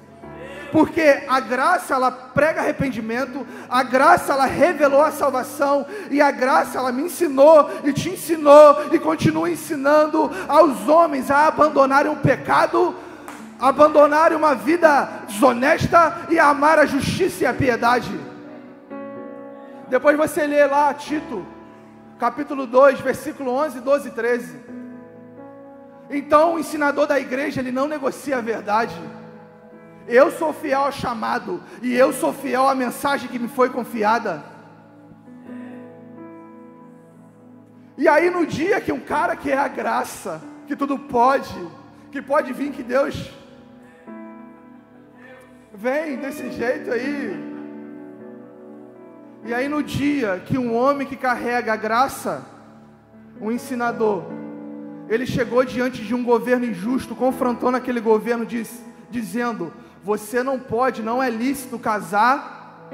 Porque 0.70 1.22
a 1.26 1.40
graça 1.40 1.94
ela 1.94 2.10
prega 2.10 2.60
arrependimento, 2.60 3.46
a 3.66 3.82
graça 3.82 4.34
ela 4.34 4.44
revelou 4.44 5.00
a 5.00 5.10
salvação 5.10 5.86
e 6.10 6.20
a 6.20 6.30
graça 6.30 6.76
ela 6.76 6.92
me 6.92 7.04
ensinou 7.04 7.70
e 7.82 7.94
te 7.94 8.10
ensinou 8.10 8.92
e 8.92 8.98
continua 8.98 9.48
ensinando 9.48 10.30
aos 10.46 10.86
homens 10.86 11.30
a 11.30 11.46
abandonarem 11.46 12.12
o 12.12 12.16
pecado, 12.16 12.94
abandonarem 13.58 14.36
uma 14.36 14.54
vida 14.54 15.08
desonesta 15.26 16.26
e 16.30 16.38
amar 16.38 16.78
a 16.78 16.86
justiça 16.86 17.44
e 17.44 17.46
a 17.46 17.54
piedade. 17.54 18.10
Depois 19.88 20.16
você 20.16 20.46
lê 20.46 20.66
lá 20.66 20.92
Tito 20.92 21.46
capítulo 22.18 22.66
2, 22.66 23.00
versículo 23.00 23.50
11, 23.52 23.80
12 23.80 24.08
e 24.08 24.10
13. 24.10 24.60
Então, 26.08 26.54
o 26.54 26.58
ensinador 26.58 27.06
da 27.06 27.18
igreja, 27.18 27.60
ele 27.60 27.72
não 27.72 27.88
negocia 27.88 28.38
a 28.38 28.40
verdade. 28.40 28.94
Eu 30.06 30.30
sou 30.30 30.52
fiel 30.52 30.82
ao 30.82 30.92
chamado 30.92 31.62
e 31.82 31.94
eu 31.94 32.12
sou 32.12 32.32
fiel 32.32 32.68
à 32.68 32.74
mensagem 32.74 33.28
que 33.28 33.38
me 33.38 33.48
foi 33.48 33.70
confiada. 33.70 34.42
E 37.98 38.06
aí, 38.06 38.30
no 38.30 38.46
dia 38.46 38.80
que 38.80 38.92
um 38.92 39.00
cara 39.00 39.34
que 39.34 39.50
é 39.50 39.58
a 39.58 39.68
graça, 39.68 40.40
que 40.66 40.76
tudo 40.76 40.98
pode, 40.98 41.68
que 42.12 42.22
pode 42.22 42.52
vir 42.52 42.70
que 42.70 42.82
Deus 42.82 43.30
vem 45.76 46.16
desse 46.16 46.50
jeito 46.50 46.90
aí, 46.90 47.56
e 49.46 49.54
aí, 49.54 49.68
no 49.68 49.80
dia 49.80 50.42
que 50.44 50.58
um 50.58 50.74
homem 50.74 51.06
que 51.06 51.14
carrega 51.14 51.72
a 51.72 51.76
graça, 51.76 52.44
um 53.40 53.52
ensinador, 53.52 54.24
ele 55.08 55.24
chegou 55.24 55.64
diante 55.64 56.02
de 56.02 56.16
um 56.16 56.24
governo 56.24 56.66
injusto, 56.66 57.14
confrontando 57.14 57.76
aquele 57.76 58.00
governo, 58.00 58.44
diz, 58.44 58.82
dizendo: 59.08 59.72
Você 60.02 60.42
não 60.42 60.58
pode, 60.58 61.00
não 61.00 61.22
é 61.22 61.30
lícito 61.30 61.78
casar 61.78 62.88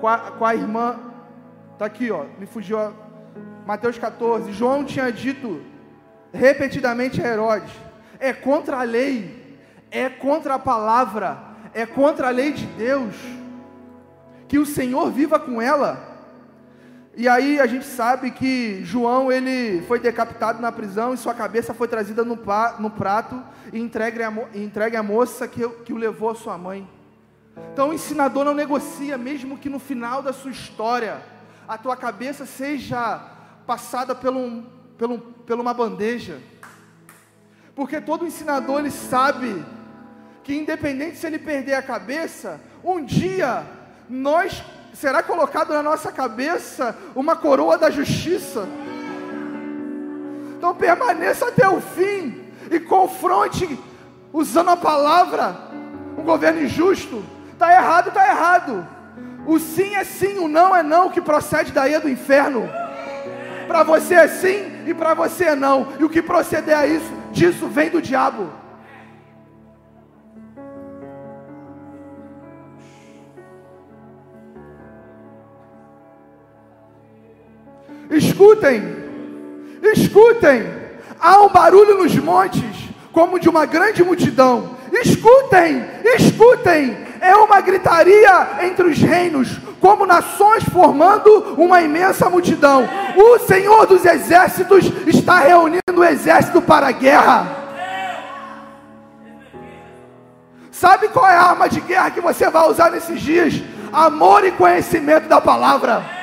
com 0.00 0.08
a, 0.08 0.18
com 0.32 0.44
a 0.44 0.52
irmã. 0.52 0.98
Está 1.74 1.86
aqui, 1.86 2.10
ó, 2.10 2.24
me 2.40 2.46
fugiu. 2.46 2.76
Ó, 2.76 2.90
Mateus 3.64 3.96
14. 3.96 4.52
João 4.52 4.84
tinha 4.84 5.12
dito 5.12 5.62
repetidamente 6.32 7.22
a 7.22 7.28
Herodes: 7.28 7.70
É 8.18 8.32
contra 8.32 8.80
a 8.80 8.82
lei, 8.82 9.60
é 9.92 10.08
contra 10.08 10.54
a 10.54 10.58
palavra, 10.58 11.38
é 11.74 11.84
contra 11.84 12.28
a 12.28 12.30
lei 12.30 12.52
de 12.52 12.66
Deus 12.66 13.14
que 14.46 14.58
o 14.58 14.64
Senhor 14.64 15.10
viva 15.10 15.38
com 15.38 15.60
ela. 15.60 16.14
E 17.16 17.28
aí 17.28 17.60
a 17.60 17.66
gente 17.66 17.84
sabe 17.84 18.30
que 18.30 18.84
João 18.84 19.30
ele 19.30 19.82
foi 19.82 20.00
decapitado 20.00 20.60
na 20.60 20.72
prisão 20.72 21.12
e 21.12 21.16
sua 21.16 21.34
cabeça 21.34 21.74
foi 21.74 21.88
trazida 21.88 22.24
no, 22.24 22.38
no 22.78 22.90
prato 22.90 23.42
e 23.72 23.80
entregue 23.80 24.22
a, 24.22 24.32
entregue 24.54 24.96
à 24.96 25.02
moça 25.02 25.46
que, 25.46 25.68
que 25.84 25.92
o 25.92 25.96
levou 25.96 26.30
à 26.30 26.34
sua 26.34 26.56
mãe. 26.56 26.88
Então 27.72 27.90
o 27.90 27.94
ensinador 27.94 28.44
não 28.44 28.54
negocia, 28.54 29.16
mesmo 29.16 29.58
que 29.58 29.68
no 29.68 29.78
final 29.78 30.22
da 30.22 30.32
sua 30.32 30.50
história 30.50 31.22
a 31.68 31.78
tua 31.78 31.96
cabeça 31.96 32.44
seja 32.44 33.20
passada 33.66 34.14
por, 34.14 34.32
um, 34.32 34.64
um, 35.00 35.22
uma 35.60 35.74
bandeja. 35.74 36.40
Porque 37.74 38.00
todo 38.00 38.26
ensinador 38.26 38.80
ele 38.80 38.90
sabe 38.90 39.64
que 40.44 40.54
independente 40.54 41.16
se 41.16 41.26
ele 41.26 41.38
perder 41.38 41.74
a 41.74 41.82
cabeça, 41.82 42.60
um 42.84 43.02
dia 43.02 43.64
nós 44.08 44.62
será 44.92 45.22
colocado 45.22 45.72
na 45.72 45.82
nossa 45.82 46.12
cabeça 46.12 46.94
uma 47.16 47.34
coroa 47.34 47.78
da 47.78 47.90
justiça. 47.90 48.68
Então 50.56 50.74
permaneça 50.74 51.48
até 51.48 51.66
o 51.66 51.80
fim 51.80 52.44
e 52.70 52.78
confronte 52.78 53.78
usando 54.32 54.68
a 54.68 54.76
palavra 54.76 55.56
um 56.16 56.22
governo 56.22 56.62
injusto. 56.62 57.24
Está 57.52 57.72
errado, 57.72 58.08
está 58.08 58.28
errado. 58.28 58.86
O 59.46 59.58
sim 59.58 59.94
é 59.94 60.04
sim, 60.04 60.38
o 60.38 60.48
não 60.48 60.76
é 60.76 60.82
não, 60.82 61.06
o 61.06 61.10
que 61.10 61.20
procede 61.20 61.72
daí 61.72 61.94
é 61.94 62.00
do 62.00 62.08
inferno. 62.08 62.68
Para 63.66 63.82
você 63.82 64.14
é 64.14 64.28
sim 64.28 64.84
e 64.86 64.92
para 64.92 65.14
você 65.14 65.44
é 65.44 65.54
não. 65.54 65.88
E 65.98 66.04
o 66.04 66.10
que 66.10 66.20
proceder 66.20 66.76
a 66.76 66.86
isso, 66.86 67.10
disso 67.32 67.66
vem 67.66 67.88
do 67.88 68.02
diabo. 68.02 68.63
Escutem, 78.14 78.96
escutem. 79.82 80.64
Há 81.20 81.40
um 81.40 81.48
barulho 81.48 81.98
nos 81.98 82.14
montes, 82.16 82.62
como 83.12 83.40
de 83.40 83.48
uma 83.48 83.66
grande 83.66 84.04
multidão. 84.04 84.76
Escutem, 84.92 85.84
escutem. 86.16 86.96
É 87.20 87.34
uma 87.34 87.60
gritaria 87.60 88.50
entre 88.62 88.86
os 88.86 88.98
reinos, 88.98 89.58
como 89.80 90.06
nações 90.06 90.62
formando 90.64 91.56
uma 91.58 91.80
imensa 91.82 92.30
multidão. 92.30 92.88
O 93.16 93.38
Senhor 93.40 93.86
dos 93.86 94.04
exércitos 94.04 94.84
está 95.06 95.38
reunindo 95.38 95.80
o 95.96 96.04
exército 96.04 96.62
para 96.62 96.88
a 96.88 96.92
guerra. 96.92 97.64
Sabe 100.70 101.08
qual 101.08 101.26
é 101.26 101.36
a 101.36 101.42
arma 101.42 101.68
de 101.68 101.80
guerra 101.80 102.10
que 102.10 102.20
você 102.20 102.48
vai 102.48 102.68
usar 102.68 102.90
nesses 102.90 103.20
dias? 103.20 103.54
Amor 103.92 104.44
e 104.44 104.52
conhecimento 104.52 105.28
da 105.28 105.40
palavra. 105.40 106.13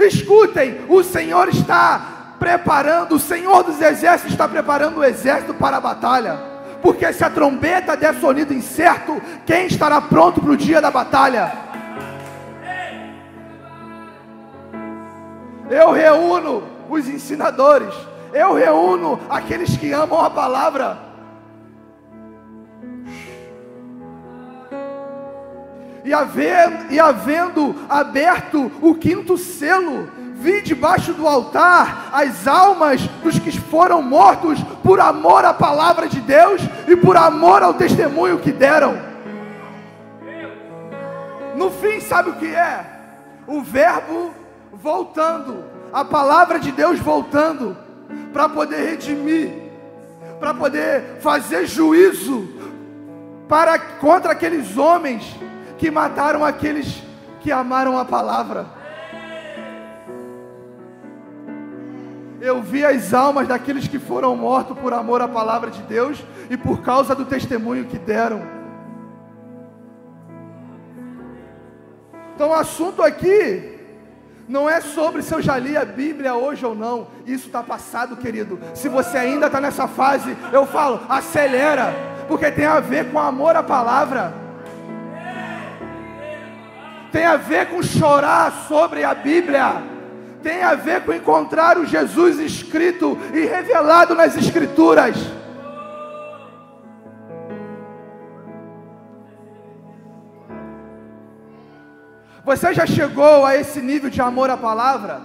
Escutem, 0.00 0.80
o 0.88 1.02
Senhor 1.02 1.48
está 1.48 2.34
preparando, 2.38 3.14
o 3.14 3.18
Senhor 3.18 3.62
dos 3.62 3.80
exércitos 3.80 4.32
está 4.32 4.48
preparando 4.48 4.98
o 4.98 5.04
exército 5.04 5.52
para 5.52 5.76
a 5.76 5.80
batalha. 5.80 6.38
Porque 6.80 7.12
se 7.12 7.22
a 7.22 7.28
trombeta 7.28 7.96
der 7.96 8.14
sonido 8.14 8.54
incerto, 8.54 9.20
quem 9.44 9.66
estará 9.66 10.00
pronto 10.00 10.40
para 10.40 10.52
o 10.52 10.56
dia 10.56 10.80
da 10.80 10.90
batalha? 10.90 11.52
Eu 15.68 15.92
reúno 15.92 16.62
os 16.88 17.06
ensinadores, 17.06 17.94
eu 18.32 18.54
reúno 18.54 19.20
aqueles 19.28 19.76
que 19.76 19.92
amam 19.92 20.24
a 20.24 20.30
palavra. 20.30 21.09
E 26.10 26.12
havendo, 26.12 26.92
e 26.92 26.98
havendo 26.98 27.76
aberto 27.88 28.68
o 28.82 28.96
quinto 28.96 29.38
selo, 29.38 30.10
vi 30.34 30.60
debaixo 30.60 31.12
do 31.12 31.24
altar 31.24 32.10
as 32.12 32.48
almas 32.48 33.00
dos 33.22 33.38
que 33.38 33.52
foram 33.60 34.02
mortos 34.02 34.58
por 34.82 34.98
amor 34.98 35.44
à 35.44 35.54
palavra 35.54 36.08
de 36.08 36.20
Deus 36.20 36.62
e 36.88 36.96
por 36.96 37.16
amor 37.16 37.62
ao 37.62 37.74
testemunho 37.74 38.40
que 38.40 38.50
deram. 38.50 38.98
No 41.54 41.70
fim, 41.70 42.00
sabe 42.00 42.30
o 42.30 42.34
que 42.34 42.46
é? 42.46 42.84
O 43.46 43.62
Verbo 43.62 44.32
voltando, 44.72 45.62
a 45.92 46.04
palavra 46.04 46.58
de 46.58 46.72
Deus 46.72 46.98
voltando, 46.98 47.76
para 48.32 48.48
poder 48.48 48.84
redimir, 48.84 49.52
para 50.40 50.54
poder 50.54 51.18
fazer 51.20 51.68
juízo 51.68 52.48
para 53.48 53.78
contra 53.78 54.32
aqueles 54.32 54.76
homens 54.76 55.36
que 55.80 55.90
mataram 55.90 56.44
aqueles 56.44 57.02
que 57.40 57.50
amaram 57.50 57.98
a 57.98 58.04
palavra. 58.04 58.66
Eu 62.38 62.62
vi 62.62 62.84
as 62.84 63.14
almas 63.14 63.48
daqueles 63.48 63.88
que 63.88 63.98
foram 63.98 64.36
mortos 64.36 64.78
por 64.78 64.92
amor 64.92 65.22
à 65.22 65.28
palavra 65.28 65.70
de 65.70 65.82
Deus 65.84 66.22
e 66.50 66.56
por 66.56 66.82
causa 66.82 67.14
do 67.14 67.24
testemunho 67.24 67.86
que 67.86 67.98
deram. 67.98 68.42
Então 72.34 72.50
o 72.50 72.54
assunto 72.54 73.02
aqui 73.02 73.78
não 74.46 74.68
é 74.68 74.82
sobre 74.82 75.22
se 75.22 75.34
eu 75.34 75.40
já 75.40 75.56
li 75.56 75.78
a 75.78 75.84
Bíblia 75.84 76.34
hoje 76.34 76.64
ou 76.66 76.74
não. 76.74 77.08
Isso 77.24 77.46
está 77.46 77.62
passado, 77.62 78.18
querido. 78.18 78.58
Se 78.74 78.86
você 78.86 79.16
ainda 79.16 79.46
está 79.46 79.62
nessa 79.62 79.88
fase, 79.88 80.36
eu 80.52 80.66
falo, 80.66 81.00
acelera, 81.08 81.94
porque 82.28 82.50
tem 82.50 82.66
a 82.66 82.80
ver 82.80 83.10
com 83.10 83.18
amor 83.18 83.56
à 83.56 83.62
palavra 83.62 84.49
tem 87.10 87.24
a 87.24 87.36
ver 87.36 87.68
com 87.68 87.82
chorar 87.82 88.66
sobre 88.68 89.04
a 89.04 89.14
Bíblia, 89.14 89.82
tem 90.42 90.62
a 90.62 90.74
ver 90.74 91.04
com 91.04 91.12
encontrar 91.12 91.76
o 91.78 91.84
Jesus 91.84 92.38
escrito 92.38 93.18
e 93.34 93.44
revelado 93.44 94.14
nas 94.14 94.36
Escrituras. 94.36 95.16
Você 102.44 102.72
já 102.72 102.86
chegou 102.86 103.44
a 103.44 103.54
esse 103.54 103.80
nível 103.80 104.08
de 104.08 104.20
amor 104.20 104.48
à 104.50 104.56
palavra? 104.56 105.20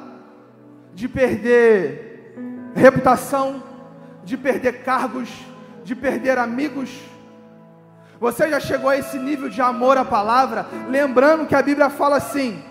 De 0.94 1.08
perder 1.08 2.36
reputação, 2.76 3.64
de 4.24 4.36
perder 4.38 4.84
cargos, 4.84 5.30
de 5.84 5.96
perder 5.96 6.38
amigos. 6.38 6.90
Você 8.20 8.49
já 8.49 8.59
chegou 8.59 8.89
a 8.89 8.97
esse 8.97 9.18
nível 9.18 9.49
de 9.49 9.61
amor 9.61 9.97
à 9.97 10.05
palavra? 10.05 10.66
Lembrando 10.89 11.45
que 11.45 11.55
a 11.55 11.61
Bíblia 11.61 11.89
fala 11.89 12.18
assim: 12.18 12.63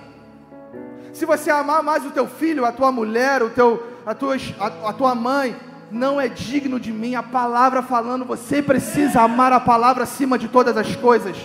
se 1.12 1.26
você 1.26 1.50
amar 1.50 1.82
mais 1.82 2.04
o 2.04 2.10
teu 2.10 2.26
filho, 2.26 2.64
a 2.64 2.72
tua 2.72 2.90
mulher, 2.90 3.42
o 3.42 3.50
teu, 3.50 3.82
a, 4.06 4.14
tua, 4.14 4.36
a, 4.58 4.88
a 4.88 4.92
tua 4.92 5.14
mãe, 5.14 5.54
não 5.90 6.20
é 6.20 6.28
digno 6.28 6.80
de 6.80 6.92
mim. 6.92 7.14
A 7.14 7.22
palavra 7.22 7.82
falando, 7.82 8.24
você 8.24 8.62
precisa 8.62 9.20
amar 9.20 9.52
a 9.52 9.60
palavra 9.60 10.04
acima 10.04 10.38
de 10.38 10.48
todas 10.48 10.76
as 10.76 10.96
coisas. 10.96 11.36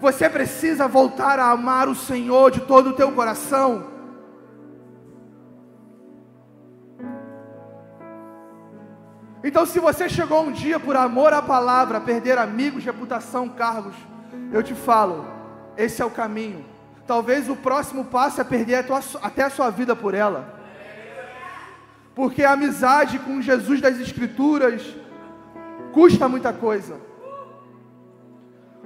Você 0.00 0.28
precisa 0.28 0.88
voltar 0.88 1.38
a 1.38 1.50
amar 1.50 1.88
o 1.88 1.94
Senhor 1.94 2.50
de 2.50 2.60
todo 2.60 2.90
o 2.90 2.92
teu 2.94 3.12
coração. 3.12 3.89
Então, 9.42 9.64
se 9.64 9.80
você 9.80 10.08
chegou 10.08 10.42
um 10.42 10.52
dia 10.52 10.78
por 10.78 10.96
amor 10.96 11.32
à 11.32 11.40
palavra, 11.40 12.00
perder 12.00 12.36
amigos, 12.36 12.84
reputação, 12.84 13.48
cargos, 13.48 13.94
eu 14.52 14.62
te 14.62 14.74
falo, 14.74 15.26
esse 15.76 16.02
é 16.02 16.04
o 16.04 16.10
caminho. 16.10 16.64
Talvez 17.06 17.48
o 17.48 17.56
próximo 17.56 18.04
passo 18.04 18.40
é 18.40 18.44
perder 18.44 18.76
a 18.76 18.82
tua, 18.82 19.00
até 19.22 19.44
a 19.44 19.50
sua 19.50 19.70
vida 19.70 19.96
por 19.96 20.14
ela. 20.14 20.60
Porque 22.14 22.44
a 22.44 22.52
amizade 22.52 23.18
com 23.18 23.40
Jesus 23.40 23.80
das 23.80 23.98
Escrituras 23.98 24.82
custa 25.92 26.28
muita 26.28 26.52
coisa. 26.52 27.00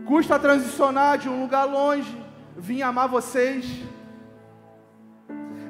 Custa 0.07 0.39
transicionar 0.39 1.19
de 1.19 1.29
um 1.29 1.41
lugar 1.41 1.65
longe, 1.65 2.17
vir 2.57 2.83
amar 2.83 3.09
vocês. 3.09 3.67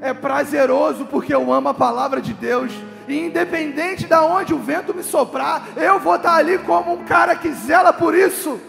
É 0.01 0.13
prazeroso 0.13 1.07
porque 1.07 1.35
eu 1.35 1.53
amo 1.53 1.71
a 1.71 1.75
palavra 1.75 2.21
de 2.21 2.35
Deus. 2.35 2.73
E 3.07 3.27
independente 3.27 4.07
de 4.07 4.15
onde 4.15 4.55
o 4.55 4.59
vento 4.59 4.95
me 4.95 5.03
soprar, 5.03 5.63
eu 5.77 5.99
vou 6.01 6.17
estar 6.17 6.37
ali 6.37 6.59
como 6.59 6.93
um 6.93 7.05
cara 7.05 7.37
que 7.37 7.53
zela 7.53 7.93
por 7.93 8.15
isso. 8.15 8.61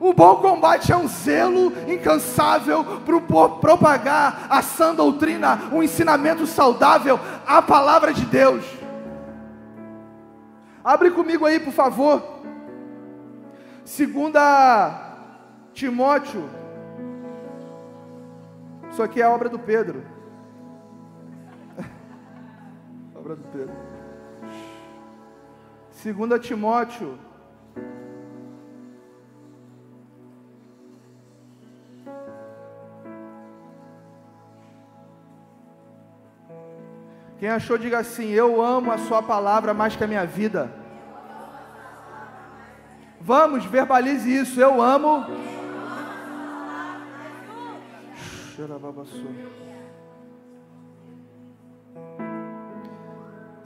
O 0.00 0.12
bom 0.12 0.36
combate 0.36 0.92
é 0.92 0.96
um 0.96 1.08
zelo 1.08 1.72
incansável 1.88 2.84
para 2.84 3.48
propagar 3.60 4.46
a 4.48 4.62
sã 4.62 4.94
doutrina, 4.94 5.62
um 5.72 5.82
ensinamento 5.82 6.46
saudável, 6.46 7.18
a 7.46 7.60
palavra 7.60 8.12
de 8.12 8.24
Deus. 8.24 8.64
Abre 10.84 11.10
comigo 11.10 11.44
aí, 11.44 11.58
por 11.58 11.72
favor. 11.72 12.22
Segunda 13.84 15.16
Timóteo. 15.72 16.48
Isso 18.90 19.02
aqui 19.02 19.20
é 19.20 19.24
a 19.24 19.30
obra 19.30 19.48
do 19.48 19.58
Pedro. 19.58 20.17
Obra 23.28 23.36
do 23.36 23.42
Pedro. 23.48 23.74
Segunda 25.90 26.38
Timóteo 26.38 27.18
Quem 37.38 37.48
achou, 37.48 37.78
diga 37.78 37.98
assim: 37.98 38.30
Eu 38.30 38.60
amo 38.60 38.90
a 38.90 38.98
Sua 38.98 39.22
palavra 39.22 39.72
mais 39.72 39.94
que 39.94 40.02
a 40.02 40.08
minha 40.08 40.26
vida. 40.26 40.72
Vamos, 43.20 43.64
verbalize 43.64 44.28
isso. 44.28 44.60
Eu 44.60 44.82
amo. 44.82 45.24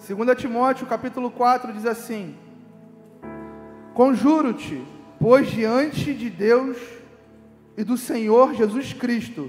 Segunda 0.02 0.34
Timóteo, 0.34 0.84
capítulo 0.84 1.30
4, 1.30 1.72
diz 1.72 1.86
assim: 1.86 2.34
Conjuro-te, 3.94 4.82
pois 5.20 5.48
diante 5.48 6.12
de 6.12 6.28
Deus 6.28 6.76
e 7.76 7.84
do 7.84 7.96
Senhor 7.96 8.52
Jesus 8.52 8.92
Cristo, 8.92 9.48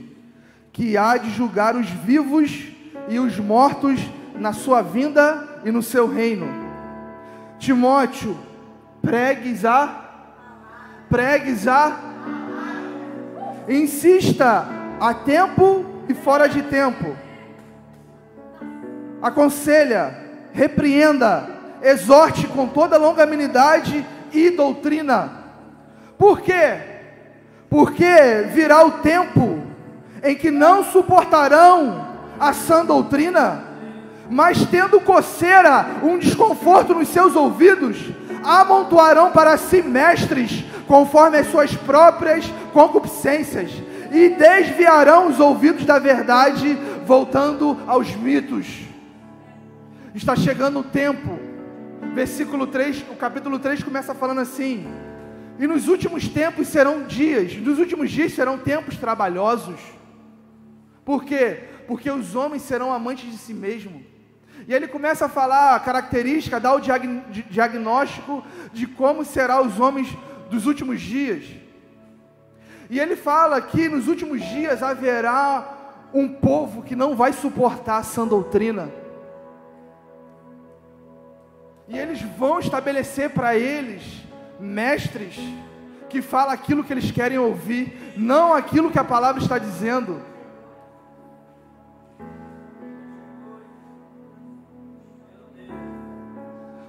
que 0.72 0.96
há 0.96 1.18
de 1.18 1.32
julgar 1.32 1.76
os 1.76 1.90
vivos 1.90 2.68
e 3.10 3.18
os 3.18 3.40
mortos 3.40 4.00
na 4.36 4.54
sua 4.54 4.84
vinda 4.84 5.62
e 5.66 5.72
no 5.72 5.82
seu 5.82 6.08
reino. 6.08 6.46
Timóteo, 7.58 8.38
pregues 9.02 9.66
a 9.66 10.02
pregues 11.10 11.68
a 11.68 12.00
insista 13.68 14.68
a 15.00 15.16
tempo 15.16 15.84
e 16.08 16.14
fora 16.14 16.48
de 16.48 16.62
tempo. 16.62 17.18
Aconselha, 19.20 20.23
repreenda, 20.54 21.50
exorte 21.82 22.48
com 22.48 22.68
toda 22.68 22.98
longanimidade 22.98 24.06
e 24.32 24.50
doutrina. 24.52 25.32
Por 26.18 26.42
quê? 26.42 26.78
Porque 27.70 28.48
virá 28.54 28.86
o 28.86 28.92
tempo 28.92 29.60
em 30.24 30.36
que 30.36 30.50
não 30.50 30.86
suportarão 30.86 32.08
a 32.40 32.54
sã 32.54 32.86
doutrina, 32.86 33.66
mas 34.30 34.66
tendo 34.68 35.02
coceira, 35.02 35.86
um 36.02 36.18
desconforto 36.18 36.94
nos 36.94 37.10
seus 37.10 37.36
ouvidos, 37.36 37.98
amontoarão 38.44 39.32
para 39.32 39.58
si 39.58 39.82
mestres, 39.82 40.64
conforme 40.88 41.38
as 41.38 41.48
suas 41.48 41.76
próprias 41.76 42.46
concupiscências, 42.72 43.72
e 44.12 44.30
desviarão 44.30 45.28
os 45.28 45.40
ouvidos 45.40 45.86
da 45.86 46.00
verdade, 46.00 46.78
voltando 47.06 47.80
aos 47.88 48.16
mitos. 48.16 48.83
Está 50.16 50.36
chegando 50.36 50.80
o 50.80 50.84
tempo, 50.84 51.40
versículo 52.14 52.68
3, 52.68 53.06
o 53.12 53.16
capítulo 53.16 53.60
3 53.60 53.84
começa 53.84 54.14
falando 54.14 54.42
assim: 54.42 54.86
E 55.60 55.66
nos 55.66 55.88
últimos 55.88 56.28
tempos 56.28 56.68
serão 56.68 57.04
dias, 57.04 57.56
nos 57.58 57.80
últimos 57.80 58.12
dias 58.12 58.34
serão 58.34 58.58
tempos 58.58 58.98
trabalhosos. 58.98 59.80
Por 61.04 61.24
quê? 61.26 61.74
porque 61.88 62.10
os 62.10 62.36
homens 62.36 62.64
serão 62.64 62.92
amantes 62.94 63.30
de 63.32 63.38
si 63.38 63.54
mesmos. 63.54 64.02
E 64.68 64.74
ele 64.74 64.88
começa 64.88 65.26
a 65.26 65.30
falar 65.30 65.76
a 65.76 65.80
característica, 65.80 66.60
dá 66.60 66.74
o 66.74 66.80
diagnóstico 67.50 68.44
de 68.72 68.88
como 68.88 69.26
serão 69.26 69.66
os 69.66 69.80
homens 69.80 70.08
dos 70.50 70.66
últimos 70.66 71.02
dias. 71.02 71.44
E 72.90 73.00
ele 73.00 73.16
fala 73.16 73.62
que 73.62 73.90
nos 73.90 74.08
últimos 74.08 74.42
dias 74.42 74.82
haverá 74.82 76.10
um 76.14 76.30
povo 76.30 76.84
que 76.84 76.96
não 76.96 77.16
vai 77.16 77.34
suportar 77.34 77.98
a 77.98 78.04
sã 78.04 78.26
doutrina. 78.26 78.90
Vão 82.38 82.60
estabelecer 82.60 83.30
para 83.32 83.56
eles 83.56 84.04
mestres 84.60 85.40
que 86.10 86.22
falam 86.22 86.54
aquilo 86.54 86.84
que 86.84 86.94
eles 86.94 87.10
querem 87.12 87.38
ouvir, 87.38 88.14
não 88.16 88.54
aquilo 88.54 88.92
que 88.92 89.00
a 89.00 89.04
palavra 89.04 89.42
está 89.42 89.58
dizendo. 89.58 90.34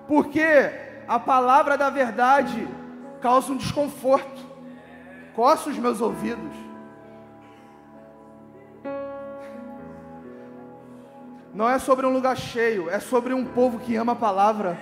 porque 0.06 0.70
a 1.08 1.18
palavra 1.18 1.76
da 1.76 1.90
verdade 1.90 2.68
causa 3.20 3.52
um 3.52 3.56
desconforto, 3.56 4.42
coça 5.34 5.70
os 5.70 5.76
meus 5.76 6.00
ouvidos. 6.00 6.54
Não 11.52 11.68
é 11.68 11.78
sobre 11.78 12.06
um 12.06 12.12
lugar 12.12 12.36
cheio, 12.36 12.90
é 12.90 12.98
sobre 13.00 13.32
um 13.32 13.44
povo 13.44 13.78
que 13.78 13.96
ama 13.96 14.12
a 14.12 14.16
palavra. 14.16 14.78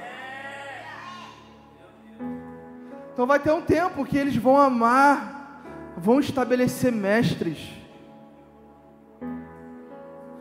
Então 3.22 3.28
vai 3.28 3.38
ter 3.38 3.52
um 3.52 3.62
tempo 3.62 4.04
que 4.04 4.18
eles 4.18 4.34
vão 4.34 4.58
amar, 4.58 5.62
vão 5.96 6.18
estabelecer 6.18 6.90
mestres, 6.90 7.56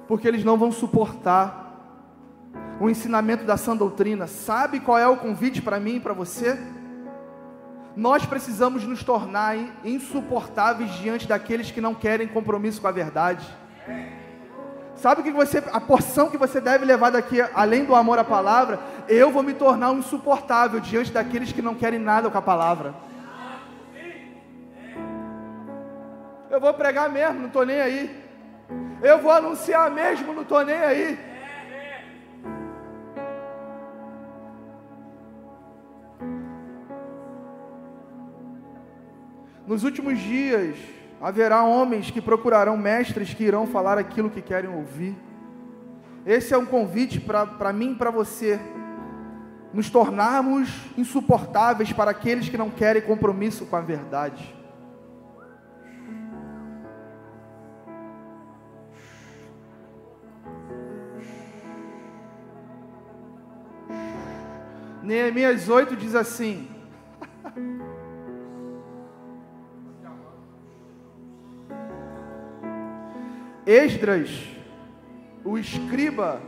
porque 0.07 0.27
eles 0.27 0.43
não 0.43 0.57
vão 0.57 0.71
suportar 0.71 1.77
o 2.79 2.89
ensinamento 2.89 3.45
da 3.45 3.55
sã 3.55 3.77
doutrina. 3.77 4.25
Sabe 4.25 4.79
qual 4.79 4.97
é 4.97 5.07
o 5.07 5.15
convite 5.15 5.61
para 5.61 5.79
mim 5.79 5.97
e 5.97 5.99
para 5.99 6.13
você? 6.13 6.59
Nós 7.95 8.25
precisamos 8.25 8.83
nos 8.83 9.03
tornar 9.03 9.55
insuportáveis 9.85 10.89
diante 10.93 11.27
daqueles 11.27 11.69
que 11.69 11.81
não 11.81 11.93
querem 11.93 12.27
compromisso 12.27 12.81
com 12.81 12.87
a 12.87 12.91
verdade. 12.91 13.47
Sabe 15.01 15.21
o 15.21 15.23
que 15.23 15.31
você, 15.31 15.57
a 15.73 15.81
porção 15.81 16.29
que 16.29 16.37
você 16.37 16.61
deve 16.61 16.85
levar 16.85 17.09
daqui, 17.09 17.41
além 17.55 17.83
do 17.85 17.95
amor 17.95 18.19
à 18.19 18.23
palavra? 18.23 18.79
Eu 19.09 19.31
vou 19.31 19.41
me 19.41 19.51
tornar 19.51 19.89
um 19.89 19.97
insuportável 19.97 20.79
diante 20.79 21.11
daqueles 21.11 21.51
que 21.51 21.59
não 21.59 21.73
querem 21.73 21.97
nada 21.97 22.29
com 22.29 22.37
a 22.37 22.41
palavra. 22.41 22.93
Eu 26.51 26.61
vou 26.61 26.71
pregar 26.75 27.09
mesmo, 27.09 27.39
não 27.39 27.47
estou 27.47 27.65
nem 27.65 27.81
aí. 27.81 28.23
Eu 29.01 29.17
vou 29.17 29.31
anunciar 29.31 29.89
mesmo, 29.89 30.33
não 30.33 30.43
estou 30.43 30.63
nem 30.63 30.75
aí. 30.75 31.19
Nos 39.65 39.83
últimos 39.83 40.19
dias 40.19 40.77
haverá 41.21 41.63
homens 41.63 42.09
que 42.09 42.19
procurarão 42.19 42.75
mestres 42.75 43.33
que 43.33 43.43
irão 43.43 43.67
falar 43.67 43.97
aquilo 43.97 44.29
que 44.29 44.41
querem 44.41 44.69
ouvir. 44.69 45.15
Esse 46.25 46.53
é 46.53 46.57
um 46.57 46.65
convite 46.65 47.19
para 47.19 47.71
mim 47.71 47.91
e 47.91 47.95
para 47.95 48.09
você. 48.09 48.59
Nos 49.71 49.89
tornarmos 49.89 50.69
insuportáveis 50.97 51.93
para 51.93 52.11
aqueles 52.11 52.49
que 52.49 52.57
não 52.57 52.69
querem 52.69 53.01
compromisso 53.01 53.65
com 53.67 53.75
a 53.75 53.81
verdade. 53.81 54.55
Neemias 65.03 65.69
8 65.69 65.95
diz 65.95 66.15
assim: 66.15 66.69
Esdras, 73.71 74.29
o 75.45 75.57
escriba, 75.57 76.41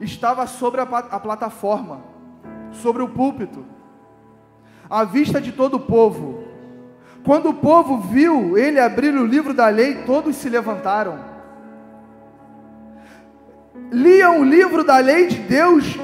estava 0.00 0.46
sobre 0.46 0.80
a, 0.80 0.84
a 0.84 1.18
plataforma, 1.18 2.02
sobre 2.70 3.02
o 3.02 3.08
púlpito, 3.08 3.64
à 4.90 5.02
vista 5.04 5.40
de 5.40 5.50
todo 5.52 5.74
o 5.74 5.80
povo. 5.80 6.44
Quando 7.24 7.48
o 7.48 7.54
povo 7.54 7.98
viu 7.98 8.58
ele 8.58 8.78
abrir 8.78 9.14
o 9.14 9.24
livro 9.24 9.54
da 9.54 9.68
lei, 9.68 10.02
todos 10.04 10.36
se 10.36 10.48
levantaram. 10.48 11.18
Liam 13.90 14.40
o 14.40 14.44
livro 14.44 14.84
da 14.84 14.98
lei 14.98 15.28
de 15.28 15.38
Deus 15.38 15.96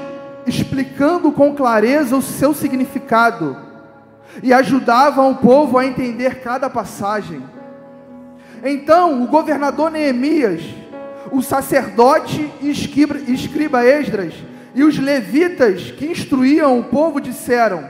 explicando 0.47 1.31
com 1.31 1.53
clareza 1.53 2.15
o 2.15 2.21
seu 2.21 2.53
significado 2.55 3.55
e 4.41 4.51
ajudavam 4.51 5.31
o 5.31 5.35
povo 5.35 5.77
a 5.77 5.85
entender 5.85 6.41
cada 6.41 6.69
passagem. 6.69 7.43
Então, 8.63 9.23
o 9.23 9.27
governador 9.27 9.91
Neemias, 9.91 10.61
o 11.31 11.41
sacerdote 11.41 12.51
e 12.61 12.69
escriba 12.69 13.85
Esdras 13.85 14.33
e 14.75 14.83
os 14.83 14.97
levitas 14.97 15.91
que 15.91 16.05
instruíam 16.05 16.79
o 16.79 16.83
povo 16.83 17.19
disseram: 17.19 17.83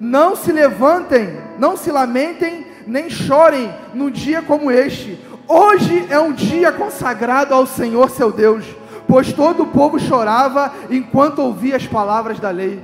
Não 0.00 0.34
se 0.34 0.52
levantem, 0.52 1.38
não 1.58 1.76
se 1.76 1.90
lamentem, 1.90 2.66
nem 2.86 3.08
chorem 3.08 3.72
num 3.94 4.10
dia 4.10 4.42
como 4.42 4.70
este. 4.70 5.18
Hoje 5.46 6.06
é 6.10 6.18
um 6.18 6.32
dia 6.32 6.72
consagrado 6.72 7.54
ao 7.54 7.66
Senhor 7.66 8.10
seu 8.10 8.30
Deus 8.30 8.64
pois 9.08 9.32
todo 9.32 9.62
o 9.62 9.66
povo 9.68 9.98
chorava 9.98 10.70
enquanto 10.90 11.38
ouvia 11.38 11.76
as 11.76 11.86
palavras 11.86 12.38
da 12.38 12.50
lei. 12.50 12.78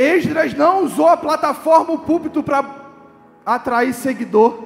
Esdras 0.00 0.54
não 0.54 0.82
usou 0.82 1.08
a 1.08 1.16
plataforma, 1.18 1.92
o 1.92 1.98
púlpito 1.98 2.42
para 2.42 2.64
atrair 3.44 3.92
seguidor. 3.92 4.58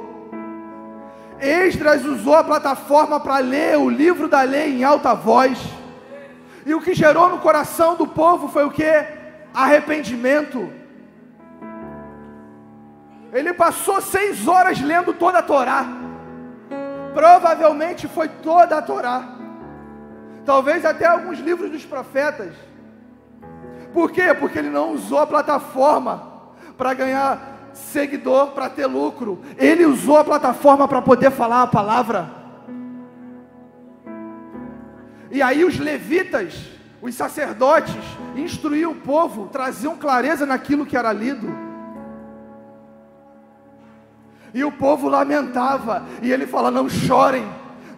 Esdras 1.41 2.05
usou 2.05 2.37
a 2.37 2.45
plataforma 2.45 3.19
para 3.19 3.39
ler 3.39 3.77
o 3.77 3.91
livro 3.91 4.29
da 4.29 4.43
lei 4.43 4.79
em 4.79 4.85
alta 4.85 5.13
voz. 5.13 5.59
E 6.65 6.73
o 6.73 6.81
que 6.81 6.95
gerou 6.95 7.29
no 7.29 7.39
coração 7.39 7.97
do 7.97 8.07
povo 8.07 8.47
foi 8.47 8.65
o 8.65 8.71
que? 8.71 8.85
Arrependimento. 9.53 10.73
Ele 13.33 13.53
passou 13.53 14.01
seis 14.01 14.47
horas 14.47 14.81
lendo 14.81 15.13
toda 15.13 15.39
a 15.41 15.43
Torá. 15.43 15.85
Provavelmente 17.13 18.07
foi 18.07 18.29
toda 18.29 18.79
a 18.79 18.83
Torá. 18.83 19.31
Talvez 20.47 20.85
até 20.85 21.07
alguns 21.07 21.41
livros 21.41 21.73
dos 21.73 21.85
profetas. 21.85 22.55
Por 23.95 24.11
quê? 24.11 24.35
Porque 24.35 24.59
ele 24.59 24.71
não 24.71 24.93
usou 24.93 25.21
a 25.21 25.27
plataforma 25.27 26.33
para 26.77 26.93
ganhar 26.93 27.71
seguidor, 27.73 28.49
para 28.49 28.69
ter 28.69 28.87
lucro. 28.87 29.41
Ele 29.57 29.87
usou 29.87 30.19
a 30.19 30.25
plataforma 30.25 30.89
para 30.89 31.01
poder 31.01 31.31
falar 31.31 31.63
a 31.63 31.67
palavra. 31.69 32.29
E 35.31 35.41
aí 35.41 35.65
os 35.65 35.79
levitas, 35.79 36.55
os 37.01 37.15
sacerdotes, 37.15 37.95
instruíam 38.35 38.91
o 38.91 38.97
povo, 38.97 39.47
traziam 39.47 39.97
clareza 39.97 40.45
naquilo 40.45 40.85
que 40.85 40.97
era 40.97 41.13
lido. 41.13 41.49
E 44.53 44.65
o 44.65 44.73
povo 44.73 45.09
lamentava. 45.09 46.05
E 46.21 46.33
ele 46.33 46.49
fala: 46.49 46.69
Não 46.69 46.89
chorem, 46.89 47.47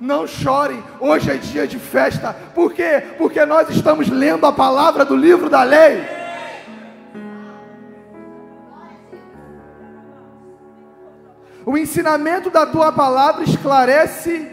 não 0.01 0.27
chorem. 0.27 0.83
Hoje 1.01 1.31
é 1.31 1.37
dia 1.37 1.67
de 1.67 1.79
festa. 1.79 2.35
Por 2.55 2.73
quê? 2.73 3.03
Porque 3.19 3.45
nós 3.45 3.69
estamos 3.71 4.09
lendo 4.09 4.47
a 4.47 4.53
palavra 4.53 5.05
do 5.05 5.17
livro 5.17 5.49
da 5.49 5.63
lei. 5.63 6.05
O 11.65 11.77
ensinamento 11.77 12.49
da 12.49 12.65
tua 12.65 12.93
palavra 12.93 13.43
esclarece 13.43 14.51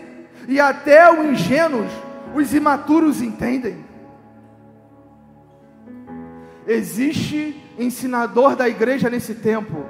e 0.47 0.59
até 0.59 1.11
os 1.11 1.25
ingênuos, 1.25 1.91
os 2.33 2.53
imaturos 2.53 3.21
entendem. 3.21 3.85
Existe 6.65 7.61
ensinador 7.77 8.55
da 8.55 8.67
igreja 8.67 9.09
nesse 9.09 9.35
tempo 9.35 9.85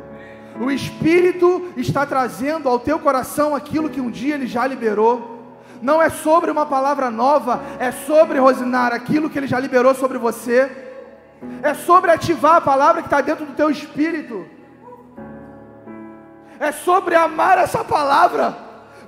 o 0.59 0.69
Espírito 0.69 1.69
está 1.75 2.05
trazendo 2.05 2.69
ao 2.69 2.79
teu 2.79 2.99
coração 2.99 3.55
aquilo 3.55 3.89
que 3.89 4.01
um 4.01 4.11
dia 4.11 4.35
ele 4.35 4.47
já 4.47 4.65
liberou. 4.67 5.32
Não 5.83 6.01
é 6.01 6.09
sobre 6.09 6.49
uma 6.49 6.65
palavra 6.65 7.11
nova, 7.11 7.61
é 7.77 7.91
sobre, 7.91 8.39
Rosinar, 8.39 8.93
aquilo 8.93 9.29
que 9.29 9.37
ele 9.37 9.47
já 9.47 9.59
liberou 9.59 9.93
sobre 9.93 10.17
você. 10.17 10.71
É 11.61 11.73
sobre 11.73 12.09
ativar 12.09 12.55
a 12.55 12.61
palavra 12.61 13.01
que 13.01 13.07
está 13.07 13.19
dentro 13.19 13.45
do 13.45 13.53
teu 13.53 13.69
espírito. 13.69 14.45
É 16.57 16.71
sobre 16.71 17.15
amar 17.15 17.57
essa 17.57 17.83
palavra, 17.83 18.55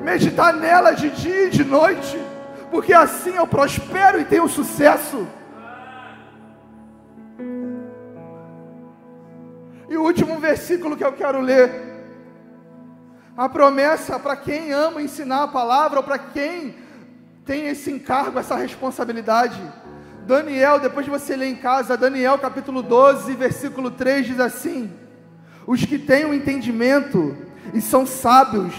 meditar 0.01 0.53
nela 0.53 0.91
de 0.91 1.09
dia 1.11 1.47
e 1.47 1.49
de 1.49 1.63
noite, 1.63 2.21
porque 2.69 2.93
assim 2.93 3.35
eu 3.35 3.47
prospero 3.47 4.19
e 4.19 4.25
tenho 4.25 4.49
sucesso. 4.49 5.25
E 9.87 9.95
o 9.95 10.03
último 10.03 10.37
versículo 10.39 10.97
que 10.97 11.05
eu 11.05 11.13
quero 11.13 11.39
ler. 11.39 11.94
A 13.37 13.49
promessa 13.49 14.17
para 14.17 14.35
quem 14.37 14.71
ama 14.71 15.01
ensinar 15.01 15.43
a 15.43 15.47
palavra, 15.47 15.99
ou 15.99 16.03
para 16.03 16.17
quem 16.17 16.75
tem 17.45 17.67
esse 17.67 17.91
encargo, 17.91 18.39
essa 18.39 18.55
responsabilidade. 18.55 19.61
Daniel, 20.25 20.79
depois 20.79 21.05
de 21.05 21.11
você 21.11 21.35
ler 21.35 21.47
em 21.47 21.55
casa, 21.55 21.97
Daniel 21.97 22.37
capítulo 22.37 22.81
12, 22.81 23.33
versículo 23.35 23.91
3 23.91 24.25
diz 24.25 24.39
assim: 24.39 24.89
Os 25.67 25.83
que 25.83 25.99
têm 25.99 26.23
o 26.23 26.29
um 26.29 26.33
entendimento 26.33 27.35
e 27.73 27.81
são 27.81 28.05
sábios 28.05 28.73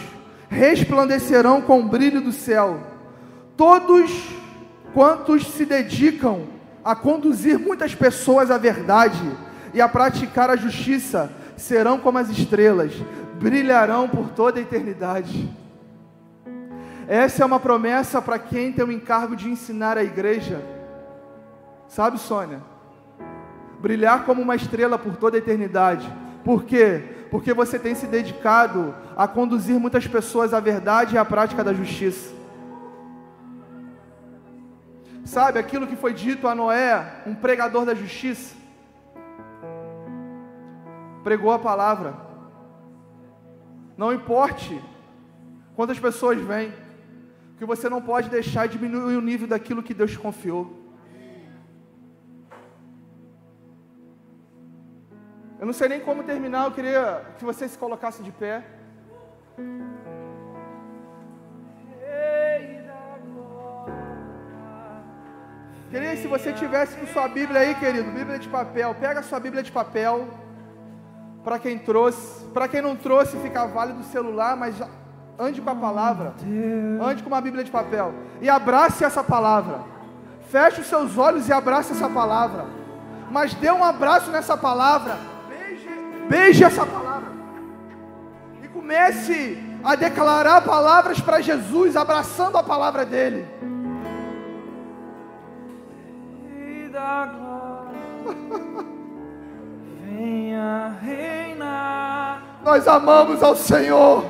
resplandecerão 0.48 1.60
com 1.60 1.80
o 1.80 1.88
brilho 1.88 2.22
do 2.22 2.32
céu. 2.32 2.80
Todos 3.58 4.10
quantos 4.94 5.46
se 5.48 5.66
dedicam 5.66 6.46
a 6.82 6.96
conduzir 6.96 7.58
muitas 7.58 7.94
pessoas 7.94 8.50
à 8.50 8.56
verdade 8.56 9.20
e 9.74 9.82
a 9.82 9.88
praticar 9.88 10.48
a 10.48 10.56
justiça 10.56 11.30
serão 11.56 11.98
como 11.98 12.18
as 12.18 12.30
estrelas, 12.30 12.92
brilharão 13.40 14.08
por 14.08 14.30
toda 14.30 14.58
a 14.58 14.62
eternidade. 14.62 15.48
Essa 17.08 17.42
é 17.42 17.46
uma 17.46 17.60
promessa 17.60 18.20
para 18.20 18.38
quem 18.38 18.72
tem 18.72 18.84
o 18.84 18.90
encargo 18.90 19.36
de 19.36 19.48
ensinar 19.48 19.96
a 19.96 20.02
igreja. 20.02 20.60
Sabe, 21.88 22.18
Sônia? 22.18 22.60
Brilhar 23.80 24.24
como 24.24 24.42
uma 24.42 24.56
estrela 24.56 24.98
por 24.98 25.16
toda 25.16 25.36
a 25.36 25.38
eternidade. 25.38 26.12
Por 26.44 26.64
quê? 26.64 27.02
Porque 27.30 27.54
você 27.54 27.78
tem 27.78 27.94
se 27.94 28.06
dedicado 28.06 28.94
a 29.16 29.28
conduzir 29.28 29.78
muitas 29.78 30.06
pessoas 30.06 30.52
à 30.52 30.60
verdade 30.60 31.14
e 31.14 31.18
à 31.18 31.24
prática 31.24 31.62
da 31.62 31.72
justiça. 31.72 32.34
Sabe 35.24 35.58
aquilo 35.58 35.86
que 35.86 35.96
foi 35.96 36.12
dito 36.12 36.48
a 36.48 36.54
Noé, 36.54 37.22
um 37.26 37.34
pregador 37.34 37.84
da 37.84 37.94
justiça? 37.94 38.56
pregou 41.26 41.50
a 41.50 41.58
palavra. 41.58 42.14
Não 43.96 44.12
importe 44.12 44.82
quantas 45.74 45.98
pessoas 45.98 46.38
vêm, 46.40 46.72
que 47.58 47.64
você 47.64 47.88
não 47.88 48.02
pode 48.02 48.28
deixar 48.28 48.68
diminuir 48.68 49.16
o 49.16 49.22
nível 49.22 49.48
daquilo 49.48 49.82
que 49.82 49.94
Deus 49.94 50.10
te 50.10 50.18
confiou. 50.18 50.64
Eu 55.58 55.64
não 55.64 55.72
sei 55.72 55.88
nem 55.88 56.00
como 56.00 56.22
terminar, 56.22 56.66
eu 56.66 56.72
queria 56.72 57.24
que 57.38 57.44
você 57.44 57.66
se 57.66 57.78
colocasse 57.78 58.22
de 58.22 58.30
pé. 58.30 58.62
Queria 65.90 66.16
se 66.16 66.26
você 66.26 66.52
tivesse 66.52 66.94
com 66.98 67.06
sua 67.06 67.26
Bíblia 67.28 67.60
aí, 67.60 67.74
querido, 67.76 68.10
Bíblia 68.10 68.38
de 68.38 68.48
papel, 68.48 68.94
pega 68.94 69.20
a 69.20 69.22
sua 69.22 69.40
Bíblia 69.40 69.62
de 69.62 69.72
papel 69.72 70.28
para 71.46 71.60
quem 71.60 71.78
trouxe. 71.78 72.44
Para 72.52 72.66
quem 72.66 72.82
não 72.82 72.96
trouxe, 72.96 73.36
fica 73.36 73.64
válido 73.66 74.00
o 74.00 74.04
celular, 74.04 74.56
mas 74.56 74.74
ande 75.38 75.60
com 75.60 75.70
a 75.70 75.76
palavra. 75.76 76.34
Ande 77.00 77.22
com 77.22 77.28
uma 77.28 77.40
Bíblia 77.40 77.62
de 77.62 77.70
papel. 77.70 78.12
E 78.40 78.48
abrace 78.50 79.04
essa 79.04 79.22
palavra. 79.22 79.82
Feche 80.50 80.80
os 80.80 80.88
seus 80.88 81.16
olhos 81.16 81.48
e 81.48 81.52
abrace 81.52 81.92
essa 81.92 82.08
palavra. 82.08 82.66
Mas 83.30 83.54
dê 83.54 83.70
um 83.70 83.84
abraço 83.84 84.28
nessa 84.32 84.56
palavra. 84.56 85.16
Beije, 85.48 85.88
beije 86.28 86.64
essa 86.64 86.84
palavra. 86.84 87.30
E 88.64 88.66
comece 88.66 89.56
a 89.84 89.94
declarar 89.94 90.62
palavras 90.62 91.20
para 91.20 91.40
Jesus, 91.40 91.96
abraçando 91.96 92.58
a 92.58 92.62
palavra 92.64 93.06
dele. 93.06 93.46
Venha 100.16 100.96
reinar. 101.02 102.40
Nós 102.64 102.88
amamos 102.88 103.42
ao 103.42 103.54
Senhor. 103.54 104.24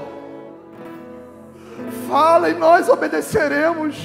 Fala 2.09 2.51
e 2.51 2.55
nós 2.55 2.89
obedeceremos. 2.89 3.97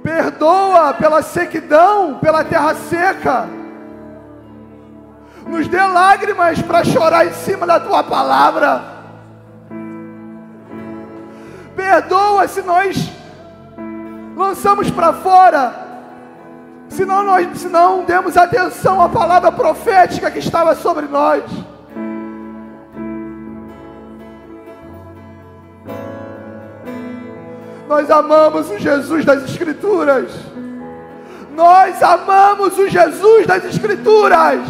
Perdoa 0.00 0.94
pela 0.94 1.22
sequidão, 1.22 2.18
pela 2.20 2.44
terra 2.44 2.74
seca. 2.74 3.48
Nos 5.48 5.66
dê 5.66 5.82
lágrimas 5.82 6.62
para 6.62 6.84
chorar 6.84 7.26
em 7.26 7.32
cima 7.32 7.66
da 7.66 7.80
tua 7.80 8.04
palavra. 8.04 8.80
Perdoa 11.74 12.46
se 12.46 12.62
nós 12.62 13.10
lançamos 14.36 14.88
para 14.88 15.12
fora, 15.12 15.83
se 16.88 17.04
não, 17.04 17.24
nós, 17.24 17.58
se 17.58 17.68
não 17.68 18.04
demos 18.04 18.36
atenção 18.36 19.00
à 19.00 19.08
palavra 19.08 19.50
profética 19.50 20.30
que 20.30 20.38
estava 20.38 20.74
sobre 20.74 21.06
nós. 21.06 21.42
Nós 27.88 28.10
amamos 28.10 28.70
o 28.70 28.78
Jesus 28.78 29.24
das 29.24 29.44
Escrituras. 29.44 30.32
Nós 31.54 32.02
amamos 32.02 32.78
o 32.78 32.88
Jesus 32.88 33.46
das 33.46 33.64
Escrituras. 33.64 34.60